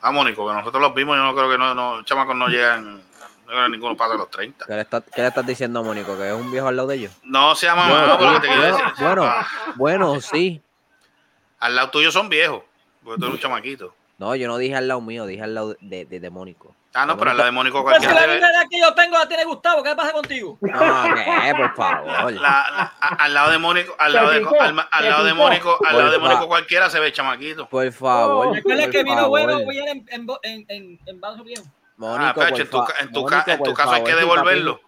[0.02, 2.96] ah, Mónico, que nosotros los vimos, yo no creo que no, no, chamacos no llegan,
[2.98, 4.66] no creo que ninguno pasa los 30.
[4.66, 6.18] ¿qué, le está- qué le estás diciendo a Mónico?
[6.18, 7.14] ¿Que es un viejo al lado de ellos?
[7.24, 9.04] No se llama Bueno, mamá, pero lo que te quiero bueno, decir.
[9.06, 9.34] bueno,
[9.76, 10.62] bueno, sí.
[11.60, 12.64] al lado tuyo son viejos,
[13.04, 13.96] porque tú eres un chamaquito.
[14.18, 16.74] No, yo no dije al lado mío, dije al lado de, de, de Mónico.
[16.96, 18.94] Ah, no, pero al lado de Mónico Pues si cualquiera la misma edad que yo
[18.96, 20.58] tengo la tiene Gustavo, ¿qué pasa contigo?
[20.62, 21.54] No, ¿qué?
[21.56, 22.34] Por favor.
[22.34, 25.34] La- la- a- al lado de Mónico, al lado de, al, al lado de.
[25.36, 27.70] Mónico, al lado de Mónico cualquiera se ve chamaquito.
[27.70, 28.56] Por favor.
[28.56, 29.30] Recuerda por que vino favor.
[29.30, 31.64] bueno viene en, en, en, en, en vaso viejo.
[31.98, 34.04] Mónico, Ah, Pacho, por en tu, en tu, Mónico, ca- en tu por caso hay
[34.04, 34.82] que favor, si papi- devolverlo.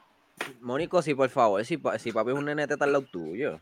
[0.62, 3.60] Mónico, sí, por favor, si, pa- si papi es un nene teta al lado tuyo.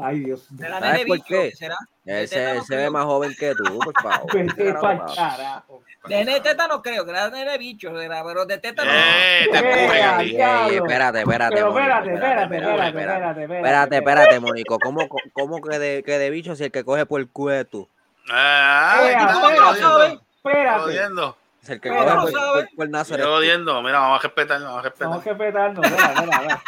[0.00, 0.46] Ay, Dios.
[0.50, 1.50] De la ¿Sabes nene por bicho, qué?
[1.50, 1.76] ¿qué será?
[2.04, 4.32] Teta se, ve más joven que tú, por favor.
[4.32, 5.14] Vete papi.
[5.14, 5.82] carajo.
[6.08, 8.90] De nene teta no creo, que era nene bicho, pero de teta no.
[8.90, 10.84] Eh, te diablo.
[10.86, 13.56] espérate, espérate, Pero Mónico, espérate, espérate, espérate, espérate, espérate, espérate.
[13.56, 14.78] Espérate, espérate, Mónico.
[14.78, 17.88] ¿Cómo, cómo que, de, que de bicho si el que coge por el culo tú?
[18.30, 19.88] Ah, Espera, está ¿Cómo que lo jodiendo.
[19.98, 20.18] sabes?
[20.36, 20.80] Espérate.
[20.80, 21.36] Jodiendo.
[21.62, 23.22] Es el que coge no por, por Nazo tú.
[23.24, 23.82] Jodiendo.
[23.82, 25.08] Mira, vamos a respetar, vamos a respetar.
[25.08, 25.90] Vamos a respetarnos.
[25.90, 26.62] Mira, mira, mira.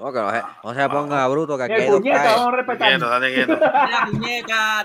[0.00, 2.36] No, que no, se- no se ponga bruto, que aquí hay El dos puñeta, caes.
[2.36, 2.56] vamos a
[3.10, 3.58] date quieto.
[3.60, 4.08] La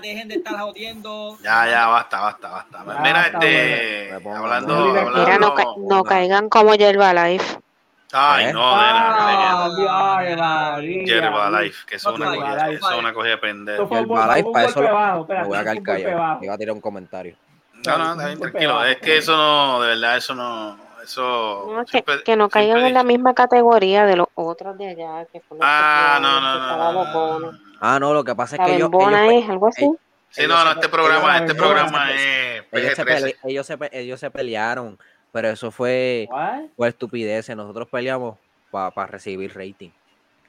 [0.02, 1.38] dejen de estar jodiendo.
[1.42, 2.84] Ya, ya, basta, basta, basta.
[2.86, 4.38] Ya, Mira, está este, bueno.
[4.44, 4.86] Hablando.
[4.86, 5.24] Mira, hablando.
[5.24, 6.74] Mira, no, ca- no caigan como
[7.14, 7.58] Life.
[8.12, 8.52] Ay, ¿Eh?
[8.52, 9.68] no, nena,
[10.38, 10.78] Ah.
[10.80, 12.74] Yerba Life, que eso es una Yerba Life.
[12.74, 13.88] eso es una cosa de pendejo.
[13.88, 14.80] fue un para eso.
[14.80, 16.38] Me voy a caer callado.
[16.42, 17.36] Iba a tirar un comentario.
[17.86, 18.84] No, no, tranquilo.
[18.84, 21.66] Es que eso no, de verdad, eso no, eso.
[21.72, 25.24] No, que, siempre- que no caigan en la misma categoría de los otros de allá.
[25.32, 27.58] Que son los Ah, que no, no, no.
[27.80, 29.90] Ah, no, lo que pasa es La que ellos, ellos, es algo así.
[30.30, 33.06] Sí, no, no, este programa, este programa es ellos, se PG-13.
[33.06, 34.98] pele- ellos, se, pe- ellos se pelearon,
[35.32, 36.28] pero eso fue
[36.76, 37.56] por estupideces.
[37.56, 38.36] Nosotros peleamos
[38.70, 39.90] para recibir rating.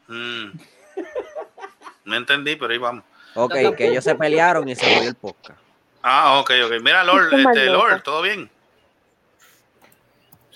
[0.08, 0.52] Mm.
[2.06, 3.04] No entendí, pero ahí vamos.
[3.36, 5.60] Ok, que ellos se pelearon y se jodió el podcast.
[6.02, 6.72] Ah, ok, ok.
[6.82, 7.66] Mira, Lord, este.
[7.66, 8.50] Lord, ¿todo bien?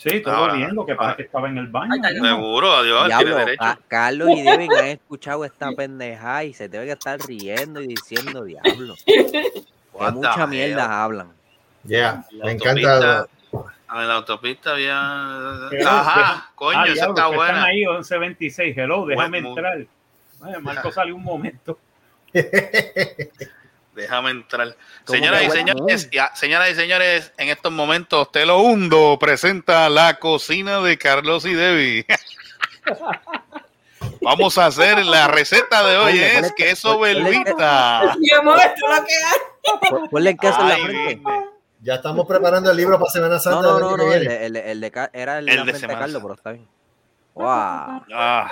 [0.04, 0.74] Sí, todo Ahora, bien.
[0.74, 1.12] Lo que pasa ahora.
[1.12, 1.92] es que estaba en el baño.
[2.04, 2.26] Ay, ¿no?
[2.26, 3.60] Seguro, adiós, Diablo, tiene derecho.
[3.64, 8.44] Ca- Carlos y Devin han escuchado esta pendeja y se deben estar riendo y diciendo
[8.44, 8.96] diablo.
[9.06, 9.62] Que
[10.14, 10.50] mucha hell?
[10.50, 11.32] mierda hablan.
[11.84, 13.28] Yeah, La me encanta.
[13.94, 14.98] En la autopista había.
[15.86, 17.44] Ajá, coño, Ah, esa está buena.
[17.50, 18.74] Están ahí 11.26.
[18.78, 19.78] Hello, déjame Buen entrar.
[20.44, 21.78] Ay, Marco salió un momento.
[23.96, 24.76] Déjame entrar.
[25.06, 29.90] ¿Cómo Señoras y señores, ya, señoras y señores, en estos momentos Te lo hundo presenta
[29.90, 32.06] la cocina de Carlos y Debbie.
[34.22, 38.16] Vamos a hacer la receta de hoy es ponle- queso velvita.
[38.22, 39.90] Yo muestro lo que hay.
[39.90, 41.16] Pon- Ponle el queso en la Ay, frente.
[41.16, 41.46] vine.
[41.82, 43.62] Ya estamos preparando el libro para Semana Santa.
[43.62, 46.22] no, no, no, el el de- el de era el, El de Semana Carlos, Santa.
[46.22, 46.68] pero está bien.
[47.34, 47.46] Wow.
[48.14, 48.52] Ah,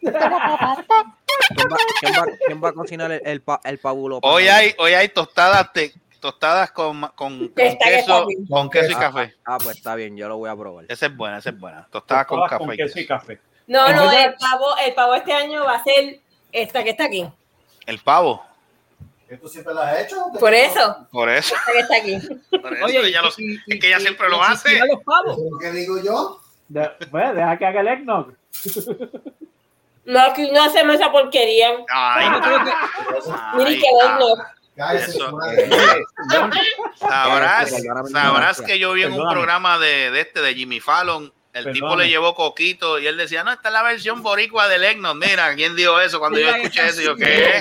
[0.00, 4.18] ¿Quién va, quién va- quién va a cocinar el, el, pa- el pabulo?
[4.22, 9.34] hoy hay, hoy hay tostadas, te- tostadas con, con, con queso, con queso y café.
[9.44, 10.84] Ah, pues está bien, yo lo voy a probar.
[10.88, 11.86] Esa es buena, esa es buena.
[11.90, 12.64] Tostadas con Todas café.
[12.66, 13.40] con queso y café.
[13.66, 16.18] No, no, el pavo, el pavo este año va a ser
[16.52, 17.26] esta que está aquí.
[17.86, 18.44] El pavo.
[19.40, 20.16] ¿Tú siempre lo has hecho?
[20.40, 21.54] Por eso, Por eso.
[21.54, 22.18] esta que está aquí.
[22.60, 24.78] Por eso Oye, ella lo- y- y- es que ella y- siempre y- lo hace.
[24.86, 25.36] los pavos.
[25.36, 26.40] ¿Eso es lo que digo yo?
[26.68, 28.34] De- bueno, deja que haga el eggnog.
[30.10, 31.68] No, aquí no hacemos esa porquería.
[31.88, 32.72] Ay, Yo creo que-
[34.02, 34.60] ay, no.
[34.92, 35.38] Eso.
[36.96, 37.70] Sabrás,
[38.10, 41.96] sabrás que yo vi en un programa de, de este, de Jimmy Fallon, el tipo
[41.96, 45.16] le llevó coquito y él decía, no, esta es la versión boricua del Egnos.
[45.16, 46.18] Mira, ¿quién dijo eso?
[46.20, 47.16] Cuando yo escuché eso, yo.
[47.16, 47.58] ¿qué?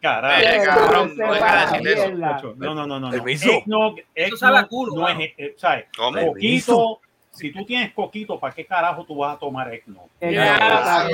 [0.00, 0.42] Carajo.
[0.42, 2.08] Eh, cabrón, no decir eso.
[2.56, 3.10] No, no, no, no.
[3.10, 3.22] no.
[4.68, 5.86] Culo, no es, eh, ¿sabes?
[5.96, 6.20] ¿Cómo?
[6.34, 7.00] Coquito,
[7.38, 9.70] si tú tienes coquito, ¿para qué carajo tú vas a tomar.
[10.20, 11.08] Señora,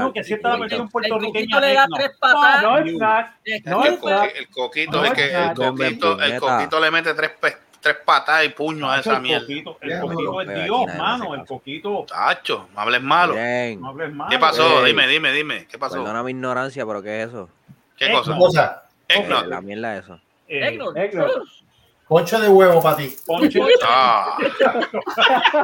[0.00, 2.62] No, que si esta es la versión El puertorriqueña coquito le de da tres patadas.
[2.62, 2.70] No.
[2.70, 3.98] No, el,
[4.50, 7.32] coquito, es que el coquito, el coquito le mete tres,
[7.80, 9.46] tres patadas y puños a esa mierda.
[9.46, 11.34] el coquito es Dios, mano.
[11.34, 13.34] El coquito, Tacho, no hables malo.
[13.34, 13.80] Bien.
[13.80, 14.28] no hables mal.
[14.30, 14.82] ¿Qué pasó?
[14.82, 15.66] Dime, dime, dime.
[15.70, 15.96] ¿Qué pasó?
[15.96, 17.48] Perdona mi ignorancia, pero ¿qué es eso?
[17.96, 18.36] ¿Qué cosa?
[18.36, 18.82] Cosa.
[19.46, 20.18] La mierda eso.
[20.48, 20.78] Eh,
[22.06, 23.16] Poncho de huevo para ti.
[23.26, 24.36] ponche, Ah,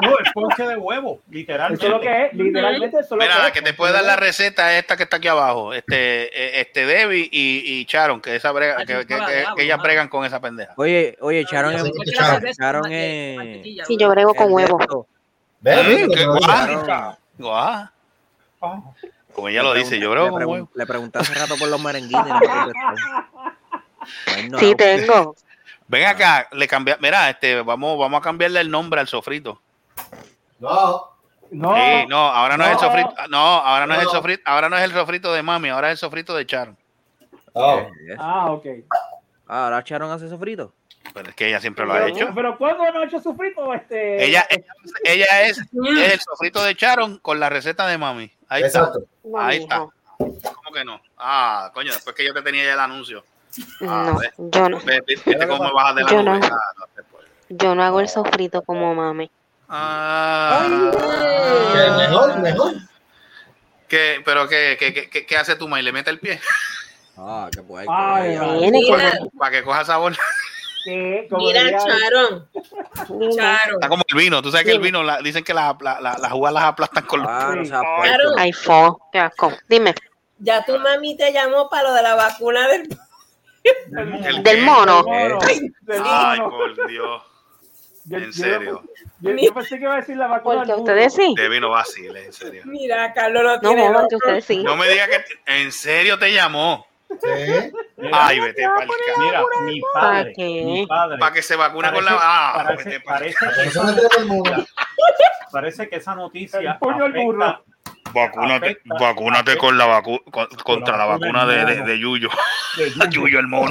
[0.00, 1.84] no, el ponche de huevo, literalmente.
[1.86, 3.52] Eso es lo que es, literalmente eso es lo Mira, que la es.
[3.52, 5.74] que te puede dar la receta es esta que está aquí abajo.
[5.74, 9.18] Este, eh, este Debbie y, y Sharon, que, esa brega- que, que,
[9.56, 10.72] que- ellas bregan con esa pendeja.
[10.76, 12.58] Oye, oye, Sharon Ya es...
[12.58, 15.06] Sharon- con es- Sí, yo brego con es de huevo.
[15.62, 15.74] Te
[16.14, 16.26] qué.
[17.38, 17.88] Guau.
[19.34, 22.26] Como ella lo dice, yo creo pregun- como le pregunté hace rato por los merenguitos
[22.26, 22.86] y no me contestó.
[24.26, 25.36] Bueno, Sí, tengo.
[25.90, 29.60] Ven acá, le cambia, mira, este, vamos, vamos a cambiarle el nombre al sofrito.
[30.60, 31.10] No,
[31.50, 34.68] No, Sí, no, ahora no, es el sofrito, no, ahora no, es el sofrito, ahora
[34.68, 36.78] no es el sofrito de mami, ahora es el sofrito de Sharon.
[37.56, 37.88] no.
[38.06, 38.18] ¿qué es?
[38.20, 38.66] Ah, ok.
[39.48, 40.72] Ah, Ahora Sharon hace sofrito.
[41.12, 42.28] Pero es que ella siempre lo ha Pero, hecho.
[42.36, 43.74] pero ¿cuándo no ha hecho sufrito?
[43.74, 44.64] Este, Ella, ella,
[45.02, 48.30] ella es, es el sofrito de Sharon con la receta de mami.
[48.48, 48.78] Ahí está.
[48.78, 49.00] Exacto.
[49.24, 49.78] No, Ahí está.
[50.18, 51.00] ¿Cómo que no?
[51.18, 53.24] Ah, coño, después que yo te tenía ya el anuncio.
[53.82, 54.30] Ah, No, ve.
[54.38, 54.80] yo no.
[54.80, 56.38] Ve- Viste cómo bajas de la Yo nube.
[56.40, 56.46] no.
[56.46, 56.86] Ah.
[57.48, 59.30] Yo no hago el sofrito como mami.
[59.68, 60.66] Ah.
[61.98, 62.72] Mejor, mejor.
[63.88, 65.84] ¿Qué, pero qué, qué, qué, qué- hace tu maíz?
[65.84, 66.40] ¿Le mete el pie?
[67.18, 70.16] Ah, que puede Ay, que- Mira, Para que coja sabor.
[70.86, 71.30] Mira,
[71.78, 72.48] Charon.
[73.36, 73.74] Charon.
[73.74, 74.40] Está como el vino.
[74.42, 77.04] Tú sabes que el vino, la- dicen que la- la- la- las uvas las aplastan
[77.04, 77.28] con los...
[77.30, 79.52] Ah, Charon, Ay, fo, qué asco.
[79.68, 79.94] Dime,
[80.38, 82.88] ya tu mami te llamó para lo de la vacuna del.
[83.64, 85.02] ¿El del mono.
[85.02, 87.22] Del Ay, por Dios.
[88.06, 88.82] Yo- En serio.
[89.20, 90.58] Yo, yo pensé que iba a decir la vacuna.
[90.64, 91.34] Porque ustedes sí.
[91.36, 92.62] De vino vacile, en serio.
[92.64, 93.82] Mira, Carlos lo No tiene.
[93.88, 94.16] jodan que loco.
[94.16, 94.62] ustedes sí.
[94.64, 95.60] No me digas que...
[95.60, 96.86] ¿En serio te llamó?
[97.10, 97.72] Sí.
[98.12, 98.86] Ay, vete para
[99.18, 100.32] Mira, mi ¿Para padre,
[100.64, 101.18] mi padre.
[101.18, 102.10] Para que se vacune con la...
[102.12, 103.82] Parece- Ah, parece, vete pa'l- parece que esa,
[105.50, 106.78] parece que noticia
[108.10, 112.28] afecta- Vacúnate, afecta- vacúnate con la vacu con- contra la vacuna de, de, de Yuyo.
[112.76, 113.10] de Yuyo.
[113.10, 113.70] Yuyo el mono.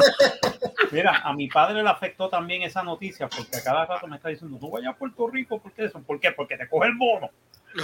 [0.91, 4.29] Mira, a mi padre le afectó también esa noticia porque a cada rato me está
[4.29, 5.99] diciendo, no vayas a Puerto Rico, ¿por qué eso?
[6.01, 6.31] ¿Por qué?
[6.31, 7.29] Porque te coge el mono.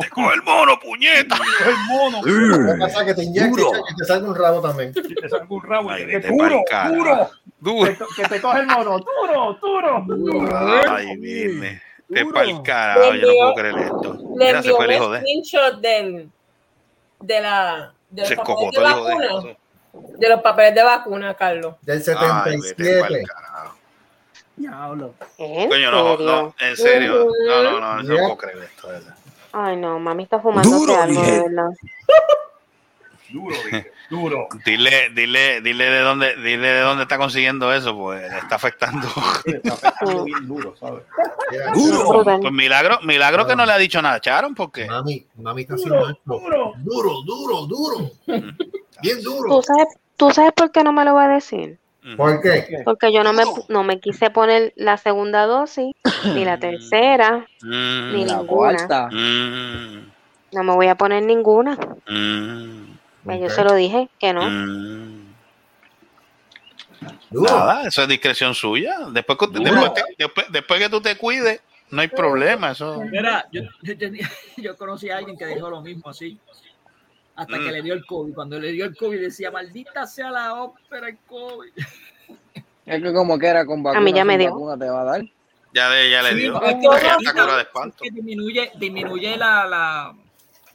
[0.00, 1.36] Te coge el mono, puñeta.
[1.36, 2.20] Te coge el mono.
[2.24, 4.92] Lo que pasa es que te inyectes que te salga un rabo también.
[4.96, 7.30] Y te salga un rabo Ay, te vete duro, duro.
[7.60, 7.84] Duro.
[8.16, 8.98] Que, que te coge el mono.
[8.98, 10.88] Duro, duro.
[10.90, 11.80] Ay, vine.
[12.12, 12.34] Te Duro.
[12.34, 14.12] pa'l carajo, yo no puedo creer esto.
[14.14, 15.18] Le Mira, se envió fue un el hijo de.
[15.20, 16.30] screenshot del,
[17.20, 17.92] de la.
[18.10, 19.26] De los Se papeles de hijo de.
[19.26, 19.56] vacuna.
[20.18, 21.74] De los papeles de vacuna, Carlos.
[21.82, 23.22] Del Ay, vete pa'l 77.
[23.24, 23.74] carajo.
[24.56, 25.14] Diablo.
[25.38, 26.26] ¿En Coño, no, serio?
[26.26, 27.28] no, en serio.
[27.48, 28.86] No, no, no, no puedo creer esto.
[28.88, 29.14] de verdad.
[29.52, 31.68] Ay, no, mami está fumándose algo, de verdad.
[33.34, 34.46] Duro, dije, duro.
[34.64, 39.08] Dile, dile, dile de dónde, dile de dónde está consiguiendo eso, pues le está afectando.
[39.44, 41.02] Está afectando bien duro, ¿sabes?
[41.50, 42.40] Mira, Rubén.
[42.40, 45.88] Pues milagro, milagro que no le ha dicho nada Charon, porque Mami, mami está sin
[45.88, 46.72] Duro, duro.
[46.76, 48.10] Duro, duro, duro.
[49.02, 49.62] Bien ¿Tú duro.
[49.62, 51.76] sabes, ¿Tú sabes por qué no me lo va a decir?
[52.16, 52.82] ¿Por qué?
[52.84, 58.12] Porque yo no me, no me quise poner la segunda dosis, ni la tercera, Mm,
[58.14, 58.46] ni La ninguna.
[58.46, 59.08] cuarta.
[59.10, 60.12] mm,
[60.52, 61.76] No me voy a poner ninguna.
[62.06, 62.93] mm,
[63.24, 64.42] Pues Yo se lo dije que no.
[64.48, 65.24] mm.
[67.30, 68.96] Nada, eso es discreción suya.
[69.10, 71.60] Después después, que- después, después que tú te cuides,
[71.90, 72.70] no hay problema.
[72.70, 73.00] Eso.
[73.10, 76.38] Mira, yo, yo, tenía- yo conocí a alguien que dijo lo mismo así.
[77.36, 77.64] Hasta Mm.
[77.64, 78.32] que le dio el COVID.
[78.34, 81.70] Cuando le dio el COVID decía, maldita sea la ópera el COVID.
[82.86, 84.50] Es que como que era con vacuna, mí ya me dio.
[84.52, 85.22] vacuna te va a dar.
[85.72, 86.62] Ya, de, ya le Sí, dio.
[86.62, 87.96] es que Ya ahorita está cura de espanto.
[88.04, 90.14] que disminuye, disminuye la, la,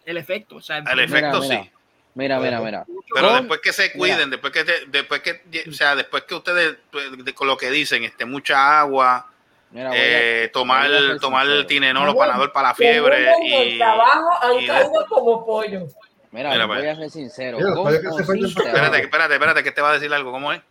[0.06, 0.58] el efecto.
[0.58, 1.70] O sea, El efecto mira, sí.
[1.70, 1.79] Mira,
[2.16, 2.86] mira, mira.
[3.14, 6.36] Pero Con- después que se cuiden, después que, te- después que, o sea, después que
[6.36, 9.28] ustedes, pues, de- con lo que dicen, este, mucha agua,
[9.72, 10.90] Mira, a- eh, tomar,
[11.20, 11.66] tomar sincero.
[11.68, 15.88] Tilenol o Panadol para la fiebre el y, trabajo han y- caído como pollo.
[16.32, 16.90] Mira, Mira, voy pues.
[16.90, 17.58] a ser sincero.
[17.58, 17.92] Mira, Con o
[18.24, 20.62] sin el- espérate, espérate, espérate, que te va a decir algo, ¿cómo es?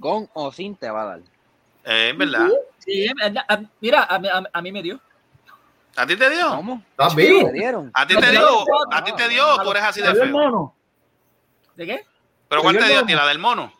[0.00, 1.18] Con o sin te va a dar.
[1.84, 2.48] Eh, Es verdad.
[2.78, 3.06] Sí,
[3.80, 5.00] mira, a, a- a mí me dio.
[5.96, 6.48] ¿A ti te dio?
[6.56, 6.82] ¿Cómo?
[6.92, 7.90] ¿Estás ¿Te dieron?
[7.94, 8.64] ¿A ti te dio?
[8.92, 9.56] ¿A ti te dio?
[9.56, 9.62] no.
[9.62, 10.38] Tú eres así de ¿Te dio el feo.
[10.38, 10.74] mono?
[11.76, 12.06] ¿De qué?
[12.48, 13.14] ¿Pero cuál ¿Te dio a ti?
[13.14, 13.72] ¿La del mono?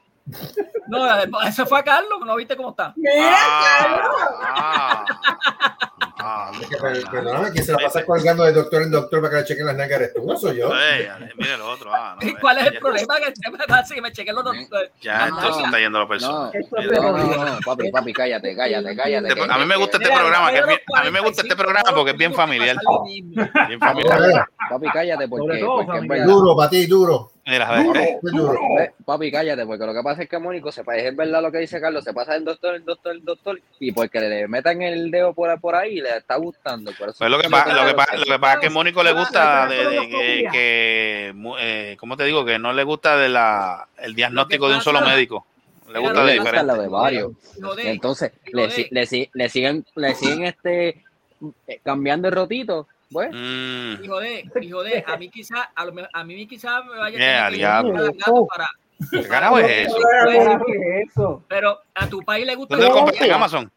[0.88, 2.94] No, la del- eso fue a Carlos, ¿no viste cómo está?
[4.42, 5.04] Ah,
[6.22, 9.30] ah, Es que, per- Perdóname, ¿quién se la pasa colgando de doctor en doctor para
[9.34, 10.00] que le chequen las nalgas?
[10.00, 10.24] ¿Eres tú?
[10.24, 10.70] ¿No soy yo?
[10.74, 11.90] Ey, mira el otro.
[11.92, 13.16] Ah, no, ¿Cuál es el problema?
[13.16, 14.90] Que se me hace que me chequen los doctores.
[15.00, 16.50] Ya, No, entonces está yendo la persona.
[16.92, 19.40] No, no, no, no, papi, papi, cállate, cállate, cállate.
[19.50, 22.34] A mí me gusta este programa, a mí me gusta este programa porque es bien
[22.34, 22.76] familiar.
[23.68, 24.46] Bien familiar.
[24.68, 26.26] Papi, cállate porque, porque es.
[26.26, 27.32] Duro, para ti, duro.
[27.50, 28.58] Mira, a ver, eh, Muy duro.
[28.76, 31.50] Ve, Papi, cállate, porque lo que pasa es que Mónico se parece, es verdad lo
[31.50, 34.80] que dice Carlos, se pasa el doctor, el doctor, el doctor, y porque le metan
[34.82, 36.92] el dedo por, por ahí, le está gustando.
[36.92, 39.02] Por eso Pues lo que pasa, lo que pasa, lo que pasa es que Mónico
[39.02, 42.44] le gusta de, de que, eh, ¿cómo te digo?
[42.44, 45.44] Que no le gusta de la el diagnóstico de un solo médico.
[45.92, 46.66] Le gusta de diferente.
[46.66, 47.32] lo de varios.
[47.78, 49.06] Entonces, le
[49.48, 51.02] siguen, le siguen este
[51.66, 53.30] eh, cambiando el rotito, pues.
[53.32, 57.18] Mm, Hijo de, hijo de, a mí quizá, a, lo a mí quizá me vaya
[57.18, 58.70] Yeah, a tener que al para,
[59.10, 59.96] ¿Qué carajo es eso?
[59.96, 60.72] ¿Qué
[61.02, 61.44] es eso?
[61.48, 63.22] pero a tu país le gusta ¿Dónde lo ¿Qué compras?
[63.22, 63.32] ¿En?
[63.32, 63.72] Amazon?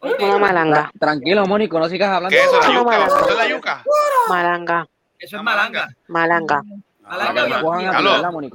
[0.00, 0.90] Una malanga.
[0.98, 2.30] Tranquilo, Mónico, no sigas hablando.
[2.36, 2.60] ¿Qué es eso?
[2.60, 2.84] ¿La yuca?
[2.84, 3.06] malanga.
[3.16, 3.84] ¿Eso es la yuca?
[4.28, 4.88] Malanga.
[5.18, 5.88] Eso es La malanga.
[6.08, 6.62] Malanga.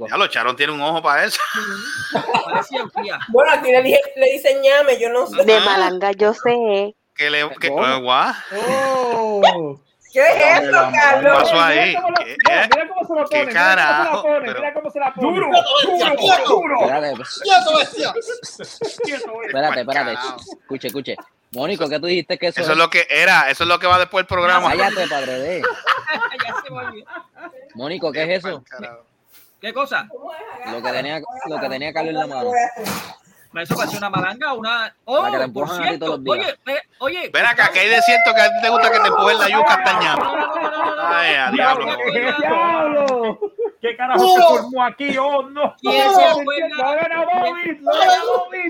[0.08, 1.40] Ya lo Charón tiene un ojo para eso.
[3.28, 5.44] Bueno, aquí le, dije- le dicen ñame, yo no sé.
[5.44, 6.94] De malanga yo sé.
[7.20, 8.32] Que le, que, guau.
[8.56, 9.78] Oh.
[10.10, 11.38] ¿Qué es eso, ¿Qué Carlos?
[11.42, 11.88] pasó ahí?
[11.90, 12.30] Mira cómo, ¿Qué- se
[13.14, 13.52] lo ¿Qué pone.
[13.52, 14.40] Mira cómo se la pone.
[14.40, 15.28] Pero- Mira cómo se la pone.
[15.34, 16.62] Duro, Bestia, quieto.
[16.64, 17.12] Espérate,
[17.44, 18.08] Quieto, bestia.
[19.82, 20.12] espérate.
[20.62, 21.14] Escuche, escuche.
[21.52, 23.86] Mónico, ¿qué tú dijiste que eso, Eso es lo que era, eso es lo que
[23.86, 24.70] va después del programa.
[24.70, 25.62] Cállate, padre de.
[27.74, 28.64] Mónico, ¿qué es eso?
[29.60, 30.08] ¿Qué cosa?
[30.72, 32.50] Lo que tenía, lo que tenía Carlos en la mano.
[33.54, 34.94] Eso parece una malanga, una.
[35.06, 37.30] Oh, La que por cierto, oye, eh, oye.
[37.32, 39.48] Ven acá, que hay de cierto que a ti te gusta que te empujen la
[39.48, 40.22] yuca hasta el ñame.
[41.02, 41.96] Ay, a diablo.
[42.12, 43.38] ¡Diablo!
[43.80, 44.36] ¿Qué carajo ¡Oh!
[44.36, 45.16] se formó aquí?
[45.18, 45.74] ¡Oh, no!
[45.80, 46.76] ¿Quién se acuerda?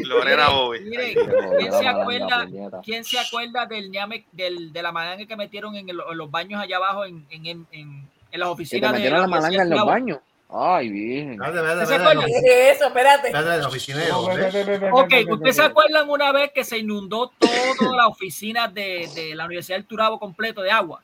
[0.07, 0.81] ¡Lorena Bobby.
[0.81, 1.15] Miren,
[1.59, 2.47] ¿quién se acuerda,
[2.83, 6.31] quién se acuerda del ñame, del, de la malanga que metieron en, el- en los
[6.31, 9.63] baños allá abajo en, en, en, en, las Que te oficinas de metieron la malanga
[9.63, 10.19] en los baños.
[10.53, 11.41] Ay, bien.
[11.41, 12.25] ¿Usted se acuerda?
[12.45, 13.31] Eso, espérate.
[13.31, 14.91] De.
[14.93, 19.47] Ok, ¿ustedes se acuerdan una vez que se inundó toda la oficina de, de la
[19.47, 21.03] Universidad del Turabo completo de agua?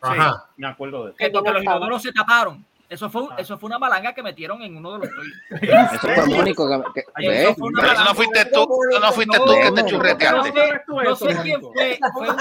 [0.00, 0.46] Ajá.
[0.56, 1.18] Me acuerdo de eso.
[1.18, 2.64] Que porque los inodoros se taparon.
[2.90, 5.38] Eso fue, eso fue una malanga que metieron en uno de los toiles.
[5.92, 7.56] Eso fue Mónico que, que- Eso ¿ves?
[7.56, 10.52] fue una Pero eso no fuiste tú, eso no fuiste tú que te churreteaste.
[11.04, 11.98] No sé quién fue.
[12.12, 12.36] Fue un,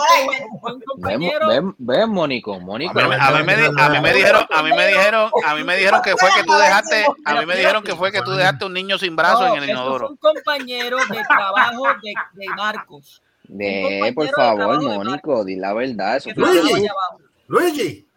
[0.59, 1.47] fue un Ven, compañero.
[1.47, 2.99] ven, ven, Mónico, Mónico.
[2.99, 5.63] A mí, a mí me, a mí me dijeron, a mí me dijeron, a mí
[5.63, 8.31] me dijeron que fue que tú dejaste, a mí me dijeron que fue que tú
[8.31, 10.09] dejaste un niño sin brazo No, en el eso fue inodoro.
[10.09, 13.21] un compañero de trabajo de, de Marcos.
[13.47, 16.17] Ve, por favor, Mónico, di la verdad.
[16.17, 17.19] Eso abajo.
[17.47, 18.07] Luigi.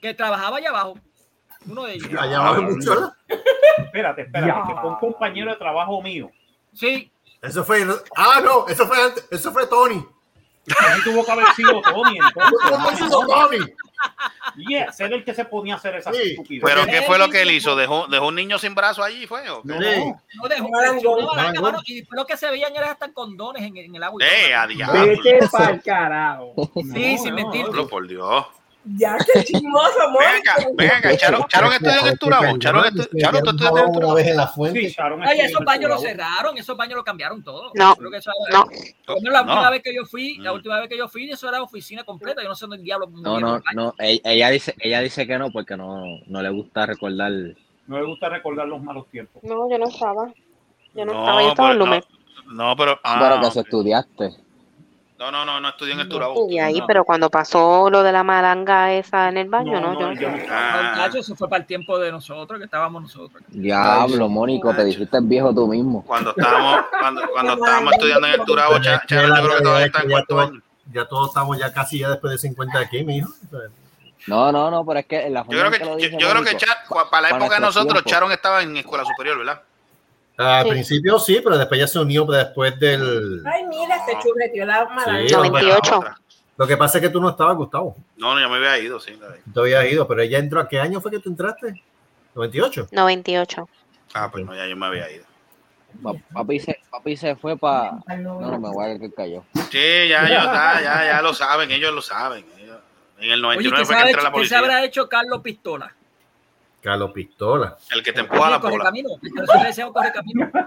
[0.00, 0.94] Que trabajaba allá abajo.
[1.70, 2.08] Uno de ellos.
[2.18, 3.12] Allá abajo hay mucho, ¿verdad?
[3.78, 6.30] Espérate, espérate, que fue un compañero de trabajo mío.
[6.74, 7.10] Sí.
[7.42, 7.84] Eso fue.
[8.16, 9.26] Ah, no, eso fue antes.
[9.30, 10.04] Eso fue Tony.
[10.78, 13.08] Ahí tuvo que haber sido Tony, entonces.
[13.10, 13.58] Tony.
[14.56, 16.10] Yes, era el que se ponía a hacer Sí.
[16.30, 16.62] estupidez.
[16.64, 17.74] Pero ¿qué fue lo que él hizo?
[17.76, 19.26] ¿Dejó, dejó un niño sin brazo allí?
[19.26, 19.48] ¿Fue?
[19.50, 19.72] ¿O qué?
[19.72, 20.12] Sí.
[20.36, 24.22] No dejó mano, y lo que se veían era hasta condones en, en el agua.
[24.22, 25.00] y Eh, a diablo.
[25.06, 26.54] Vete pa'l carajo.
[26.92, 27.66] Sí, sin mentir.
[27.90, 28.46] Por Dios.
[28.84, 30.22] Ya, qué chismoso, amor.
[30.22, 32.58] Ven acá, ven acá, Charon, Charon estudió en el Turabo.
[32.58, 34.80] Charon, estu- Charon, tú estudiaste en el Una vez en la fuente.
[34.80, 37.72] Sí, estuvo esos baños los cerraron, esos baños los cambiaron todo.
[37.74, 38.66] No, Creo que eso no.
[39.30, 39.52] La No.
[39.52, 40.54] última vez que yo fui, la Mm.
[40.54, 42.42] última vez que yo fui, eso era oficina completa.
[42.42, 43.06] Yo no sé dónde el diablo.
[43.12, 43.94] No, no, no.
[43.98, 47.30] Ella, dice, ella dice que no porque no, no le gusta recordar.
[47.86, 49.42] No le gusta recordar los malos tiempos.
[49.42, 50.32] No, yo no estaba.
[50.94, 52.04] Yo no, No, estaba, yo estaba en Lumen.
[52.46, 52.98] No, pero.
[53.04, 53.66] ah, Pero que eso ok.
[53.66, 54.30] estudiaste.
[55.20, 56.32] No, no, no, no estudió en el Yo Turabo.
[56.32, 56.86] estuve ahí, no.
[56.86, 60.12] pero cuando pasó lo de la malanga esa en el baño, no, yo no.
[60.14, 60.38] yo no.
[60.50, 63.42] Ah, eso fue para el tiempo de nosotros, que estábamos nosotros.
[63.48, 66.02] Diablo, Mónico, te dijiste viejo tú mismo.
[66.06, 69.86] cuando estábamos, cuando, cuando estábamos estudiando en el Turabo, Cha- Charon, yo creo que todavía
[69.86, 70.60] está en cuarto año.
[70.92, 73.30] Ya todos estamos ya casi ya después de 50 aquí, mi hijo.
[74.26, 75.90] No, no, no, pero es que en la Yo forma creo en que, que lo
[75.92, 78.10] yo, dice yo creo que Mónico, Cha- para la para época de nosotros, tiempo.
[78.10, 79.60] Charon estaba en escuela superior, ¿verdad?
[80.40, 80.70] Al Sí.
[80.70, 83.42] principio sí, pero después ya se unió después del.
[83.46, 85.28] Ay, mira, se churreteó la malanga.
[85.28, 85.98] Sí, 98.
[85.98, 86.16] otra.
[86.56, 87.96] Lo que pasa es que tú no estabas, Gustavo.
[88.16, 89.18] No, no, yo me había ido, sí.
[89.52, 90.60] te habías ido, pero ella entró.
[90.60, 91.82] ¿A qué año fue que tú entraste?
[92.34, 92.88] ¿98?
[92.92, 93.68] 98.
[94.14, 95.24] Ah, pues no, ya yo me había ido.
[96.02, 97.92] pa- papi, se, papi se fue para.
[98.18, 99.44] No, no me voy a quedar callado.
[99.70, 102.44] Sí, ya, ya, ya, ya, ya lo saben, ellos lo saben.
[102.58, 102.78] Ellos-
[103.18, 104.58] En el Oye, 99 ¿qué, fue que entró la qué se policía.
[104.58, 105.94] habrá hecho Carlos Pistola?
[106.82, 107.76] Carlos Pistola.
[107.92, 108.84] El que te empuja la bola.
[108.84, 109.08] camino.
[109.92, 110.50] Corre camino.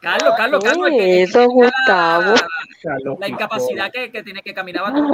[0.00, 0.86] Carlos, Carlos, Carlos.
[0.88, 2.34] el que- el que Eso, Gustavo.
[2.82, 5.08] La, la incapacidad que, que tiene que caminar rápido.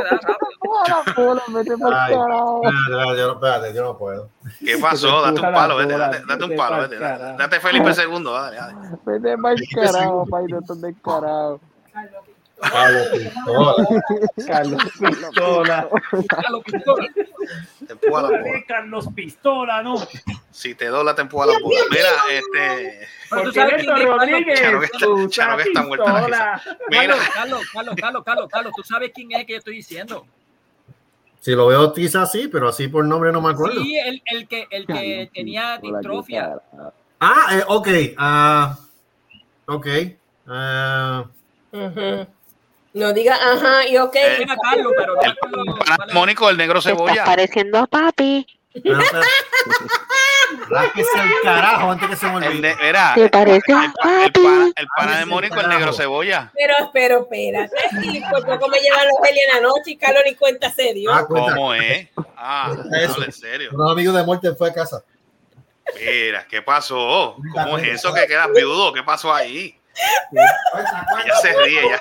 [1.93, 4.31] Ay, espérate, yo no, espérate, yo no puedo.
[4.65, 5.23] ¿Qué pasó?
[5.23, 6.99] Date un palo, vete, date, date un palo, vete.
[7.01, 8.75] Date, date Felipe II, dale, dale.
[9.05, 9.37] Vete
[9.75, 11.61] carajo, no estás descarado.
[11.93, 12.25] Carlos
[12.61, 13.87] Pistola.
[14.47, 15.89] Carlos Pistola.
[16.29, 17.09] Carlos Pistola.
[17.87, 18.65] Te empuja la bola.
[18.67, 19.97] Carlos Pistola, ¿no?
[20.51, 21.81] Si te dobla, te empuja la bola.
[21.91, 23.09] Mira, este.
[23.31, 25.63] Pero tú Porque sabes Beto quién es Carlos Rodríguez Charo que está- usa Charo que
[25.65, 26.63] está muerta la.
[26.89, 30.27] Mira, Carlos, Carlos, Carlos, Carlos, Carlos, Carlos, tú sabes quién es que yo estoy diciendo.
[31.41, 33.81] Si lo veo quizás sí, pero así por nombre no me acuerdo.
[33.83, 36.59] Sí, el, el que, el que tenía distrofia.
[37.21, 37.89] Ah, eh, ok.
[38.19, 38.77] ah,
[39.67, 39.87] ok.
[40.49, 41.25] ah,
[41.73, 42.27] Ujú.
[42.97, 44.15] No diga ajá y ok.
[44.17, 45.21] Eh, Era Carlos, pero no
[46.09, 47.25] el Mónico, el negro cebolla.
[47.27, 48.47] pareciendo a papi.
[48.83, 49.23] pero, pero-
[50.69, 52.75] Ráquese al carajo antes que se me El olvide.
[52.83, 54.41] era, Te parece el, el papi.
[54.43, 56.51] pana, el pana de Mónico, el negro cebolla.
[56.55, 57.75] Pero, pero, espérate.
[58.03, 61.13] Y por poco me llevan los Heli en la noche y Carlos ni cuenta serio.
[61.13, 61.55] Ah, cuenta.
[61.55, 62.09] ¿Cómo es?
[62.37, 63.23] Ah, Eso.
[63.23, 63.71] en serio.
[63.75, 65.03] Unos amigos de muerte fue a casa.
[66.01, 67.37] Mira, ¿qué pasó?
[67.53, 68.93] ¿Cómo es eso que quedas viudo?
[68.93, 69.79] ¿Qué pasó ahí?
[70.33, 71.99] Ella se ríe, ya,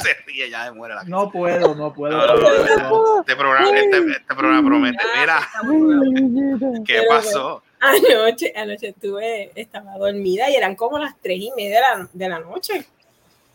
[0.00, 1.10] se ríe, ya se muere la cara.
[1.10, 2.16] No puedo, no puedo.
[2.16, 3.20] No, no, no, no.
[3.20, 4.98] Este programa, este, este programa promete.
[5.18, 5.40] Mira,
[6.86, 7.62] ¿qué pasó?
[7.80, 12.28] Anoche, anoche estuve, estaba dormida y eran como las tres y media de la, de
[12.30, 12.86] la noche,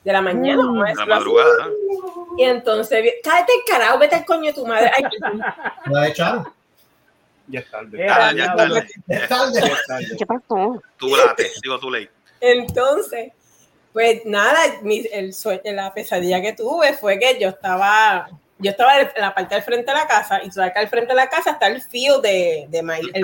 [0.04, 0.62] de la mañana.
[0.64, 1.10] a La así.
[1.10, 1.68] madrugada.
[2.38, 4.92] Y entonces, cállate el carajo, vete al coño de tu madre.
[4.96, 5.04] Ay,
[5.88, 6.48] ¿La echaron?
[7.48, 8.08] Ya es tarde.
[8.08, 8.88] Ah, ya es tarde.
[9.08, 9.62] Es tarde.
[9.62, 10.06] Ya es tarde.
[10.20, 10.82] ¿Qué pasó?
[10.98, 12.08] Tú late, digo tú ley.
[12.40, 13.32] Entonces,
[13.94, 18.30] Pues nada, mi- el sue- la pesadilla que tuve fue que yo estaba,
[18.60, 20.88] yo estaba en la parte del frente de la casa y tú sabes que al
[20.90, 23.08] frente de la casa está el field de, de maíz.
[23.14, 23.24] el.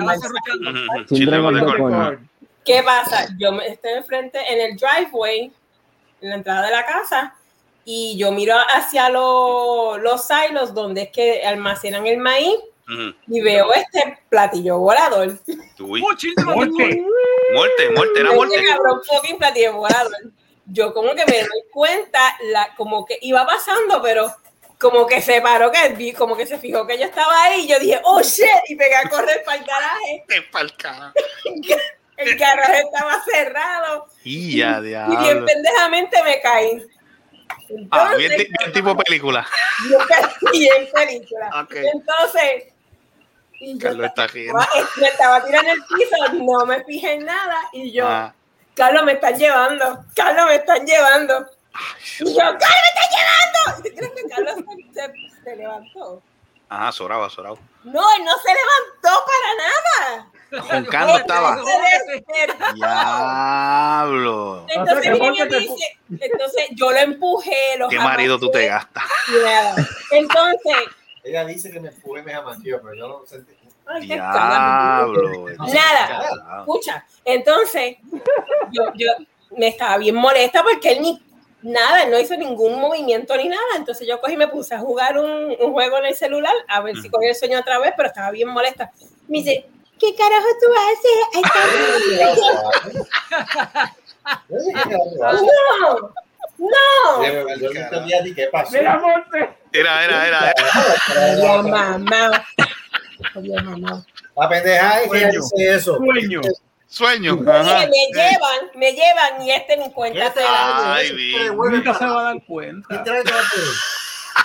[2.64, 3.28] ¿Qué pasa?
[3.38, 5.52] Yo me estoy enfrente en el driveway,
[6.20, 7.34] en la entrada de la casa,
[7.84, 12.56] y yo miro hacia los, los silos donde es que almacenan el maíz
[13.28, 15.38] y veo este platillo volador.
[15.78, 16.00] Uy.
[16.56, 17.04] Muerte.
[17.54, 18.64] Muerte, muerte, era Este muerte.
[18.68, 20.12] cabrón fucking platillo volador.
[20.66, 24.34] Yo como que me doy cuenta, la, como que iba pasando, pero
[24.78, 27.68] como que se paró, que vi, como que se fijó que yo estaba ahí, y
[27.68, 30.24] yo dije, oh shit, y pegué a correr para el garaje.
[32.16, 34.06] El garaje estaba cerrado.
[34.24, 36.82] Y ya, Y bien pendejamente me caí.
[37.90, 39.46] Ah, bien, Entonces, ti- bien tipo película.
[39.90, 41.50] yo caí en película.
[41.62, 41.74] Ok.
[41.74, 42.72] Entonces,
[43.60, 44.60] y yo Carlos está riendo.
[44.60, 48.34] estaba, me estaba tirando en el piso, no me fijé en nada, y yo, Ah,
[48.76, 51.46] Carlos, me están llevando, Carlos, me están llevando.
[52.20, 53.88] Y yo, Carlos, me están llevando.
[53.88, 54.54] ¿Y tú crees que Carlos
[55.44, 56.22] se, levantó?
[56.68, 57.58] Ajá, sorado, sorado.
[57.84, 60.30] No, él no se levantó para nada.
[60.82, 61.58] Juncando estaba.
[62.74, 64.66] Diablo.
[64.68, 68.66] Entonces, O sea, y te- dice, entonces yo lo empujé, lo ¿Qué marido tú te
[68.66, 69.04] gastas?
[69.28, 70.16] y.
[70.16, 70.76] Entonces,
[71.24, 73.55] Ella dice que me empujé, me jamaqueó, pero yo no sentí.
[74.00, 75.46] Diablo.
[75.58, 77.04] Nada, escucha.
[77.24, 77.96] Entonces,
[78.70, 79.12] yo, yo
[79.56, 81.22] me estaba bien molesta porque él ni
[81.62, 83.62] nada, él no hizo ningún movimiento ni nada.
[83.76, 86.80] Entonces yo cogí y me puse a jugar un, un juego en el celular a
[86.80, 88.92] ver si cogí el sueño otra vez, pero estaba bien molesta.
[89.28, 89.66] Me dice,
[89.98, 91.52] ¿qué carajo tú haces?
[95.78, 96.12] no,
[96.58, 97.22] no.
[98.72, 99.56] Mira, Monte.
[99.72, 100.54] Era, era, era.
[101.08, 102.46] Había mamá.
[104.36, 105.40] La pendeja es que ella Sueño.
[105.42, 105.96] dice eso.
[105.96, 106.40] Sueño.
[106.88, 107.40] Sueño.
[107.50, 107.86] Ajá.
[107.86, 110.94] me llevan, me llevan y este ni cuenta se da.
[110.94, 111.34] Ay.
[111.56, 113.04] Nunca se va a dar cuenta.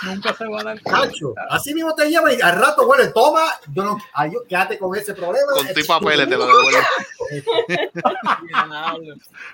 [0.02, 1.02] Nunca se va a dar cuenta.
[1.02, 3.42] Cacho, así mismo te llevan y al rato, bueno, toma,
[3.72, 5.52] yo no, ay, yo- quédate con ese problema.
[5.54, 6.80] Con tu y papeles te lo devuelvo.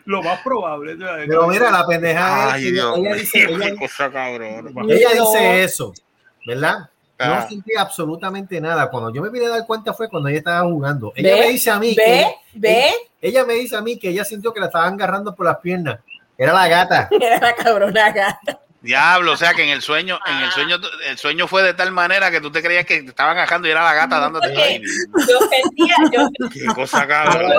[0.07, 0.97] Lo más probable.
[1.27, 4.75] Pero mira, la pendeja Ay, es que Dios ella dice, ella, cosa cabrón.
[4.91, 5.93] ella dice eso,
[6.47, 6.89] ¿verdad?
[7.19, 7.41] Ah.
[7.43, 8.91] no sentí absolutamente nada.
[8.91, 11.13] Cuando yo me vine a dar cuenta fue cuando ella estaba jugando.
[11.17, 11.41] Ella ¿Ve?
[11.41, 12.05] me dice a mí ¿Ve?
[12.05, 12.79] que ¿Ve?
[12.79, 15.59] Ella, ella me dice a mí que ella sintió que la estaban agarrando por las
[15.59, 15.99] piernas.
[16.37, 17.09] Era la gata.
[17.21, 18.61] Era la cabrona gata.
[18.81, 21.91] Diablo, o sea que en el sueño, en el sueño, el sueño fue de tal
[21.91, 24.55] manera que tú te creías que te estaban agarrando y era la gata dándote.
[24.55, 27.51] Yo sentía, yo, qué cosa cabrón.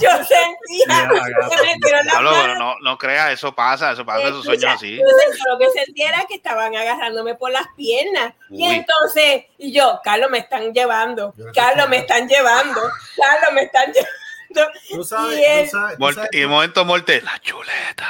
[0.00, 1.14] yo sentía
[2.02, 4.98] Diablo, pero no, no creas, eso pasa, eso pasa, esos sueños así.
[5.00, 8.34] Entonces, yo lo que sentía era que estaban agarrándome por las piernas.
[8.50, 11.34] Y entonces, y yo, Carlos, me están llevando.
[11.54, 12.80] Carlos, me están llevando.
[13.16, 14.23] Carlos, me están llevando.
[14.90, 18.08] Tú sabes, y él, tú sabes, tú Morte- sabes- y de momento muerte, la chuleta.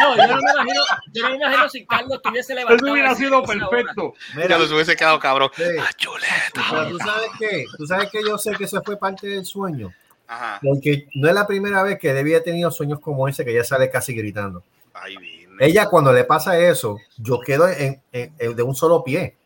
[0.00, 0.82] No, yo no me imagino,
[1.12, 2.86] yo no me imagino si Carlos tuviese levantado.
[2.86, 4.14] Eso hubiera sido perfecto.
[4.48, 5.50] Ya los hubiese quedado cabrón.
[5.56, 5.62] Sí.
[5.76, 6.62] La chuleta.
[6.70, 9.92] Pero tú sabes qué, tú sabes que yo sé que eso fue parte del sueño.
[10.28, 10.58] Ajá.
[10.62, 13.64] Porque no es la primera vez que Debbie ha tenido sueños como ese que ella
[13.64, 14.62] sale casi gritando.
[14.92, 15.16] Ay.
[15.58, 19.36] Ella cuando le pasa eso, yo quedo en, en- en- de un solo pie.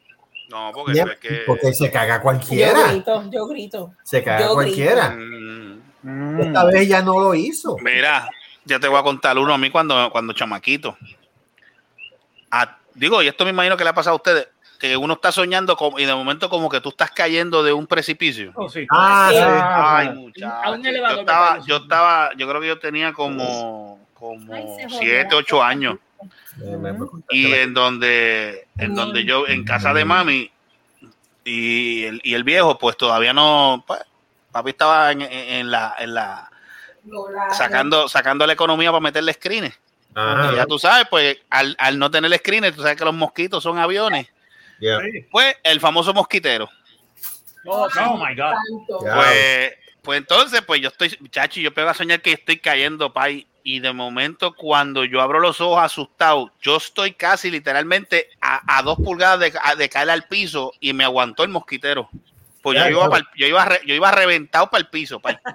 [0.48, 1.42] No, porque Bien, que.
[1.46, 2.88] Porque se caga yo cualquiera.
[2.88, 3.92] grito, yo grito.
[4.02, 5.16] Se caga Yo cualquiera.
[6.02, 7.76] Mm, Esta vez ella no lo hizo.
[7.82, 8.28] Mira,
[8.64, 10.96] ya te voy a contar uno a mí cuando, cuando chamaquito.
[12.94, 14.48] Digo, y esto me imagino que le ha pasado a ustedes,
[14.78, 17.86] que uno está soñando como- y de momento como que tú estás cayendo de un
[17.86, 18.52] precipicio.
[18.56, 18.86] Oh, sí.
[18.90, 19.38] Ah, Sí.
[19.40, 20.76] Ay, muchacho.
[20.82, 25.98] Yo estaba, yo estaba, yo creo que yo tenía como, como Ay, siete, ocho años.
[27.30, 30.50] Y en donde, en donde yo, en casa de mami,
[31.44, 34.00] y el, y el viejo, pues todavía no, pues,
[34.52, 36.50] papi estaba en, en- en la, en la,
[37.52, 39.78] sacando, sacando la economía para meterle screens.
[40.14, 40.54] Ajá.
[40.56, 43.78] Ya tú sabes, pues al, al no tener screens, tú sabes que los mosquitos son
[43.78, 44.28] aviones.
[44.80, 44.98] Ya.
[45.30, 46.68] Pues el famoso mosquitero.
[47.66, 48.54] Oh, oh my God.
[49.14, 49.72] Pues,
[50.02, 53.46] pues entonces, pues yo estoy, chachi, yo pego a soñar que estoy cayendo, pay.
[53.62, 58.82] Y de momento, cuando yo abro los ojos asustado, yo estoy casi literalmente a, a
[58.82, 62.08] dos pulgadas de, a- de caer al piso y me aguantó el mosquitero.
[62.62, 63.10] Pues yo iba, claro.
[63.12, 65.36] pa'l- yo, iba re- yo iba reventado para el piso, pay.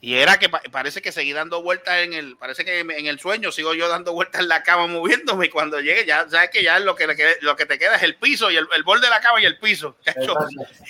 [0.00, 3.18] Y era que pa- parece que seguí dando vueltas en el, parece que en el
[3.18, 6.62] sueño sigo yo dando vueltas en la cama moviéndome y cuando llegue ya, sabes que
[6.62, 7.06] ya lo que,
[7.40, 9.46] lo que te queda es el piso y el, el borde de la cama y
[9.46, 9.96] el piso.
[10.04, 10.34] Chacho,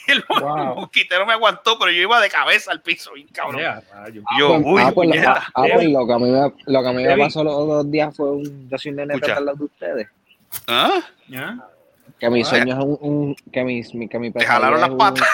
[0.08, 0.74] el Wow.
[0.80, 3.60] mosquitero me aguantó, pero yo iba de cabeza al piso, bien cabrón.
[3.60, 3.82] Yeah,
[4.36, 6.88] yo, Pues, uy, ah, pues, ah, ah, pues, lo que a mí me, lo que
[6.88, 10.08] a mí me pasó los dos días fue un yo soy un nene de ustedes.
[10.66, 11.00] ¿Ah?
[11.28, 11.56] ¿Ya?
[12.18, 14.90] Que mi Ah, sueño es un, un- que mi, mi- que mi Te jalaron las
[14.90, 15.28] un- patas.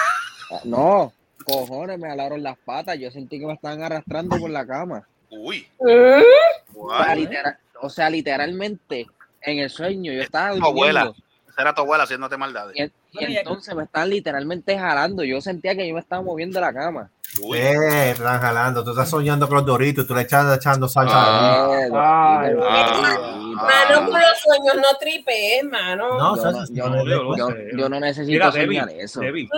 [0.51, 1.13] Ah, No,
[1.45, 2.97] cojones, me jalaron las patas.
[2.99, 5.07] Yo sentí que me estaban arrastrando por la cama.
[5.29, 5.67] Uy.
[5.79, 9.07] Sea, literal- o sea, literalmente,
[9.41, 11.13] en el sueño, yo estaba Tu abuela.
[11.51, 12.75] Esa era tu abuela haciéndote maldades.
[12.77, 12.83] Y,
[13.25, 15.23] y entonces me estaban literalmente jalando.
[15.23, 17.09] Yo sentía que yo me estaba moviendo de la cama.
[17.53, 18.83] Eh, te están jalando.
[18.83, 20.07] Tú estás soñando con los doritos.
[20.07, 21.13] Tú le estás echando salsa.
[21.15, 22.53] Ah, ahí.
[22.55, 26.17] Mano, con los sueños no tripe, mano.
[26.17, 29.19] No, yo, no, yo, no, yo- yo- yo no necesito Mira, soñar Debbie, eso.
[29.19, 29.49] Debbie,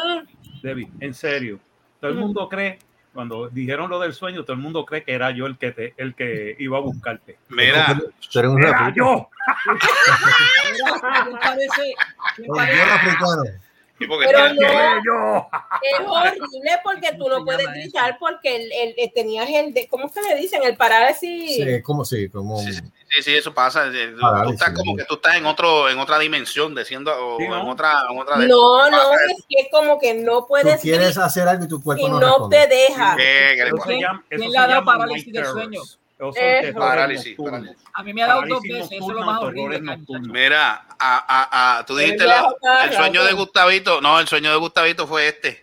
[0.61, 1.59] Debbie, en serio.
[1.99, 2.79] Todo el mundo cree,
[3.13, 5.93] cuando dijeron lo del sueño, todo el mundo cree que era yo el que te,
[5.97, 7.37] el que iba a buscarte.
[7.49, 7.99] Mira,
[8.35, 9.29] eres un Era yo.
[11.23, 11.95] ¿Quién parece?
[12.35, 13.57] ¿Quién Un parece?
[13.99, 15.47] Pero no, yo.
[15.81, 20.09] es horrible porque tú no puedes gritar porque el, el- el- tenías el, de, ¿cómo
[20.09, 20.61] se le dicen?
[20.63, 21.55] El parálisis.
[21.55, 22.57] Sí, como sí, como.
[22.59, 22.81] Sí, sí,
[23.17, 23.87] eso pasa.
[23.87, 27.11] Eh, Tú, Parálisis, tú estás como que tú estás en otro, en otra dimensión, diciendo,
[27.17, 27.61] o Sí, ¿no?
[27.61, 30.81] en otra, en otra de- No, no, es que es como que no Tú puedes
[30.81, 33.15] quieres gritar hacer algo y tu cuerpo y no, no te deja.
[33.15, 35.51] Eso se llama, eso ¿Quién se llama parálisis terrors.
[35.53, 35.81] sueño?
[36.33, 37.77] Terrores Parálisis, parálisis.
[37.93, 39.81] A mí me ha dado dos veces, eso es lo más horrible.
[40.21, 42.47] Mira, a, a, a, tú dijiste la-
[42.85, 43.99] el sueño de Gustavito.
[43.99, 45.62] No, el sueño de Gustavito fue este.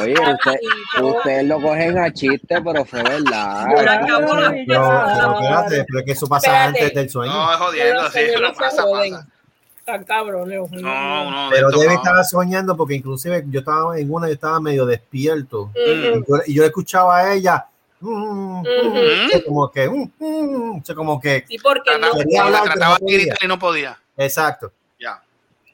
[0.00, 3.66] Oye, usted, ustedes lo cogen a chiste, pero fue verdad.
[3.74, 3.90] Pero,
[4.66, 6.66] pero espérate, pero es que eso pasa Espérate.
[6.80, 7.32] antes del sueño.
[7.32, 9.26] No, es jodiendo, sí, pero no pasa, pasa.
[9.84, 10.58] Tan cabrones.
[10.72, 11.80] No, no, de Pero no.
[11.82, 15.70] estaba soñando porque inclusive yo estaba en una, yo estaba medio despierto.
[15.76, 17.66] Y yo, y yo escuchaba a ella.
[18.00, 18.64] mm, mm,
[19.46, 22.10] como que, mm, mm, como que, Sí, porque no.
[22.10, 22.50] Trataba,
[22.98, 23.38] no de gritar podía.
[23.40, 23.98] y no podía.
[24.16, 24.72] exacto,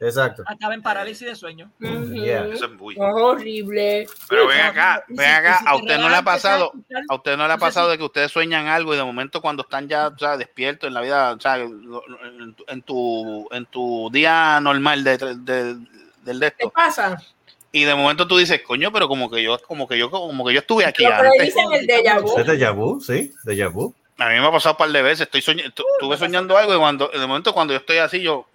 [0.03, 0.43] exacto.
[0.49, 1.71] Estaba en parálisis de sueño.
[1.79, 2.47] Yeah.
[2.47, 2.95] eso es muy.
[2.95, 4.07] Es horrible.
[4.29, 6.71] Pero ven acá, ven acá, a te usted no le ha pasado,
[7.09, 9.63] a usted no le ha pasado de que ustedes sueñan algo y de momento cuando
[9.63, 14.59] están ya o sea, despiertos en la vida, o sea, en tu, en tu, día
[14.61, 15.77] normal de, de-
[16.23, 17.17] del de ¿Qué pasa?
[17.75, 20.53] y de momento tú dices, coño, pero como que yo, como que yo, como que
[20.53, 21.41] yo estuve aquí antes.
[21.41, 22.37] dicen el déjà vu.
[22.37, 23.01] ¿Es déjà vu?
[23.01, 23.93] Sí, déjà vu.
[24.19, 26.77] A mí me ha pasado un par de veces, estoy soñando, estuve soñando algo y
[26.77, 28.45] cuando, de momento cuando yo estoy así, yo,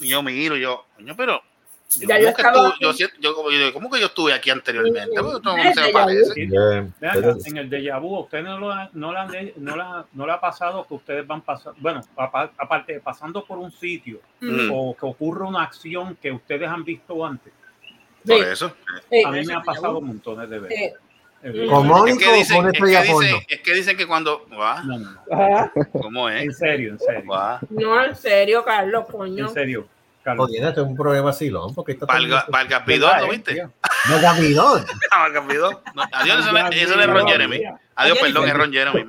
[0.00, 0.22] yo
[0.56, 1.42] y yo, coño, pero
[1.90, 4.32] yo, Ya ¿cómo, yo que estaba estuve- yo siento- yo yo ¿cómo que yo estuve
[4.34, 5.10] aquí anteriormente?
[5.16, 5.92] Porque esto no Es se me déjà vu.
[5.94, 6.34] parece.
[6.34, 6.46] Sí.
[6.46, 6.94] Bien.
[7.00, 9.54] Ven acá, en el déjà vu, ¿a usted no, lo ha- no, le han de-
[9.56, 13.42] no, la- no le ha pasado que ustedes van pasando, bueno, apa- aparte de pasando
[13.44, 14.70] por un sitio Mm.
[14.72, 17.52] o que ocurre una acción que ustedes han visto antes?
[18.26, 18.70] Por eso.
[19.08, 20.92] sí, A mí me ha pasado montones de veces.
[21.40, 24.44] Con Es que dicen, con es que dicen, es que dicen que cuando.
[24.50, 25.72] Guau, No, no, no.
[25.92, 26.58] ¿Cómo En es?
[26.58, 27.22] serio, en serio.
[27.26, 27.58] Guau.
[27.70, 29.46] No, en serio, Carlos, coño.
[29.48, 29.86] En serio.
[30.24, 30.46] Carlos.
[30.46, 33.36] Jodiendo, esto es un problema así, porque está Valga, Valga Pidón, ¿Verdad, ¿no eh?
[33.36, 33.62] viste?
[34.10, 34.84] No, Gavidón.
[35.10, 35.78] Valga Pidón.
[36.12, 37.62] Adiós, eso, no- es Ron Jeremy.
[37.94, 39.04] Adiós, perdón, es Ron Jeremy.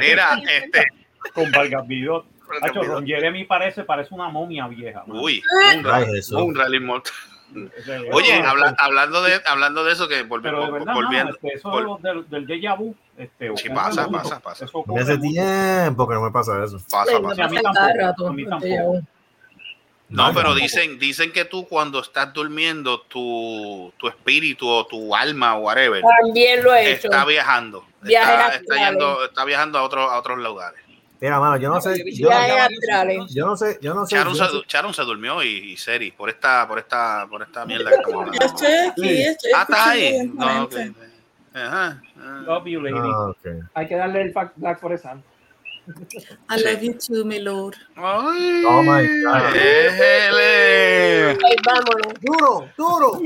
[0.00, 0.86] Mira, este.
[1.34, 2.26] Con Valgapidot.
[2.48, 2.86] Valga Pidón.
[2.86, 5.04] Ron Jeremy parece, parece una momia vieja.
[5.06, 5.42] Uy,
[6.12, 6.32] Jesús.
[6.38, 7.12] Moonra, el inmortal.
[7.14, 7.29] Ese-
[8.12, 11.24] Oye, habla- hablando, de, hablando de eso, que volvi- Pero de verdad, volviendo.
[11.32, 14.64] mano, este, eso vol- del, del déjà vu, este, Sí, pasa, pasa, pasa.
[14.64, 16.78] Eso ocurre En ese tiempo que no me pasa eso.
[16.90, 17.44] pasa, Sí, pasa.
[17.44, 19.00] A mí pasa tampoco, a mí tampoco.
[20.08, 25.56] No, pero dicen, dicen que tú cuando estás durmiendo, tu, tu espíritu o tu alma
[25.56, 27.06] o whatever También lo he hecho.
[27.08, 27.84] está viajando.
[28.02, 30.79] Está, está yendo, está viajando a, otro, a otros lugares.
[31.20, 32.30] Mira, mano, yo no sé, yo,
[33.28, 34.16] yo no sé, yo no sé.
[34.16, 37.96] Charon se, Charon durmió y, y Seri por esta, por esta, por esta mierda que
[37.96, 38.46] estamos Yo hablando.
[38.46, 39.22] estoy aquí, Sí.
[39.22, 40.30] estoy Ah, está ahí.
[40.34, 40.72] No, ok.
[40.72, 41.00] atentamente.
[41.52, 42.02] Ajá.
[42.16, 42.42] ah.
[42.46, 42.96] Love you, lady.
[42.98, 43.46] Ah, ok.
[43.74, 45.22] Hay que darle el Black Forest Sun.
[46.48, 47.74] I love you too, my lord.
[47.96, 49.52] Ay, Oh my God.
[49.52, 51.30] déjele.
[51.30, 52.14] Ahí vámonos.
[52.22, 53.18] Duro, duro.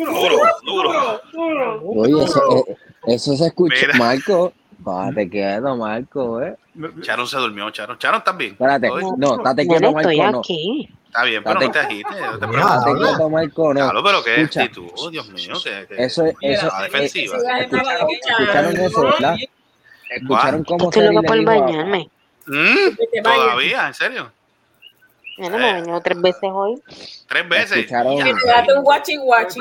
[0.64, 1.82] Duro, duro.
[1.84, 2.76] Oye, eso, eh,
[3.06, 3.86] eso se escucha.
[3.86, 3.98] Mira.
[3.98, 4.52] Marco,
[4.84, 6.56] párate quieto, Marco, eh.
[7.02, 7.98] Charon se durmió, Charon.
[7.98, 8.52] Charon, ¿estás bien?
[8.52, 10.38] Espérate, no, estate Yo quieto, no estoy Marco, no.
[10.40, 10.88] aquí.
[11.06, 12.20] Está bien, pero no te agites.
[12.20, 12.38] No
[12.84, 13.80] te quieto, Marco, no.
[13.80, 14.62] Claro, pero qué Escucha.
[14.64, 15.54] actitud, Dios mío.
[15.62, 17.36] Que, que- Eso es, eso, Ah, eh, defensiva.
[17.36, 19.36] escucharon, eso, ¿verdad?
[20.10, 22.10] Escucharon cómo Estoy le por bañarme.
[22.46, 23.22] Mm, te.
[23.22, 24.32] Todavía, en serio.
[25.38, 26.80] Ya no me he bañado tres veces hoy.
[27.28, 27.78] Tres veces.
[27.78, 29.60] Escucharon, Que te un guachi guachi.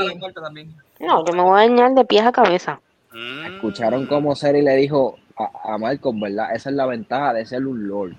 [0.99, 2.79] No, yo me voy a bañar de pies a cabeza.
[3.13, 3.45] Mm.
[3.55, 6.55] escucharon cómo Seri le dijo a, a Marcos, ¿verdad?
[6.55, 8.13] Esa es la ventaja de ser un lord.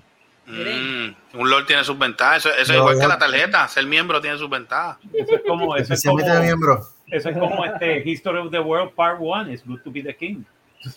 [0.47, 2.45] Mm, un LOL tiene sus ventajas.
[2.45, 3.67] Eso, eso es igual que la tarjeta.
[3.67, 4.97] Ser miembro tiene sus ventajas.
[5.11, 6.87] Eso es como, eso es como, Especialmente de miembro.
[7.07, 9.51] eso es como este History of the World Part 1.
[9.51, 10.43] It's good to be the king.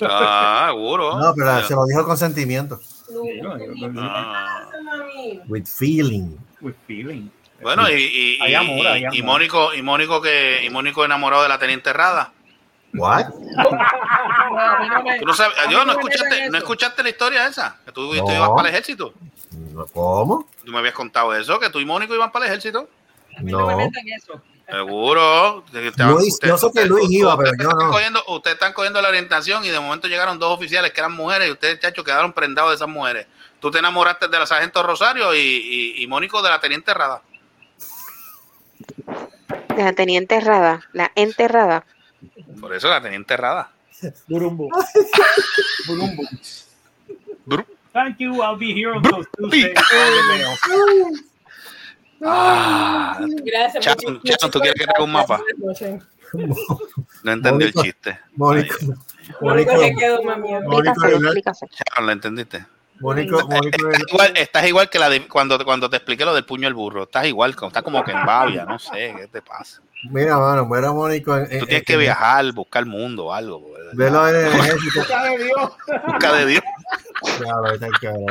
[0.03, 1.19] Ah, seguro.
[1.19, 2.79] No, pero se lo dijo con sentimiento.
[3.97, 4.69] Ah.
[5.49, 6.37] With feeling.
[6.61, 7.31] With feeling.
[7.63, 9.17] Bueno, y, y, Hay y- amor, hay y- amor.
[9.17, 12.33] y Mónico, y Mónico que y Mónico enamorado de la teniente Rada.
[12.95, 13.27] What?
[15.21, 18.23] Tú no sabes, yo no me escuchaste, no escuchaste la historia esa, que tú, tú
[18.27, 18.33] No.
[18.35, 19.13] ibas para el ejército.
[19.93, 20.49] ¿Cómo?
[20.65, 22.89] Tú me habías contado eso, que tú y Mónico iban para el ejército.
[23.37, 23.79] A mí no me No.
[23.79, 24.41] metan eso.
[24.69, 25.65] Seguro.
[25.73, 27.93] Luis, yo sé que Luis iba, pero ustedes yo están no.
[27.93, 31.49] cogiendo- ustedes están cogiendo la orientación y de momento llegaron dos oficiales que eran mujeres
[31.49, 33.27] y ustedes, chacho, quedaron prendados de esas mujeres.
[33.61, 37.23] Tú te enamoraste de la sargento Rosario y, y, y Mónico de la teniente Rada.
[39.77, 41.85] La tenía enterrada, la enterrada.
[42.61, 43.71] Por eso la teniente Rada.
[44.29, 44.69] Burumbu.
[45.87, 46.23] Burumbu.
[47.93, 49.75] Thank you, I'll be here until Tuesday.
[52.23, 53.75] Ah, Gracias.
[53.97, 55.41] Muchas- Charon, ¿tú quieres que te haga un mapa?
[57.23, 57.83] No entendí el Mónico.
[57.83, 58.19] chiste.
[58.37, 58.75] Mónico.
[59.41, 60.23] Mónico le quedó.
[60.23, 62.67] Mónico, Charon, ¿lo entendiste?
[63.01, 66.45] Mónico, Mónico, Estás igual, estás igual que la de, cuando, cuando te expliqué lo del
[66.45, 67.05] puño del burro.
[67.05, 69.81] Estás igual, estás como que en babia, no sé, ¿qué te pasa?
[70.05, 71.37] Mira, mano, mira Mónico.
[71.37, 73.73] en- Tú en- tienes que viajar, buscar el mundo o algo.
[73.73, 73.91] ¿verdad?
[73.95, 75.01] Velo en el ejército.
[76.07, 76.63] Busca de Dios.
[77.45, 78.27] Ya, vete al carajo.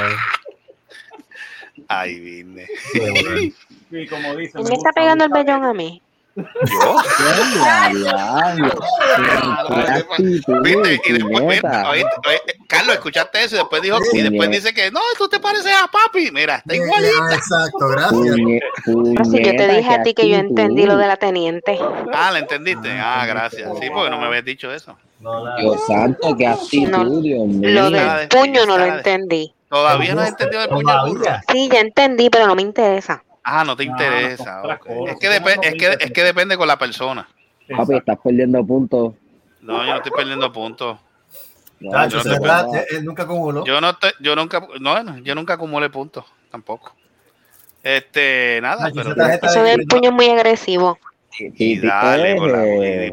[1.90, 2.68] Ay, vine.
[3.92, 6.02] Y como dice, ¿Quién me está pegando el vellón a mí?
[12.68, 15.88] Carlos, escuchaste eso y después dijo, y después dice que no, tú te pareces a
[15.88, 16.32] papi.
[16.32, 17.14] Mira, está igualito.
[17.22, 18.36] Ah, exacto, gracias.
[19.32, 21.80] Si yo te dije a ti que yo entendí lo de la teniente.
[22.14, 22.90] Ah, ¿la entendiste?
[22.92, 23.70] Ah, gracias.
[23.80, 24.96] Sí, porque no me habías dicho eso.
[25.60, 27.70] Dios santo, qué actitud, Dios mío.
[27.72, 29.54] Lo del de- puño no lo entendí.
[29.70, 30.94] Todavía no has entendido el puño.
[31.52, 33.24] Sí, ya entendí, pero no me interesa.
[33.50, 34.62] Ah, no te interesa.
[34.86, 35.28] Es, que
[35.62, 37.26] es, que, es que depende con la persona.
[37.78, 39.14] Papi, estás perdiendo puntos.
[39.62, 41.00] No, yo no estoy perdiendo puntos.
[41.80, 43.64] Yo no él- él nunca acumuló.
[43.64, 46.94] Yo no te- yo nunca, no, no, yo nunca acumulé puntos, tampoco.
[47.82, 51.00] Este, nada, pero, Eso del puño es muy agresivo.
[51.40, 52.64] y dale, por la-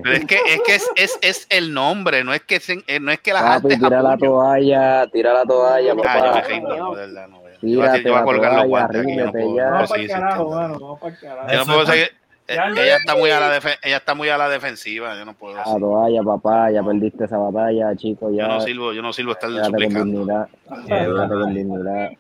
[0.03, 3.13] pero es que es que es, es, es el nombre, no es que eh, no
[3.13, 6.33] es que la Papi, tira la toalla, tira la toalla, Ah, yo papá.
[6.35, 8.25] me rindo, de verdad, no voy a- yo voy a, Tírate yo voy a la
[8.25, 9.65] colgar los toalla, guantes aquí, yo no ríndete puedo, ya.
[9.65, 10.61] no puedo Vamos para seguir el carajo, insistiendo.
[10.61, 11.53] mano, vamos para el carajo.
[11.53, 12.11] Yo no puedo seguir,
[12.47, 15.33] Ya, ella está muy a la defe- ella está muy a la defensiva, yo no
[15.35, 15.55] puedo.
[15.57, 18.49] La toalla, papá, ya perdiste esa batalla, chico, Yo ya.
[18.49, 20.05] no sirvo, yo no sirvo estar Quédate con suplicando.
[20.21, 20.49] dignidad.
[20.87, 22.11] Quédate con dignidad.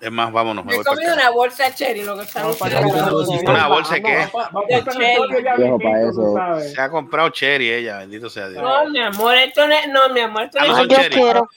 [0.00, 2.40] Es más, vámonos, me He voy para comido una bolsa de cherry, lo que está
[2.42, 4.10] Una bolsa de qué?
[4.10, 5.42] de cherry.
[5.56, 6.60] Viejo, para eso.
[6.74, 8.62] Se ha comprado cherry ella, bendito sea Dios.
[8.62, 11.48] No, mi amor, esto no es, no, mi amor, esto Ah, no es quiero.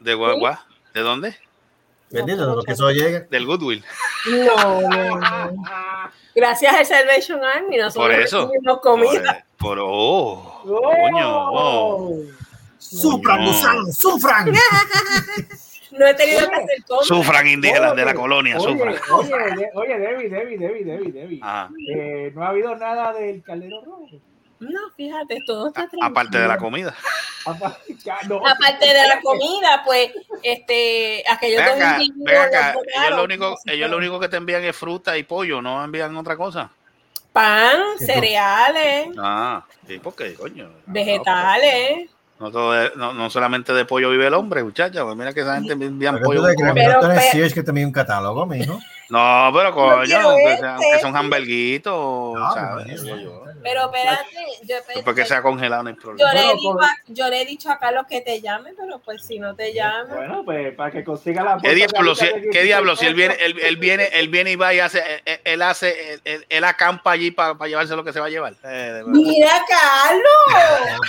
[0.00, 0.66] ¿De guagua?
[0.92, 1.36] ¿De dónde?
[2.14, 3.20] Bendito, porque eso llega.
[3.30, 3.84] Del Goodwill.
[4.30, 5.64] No, no, no.
[6.34, 8.46] Gracias al Salvation Army, nosotros Por eso.
[8.48, 9.44] recibimos comida.
[9.58, 12.16] Por, oh, coño, oh.
[12.78, 13.46] ¡Sufran, No.
[13.46, 14.52] gusano, sufran!
[15.96, 17.02] No he tenido que hacer todo.
[17.04, 18.94] Sufran indígenas de la colonia, Oye, sufran.
[19.12, 21.40] oye, oye, Debbie, Debbie, Debbie, Debbie, Debbie.
[21.40, 21.70] Ajá.
[21.96, 24.08] Eh, no ha habido nada del caldero rojo.
[24.70, 26.04] No, fíjate, todo está tranquilo.
[26.06, 26.94] Aparte de la comida.
[28.26, 28.36] No.
[28.38, 30.10] Aparte de la comida, pues,
[30.42, 32.72] este, aquellos Ven acá, ven acá.
[32.74, 35.84] los Ellos lo, único, ellos lo único que te envían es fruta y pollo, no
[35.84, 36.70] envían otra cosa.
[37.34, 40.70] Pan, cereales, Ah, sí, porque, coño.
[40.86, 42.08] vegetales.
[42.40, 45.04] No, todo es- no, no solamente de pollo vive el hombre, muchacha.
[45.04, 46.40] Pues mira que esa gente envían ¿Pero pollo.
[46.42, 46.72] tú te crees?
[46.74, 48.78] Pero- No tú eres pero- Sears que te envía un catálogo, mijo.
[49.10, 50.66] No, pero coño, quiero que, este.
[50.94, 53.02] que son hamburguitos, ¿sabes?
[53.02, 53.43] Digo yo.
[53.64, 54.26] Pero espérate,
[54.64, 56.32] yo, Porque sea congelado no hay yo, problema.
[56.34, 58.98] le Bueno, digo pues- a, yo le he dicho a Carlos que te llame, pero
[58.98, 60.04] pues si no te llama.
[60.14, 63.14] Bueno, pues para que consiga la ¿Qué diablo, si, de 16 ¿qué diablo si él
[63.14, 66.46] viene, él, él viene, él viene y va y hace, él, él hace, él- él,
[66.48, 68.52] él acampa allí para llevarse lo que se va a llevar?
[68.64, 69.02] Eh.
[69.06, 71.00] Mira, Carlos.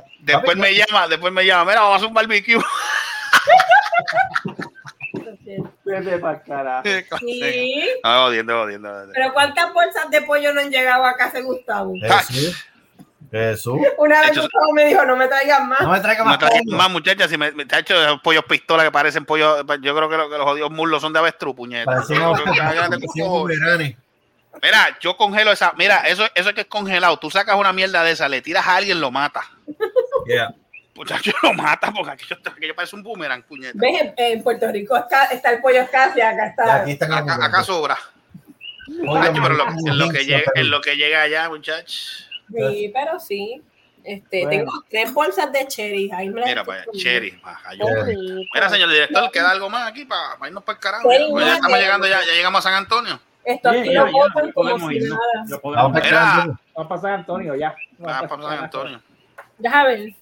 [0.20, 2.58] Después me llama, después me llama, mira, vamos a hacer un barbecue.
[5.90, 6.82] Vete pa'l carajo.
[7.20, 7.88] Sí.
[8.04, 9.12] No, jodiendo, jodiendo, jodiendo.
[9.14, 11.92] Pero ¿cuántas bolsas de pollo no han llegado a casa de Gustavo?
[12.00, 12.66] Jesús.
[13.30, 13.78] Jesús.
[13.98, 15.80] Una vez Hecho- Gustavo me dijo, no me traigas más.
[15.82, 16.76] No me traiga Me más traen pollo.
[16.76, 20.16] más muchachas, si me, me hecho esos pollos pistola que parecen pollos, yo creo que,
[20.16, 22.02] lo- que los jodidos muslos son de avestruz, puñeta.
[24.62, 28.10] Mira, yo congelo esa, mira, eso, eso que es congelado, tú sacas una mierda de
[28.12, 29.42] esa, le tiras a alguien, lo mata.
[30.26, 30.52] Yeah.
[31.00, 33.72] Muchacho, lo mata porque aquello, aquello parece un boomerang, puñeta.
[33.74, 34.02] ¿Ves?
[34.02, 36.74] En, en Puerto Rico está, está el pollo escasi, acá Y está.
[36.82, 37.96] aquí están Acá, acá sobra.
[38.86, 42.28] Oye, Muchacho, pero lo- muy en, lo que llega, en lo que llega allá, muchachos.
[42.54, 43.62] Sí, pero sí.
[44.04, 44.50] Este, Bueno.
[44.50, 46.10] Tengo tres bolsas de cherry.
[46.12, 47.40] Ahí me las Mira, pues, cherry.
[48.54, 51.10] Mira, señor director, ¿queda algo más aquí para, irnos para el carajo?
[51.10, 53.18] Cherry, Pues ya estamos llegando, ya, ya llegamos a San Antonio.
[53.46, 53.54] Ya,
[53.84, 55.18] ya, votan ya como podemos irnos.
[55.62, 57.74] Vamos para a pasar Antonio, ya.
[58.04, 59.00] Ah, para San Antonio.
[59.56, 60.14] Deja ver.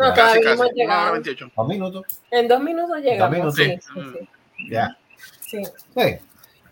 [0.00, 0.50] No, Casi, todavía Casi, no casi.
[0.50, 1.12] hemos Una hora llegado.
[1.12, 1.50] 28.
[1.56, 2.04] Dos minutos.
[2.30, 3.30] En dos minutos llegamos.
[3.36, 3.54] minutos.
[3.56, 4.96] Sí, sí, Ya.
[5.40, 6.16] sí, sí.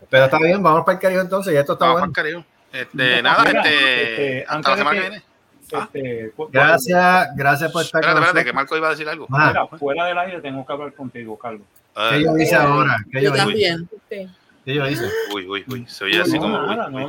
[0.09, 1.53] Pero está bien, vamos para el Caribe entonces.
[1.53, 2.13] Ya esto está Vamos bueno.
[2.13, 2.49] para el Caribe.
[2.71, 5.23] Este, nada, Mira, este, este, hasta antes la de semana que que- viene.
[5.71, 8.53] Este, cu- Gracias, gracias por estar Espérate, con espérate, que.
[8.53, 9.27] Marco iba a decir algo.
[9.31, 11.61] Ah, Mira, fuera del aire tengo que hablar contigo, Carlos.
[12.09, 12.97] ¿Qué yo hice ahora?
[13.11, 13.87] ¿Qué Yo también.
[14.09, 14.27] Sí.
[14.65, 15.05] ¿Qué yo hice?
[15.33, 15.85] Uy, uy, uy.
[15.87, 16.59] Se oye así como.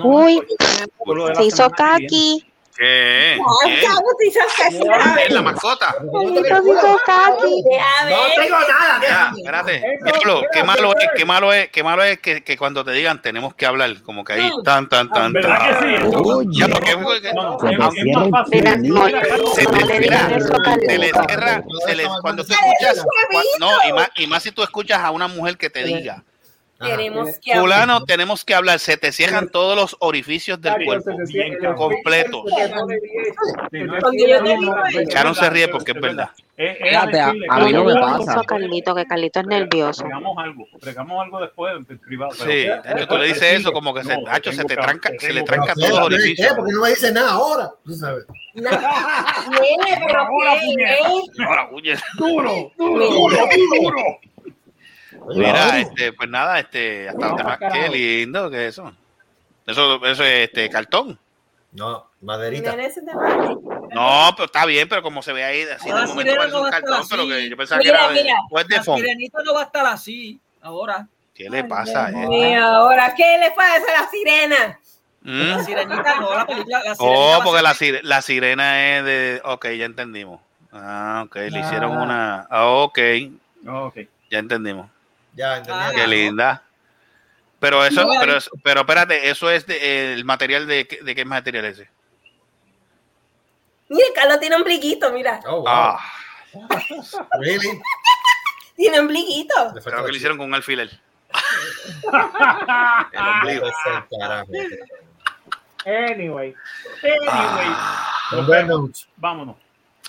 [0.04, 0.42] uy,
[1.34, 2.49] se hizo kaki.
[2.80, 3.38] ¿Qué?
[5.28, 5.94] La mascota.
[6.00, 6.72] No tengo
[8.58, 9.00] nada.
[9.02, 9.32] Ya.
[10.50, 13.54] Qué malo, es, qué malo es, qué malo es que, que, cuando te digan tenemos
[13.54, 15.34] que hablar, como que ahí tan, tan, tan.
[15.34, 16.06] ¿Verdad tan, que sí?
[19.54, 23.04] Se te cierra, se le cuando tú escuchas,
[23.58, 26.24] no, y más, y más si tú escuchas a una mujer que te diga
[26.80, 28.06] tenemos que Fulano, hablar.
[28.06, 28.78] tenemos que hablar.
[28.78, 31.10] Se te cierran todos los orificios del cuerpo
[31.76, 32.44] completos.
[35.08, 36.30] Charon se ríe porque es verdad.
[36.62, 37.06] Eh, eh, a,
[37.60, 38.42] mí no me pasa.
[38.46, 40.04] Carlito, que Carlito es nervioso.
[40.04, 42.32] Regamos algo, algo después en privado.
[42.32, 45.32] Sí, pero, tú le dices eso como que no, se, Nacho, se, te tranca, se
[45.32, 46.50] le tranca todos los orificios.
[46.50, 48.26] Eh, porque no me dice nada ahora, tú sabes.
[50.20, 51.68] Ahora.
[52.18, 53.38] Duro, duro, duro,
[53.80, 54.20] duro.
[55.28, 58.92] Mira, este, pues nada, este, hasta más, qué lindo que eso.
[59.66, 61.18] Eso, eso es este cartón.
[61.72, 62.74] No, maderita.
[63.92, 66.56] No, pero está bien, pero como se ve ahí, así de la momento sirena parece
[66.56, 67.30] no un cartón, pero así.
[67.30, 69.00] que yo pensaba Mira, que era de, mira, o es de La foam.
[69.00, 71.06] sirenita no va a estar así ahora.
[71.34, 72.28] ¿Qué le pasa a él?
[72.32, 74.80] Y ahora, ¿qué le pasa a la sirena?
[75.22, 75.48] ¿Mm?
[75.48, 76.78] La sirenita no, la película.
[76.84, 79.42] La sirenita Oh, porque la, sire- la sirena es de.
[79.44, 80.40] Ok, ya entendimos.
[80.72, 82.46] Ah, ok, le hicieron una.
[82.50, 82.98] Ah, ok,
[83.68, 83.98] Ok.
[84.30, 84.88] ya entendimos.
[85.40, 85.80] Ya, entendí.
[85.82, 86.62] Ah, Qué linda.
[87.58, 91.14] Pero eso, No, pero, eso- pero espérate, eso es de- el material de, qué- de
[91.14, 91.90] qué material es ese.
[93.88, 95.40] Mira, Carlos tiene ombliguito, mira.
[95.46, 95.66] Oh, wow.
[95.68, 95.98] Ah,
[97.40, 97.80] Really?
[98.76, 99.54] Tiene ombliguito.
[99.84, 100.90] Creo que le hicieron con un alfiler.
[103.12, 103.66] El ombligo.
[105.86, 106.54] Anyway.
[107.02, 107.74] Anyway,
[108.32, 109.08] Nos vemos.
[109.16, 109.56] vámonos.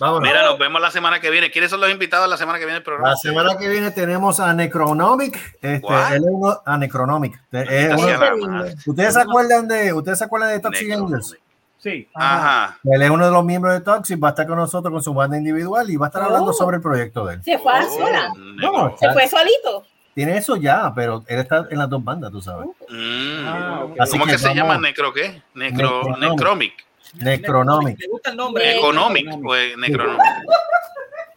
[0.02, 0.28] Vámonos.
[0.28, 1.52] Mira, nos vemos la semana que viene.
[1.52, 3.11] ¿Quiénes son los invitados la semana que viene del programa?
[3.11, 5.36] La semana que viene tenemos a Necronomic.
[5.61, 7.40] Este, él es uno, a Necronomic.
[7.52, 8.64] Es uno-.
[8.88, 11.15] ¿Ustedes se acuerdan de, ustedes se acuerdan de Toxic Necronomic.
[11.15, 11.38] Angels?
[11.78, 12.07] Sí.
[12.14, 12.78] Ajá.
[12.84, 15.14] Él es uno de los miembros de Toxic, va a estar con nosotros con su
[15.14, 16.53] banda individual y va a estar hablando Oh.
[16.53, 17.44] sobre el proyecto de él.
[17.44, 18.34] Se fue a Oh, sola.
[18.38, 19.84] No, Se fue solito.
[20.14, 22.68] tiene eso ya, pero él está en las dos bandas, tú sabes.
[22.90, 23.45] Mm.
[23.48, 23.86] Ah.
[23.99, 25.41] Así ¿Cómo que que se vamos- llama Necro qué?
[25.56, 26.30] Necro, Necronomic.
[26.32, 26.73] Necromic.
[27.16, 28.00] Necronomic.
[28.00, 28.78] Me gusta el nombre.
[28.78, 30.22] Economic, pues Necronomic.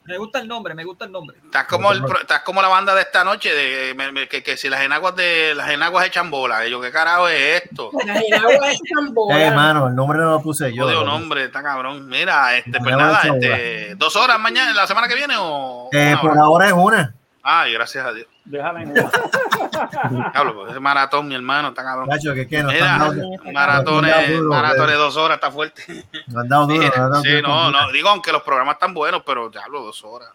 [0.06, 1.38] Me gusta el nombre, me gusta el nombre.
[1.42, 4.58] Estás como, el, estás como la banda de esta noche, de, me- me- que, que
[4.58, 6.66] si las enaguas de las enaguas echan bola.
[6.68, 7.90] Yo, ¿qué carajo es esto?
[8.06, 9.38] Las enaguas están bolas.
[9.38, 10.84] Eh, mano, el nombre no lo puse yo.
[10.84, 12.06] Odio nombre, está cabrón.
[12.06, 15.88] Mira, este, pues nada, este, dos horas mañana, la semana que viene o.
[15.90, 16.40] Eh, por hora?
[16.42, 17.14] ahora es una.
[17.42, 18.26] Ay, gracias a Dios.
[18.44, 18.94] Déjala en
[20.32, 22.08] Diablo, pues, ese maratón, mi hermano, está cabrón.
[22.08, 26.04] Nacho, que qué, nos Mira, han dado- maratones, duro, maratones dos horas, está fuerte.
[26.26, 27.48] nos han dado duro, nos han dado Sí, duro.
[27.48, 30.28] no, no, digo, aunque los programas están buenos, pero diablo, dos horas.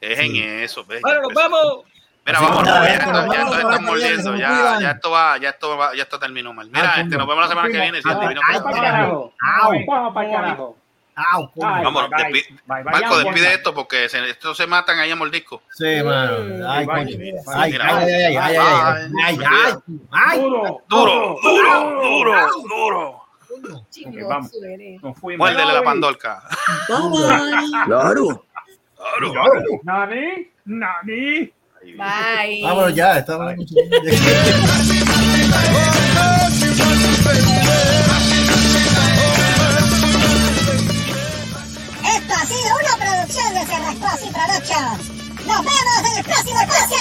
[0.00, 1.00] Es en eso, ¿ves?
[1.02, 1.84] Bueno, nos vamos.
[2.26, 5.38] Mira, Así vamos, que ya, ya, esto, ya está que mordiendo, ya, ya esto va,
[5.38, 6.66] ya esto va, ya esto terminó mal.
[6.70, 8.00] Mira, Ah, este, nos vemos la semana que viene.
[8.02, 9.32] Si ay, con- Vamos para carajo.
[9.62, 9.72] Au.
[9.88, 10.76] Vamos para el carajo.
[11.14, 15.62] Ah, Vamos, despide, Marco, despide esto porque se, estos se matan ahí a mordisco.
[15.70, 16.66] Sí, mano.
[16.68, 19.38] Ay, ay, ay, ay, ay, ay, ay,
[20.10, 22.32] ay, Duro, duro, duro, duro,
[22.68, 22.68] duro.
[22.68, 23.22] duro.
[23.90, 24.50] Okay, vamos.
[25.02, 25.38] Nos fuimos.
[25.38, 26.42] Muérdele la pandorca.
[26.86, 28.44] Claro.
[29.20, 29.52] Claro.
[29.82, 31.52] Nani, Nani.
[31.84, 32.64] Bye.
[32.64, 33.54] Ah, Vámonos ya, estamos.
[43.92, 44.76] las próximas noches.
[45.46, 46.92] ¡Nos vemos en el próximo podcast!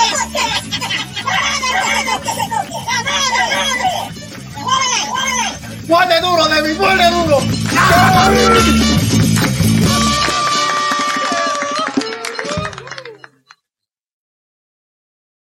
[5.87, 6.73] ¡Muere duro, Debbie!
[6.75, 7.41] ¡Muere duro!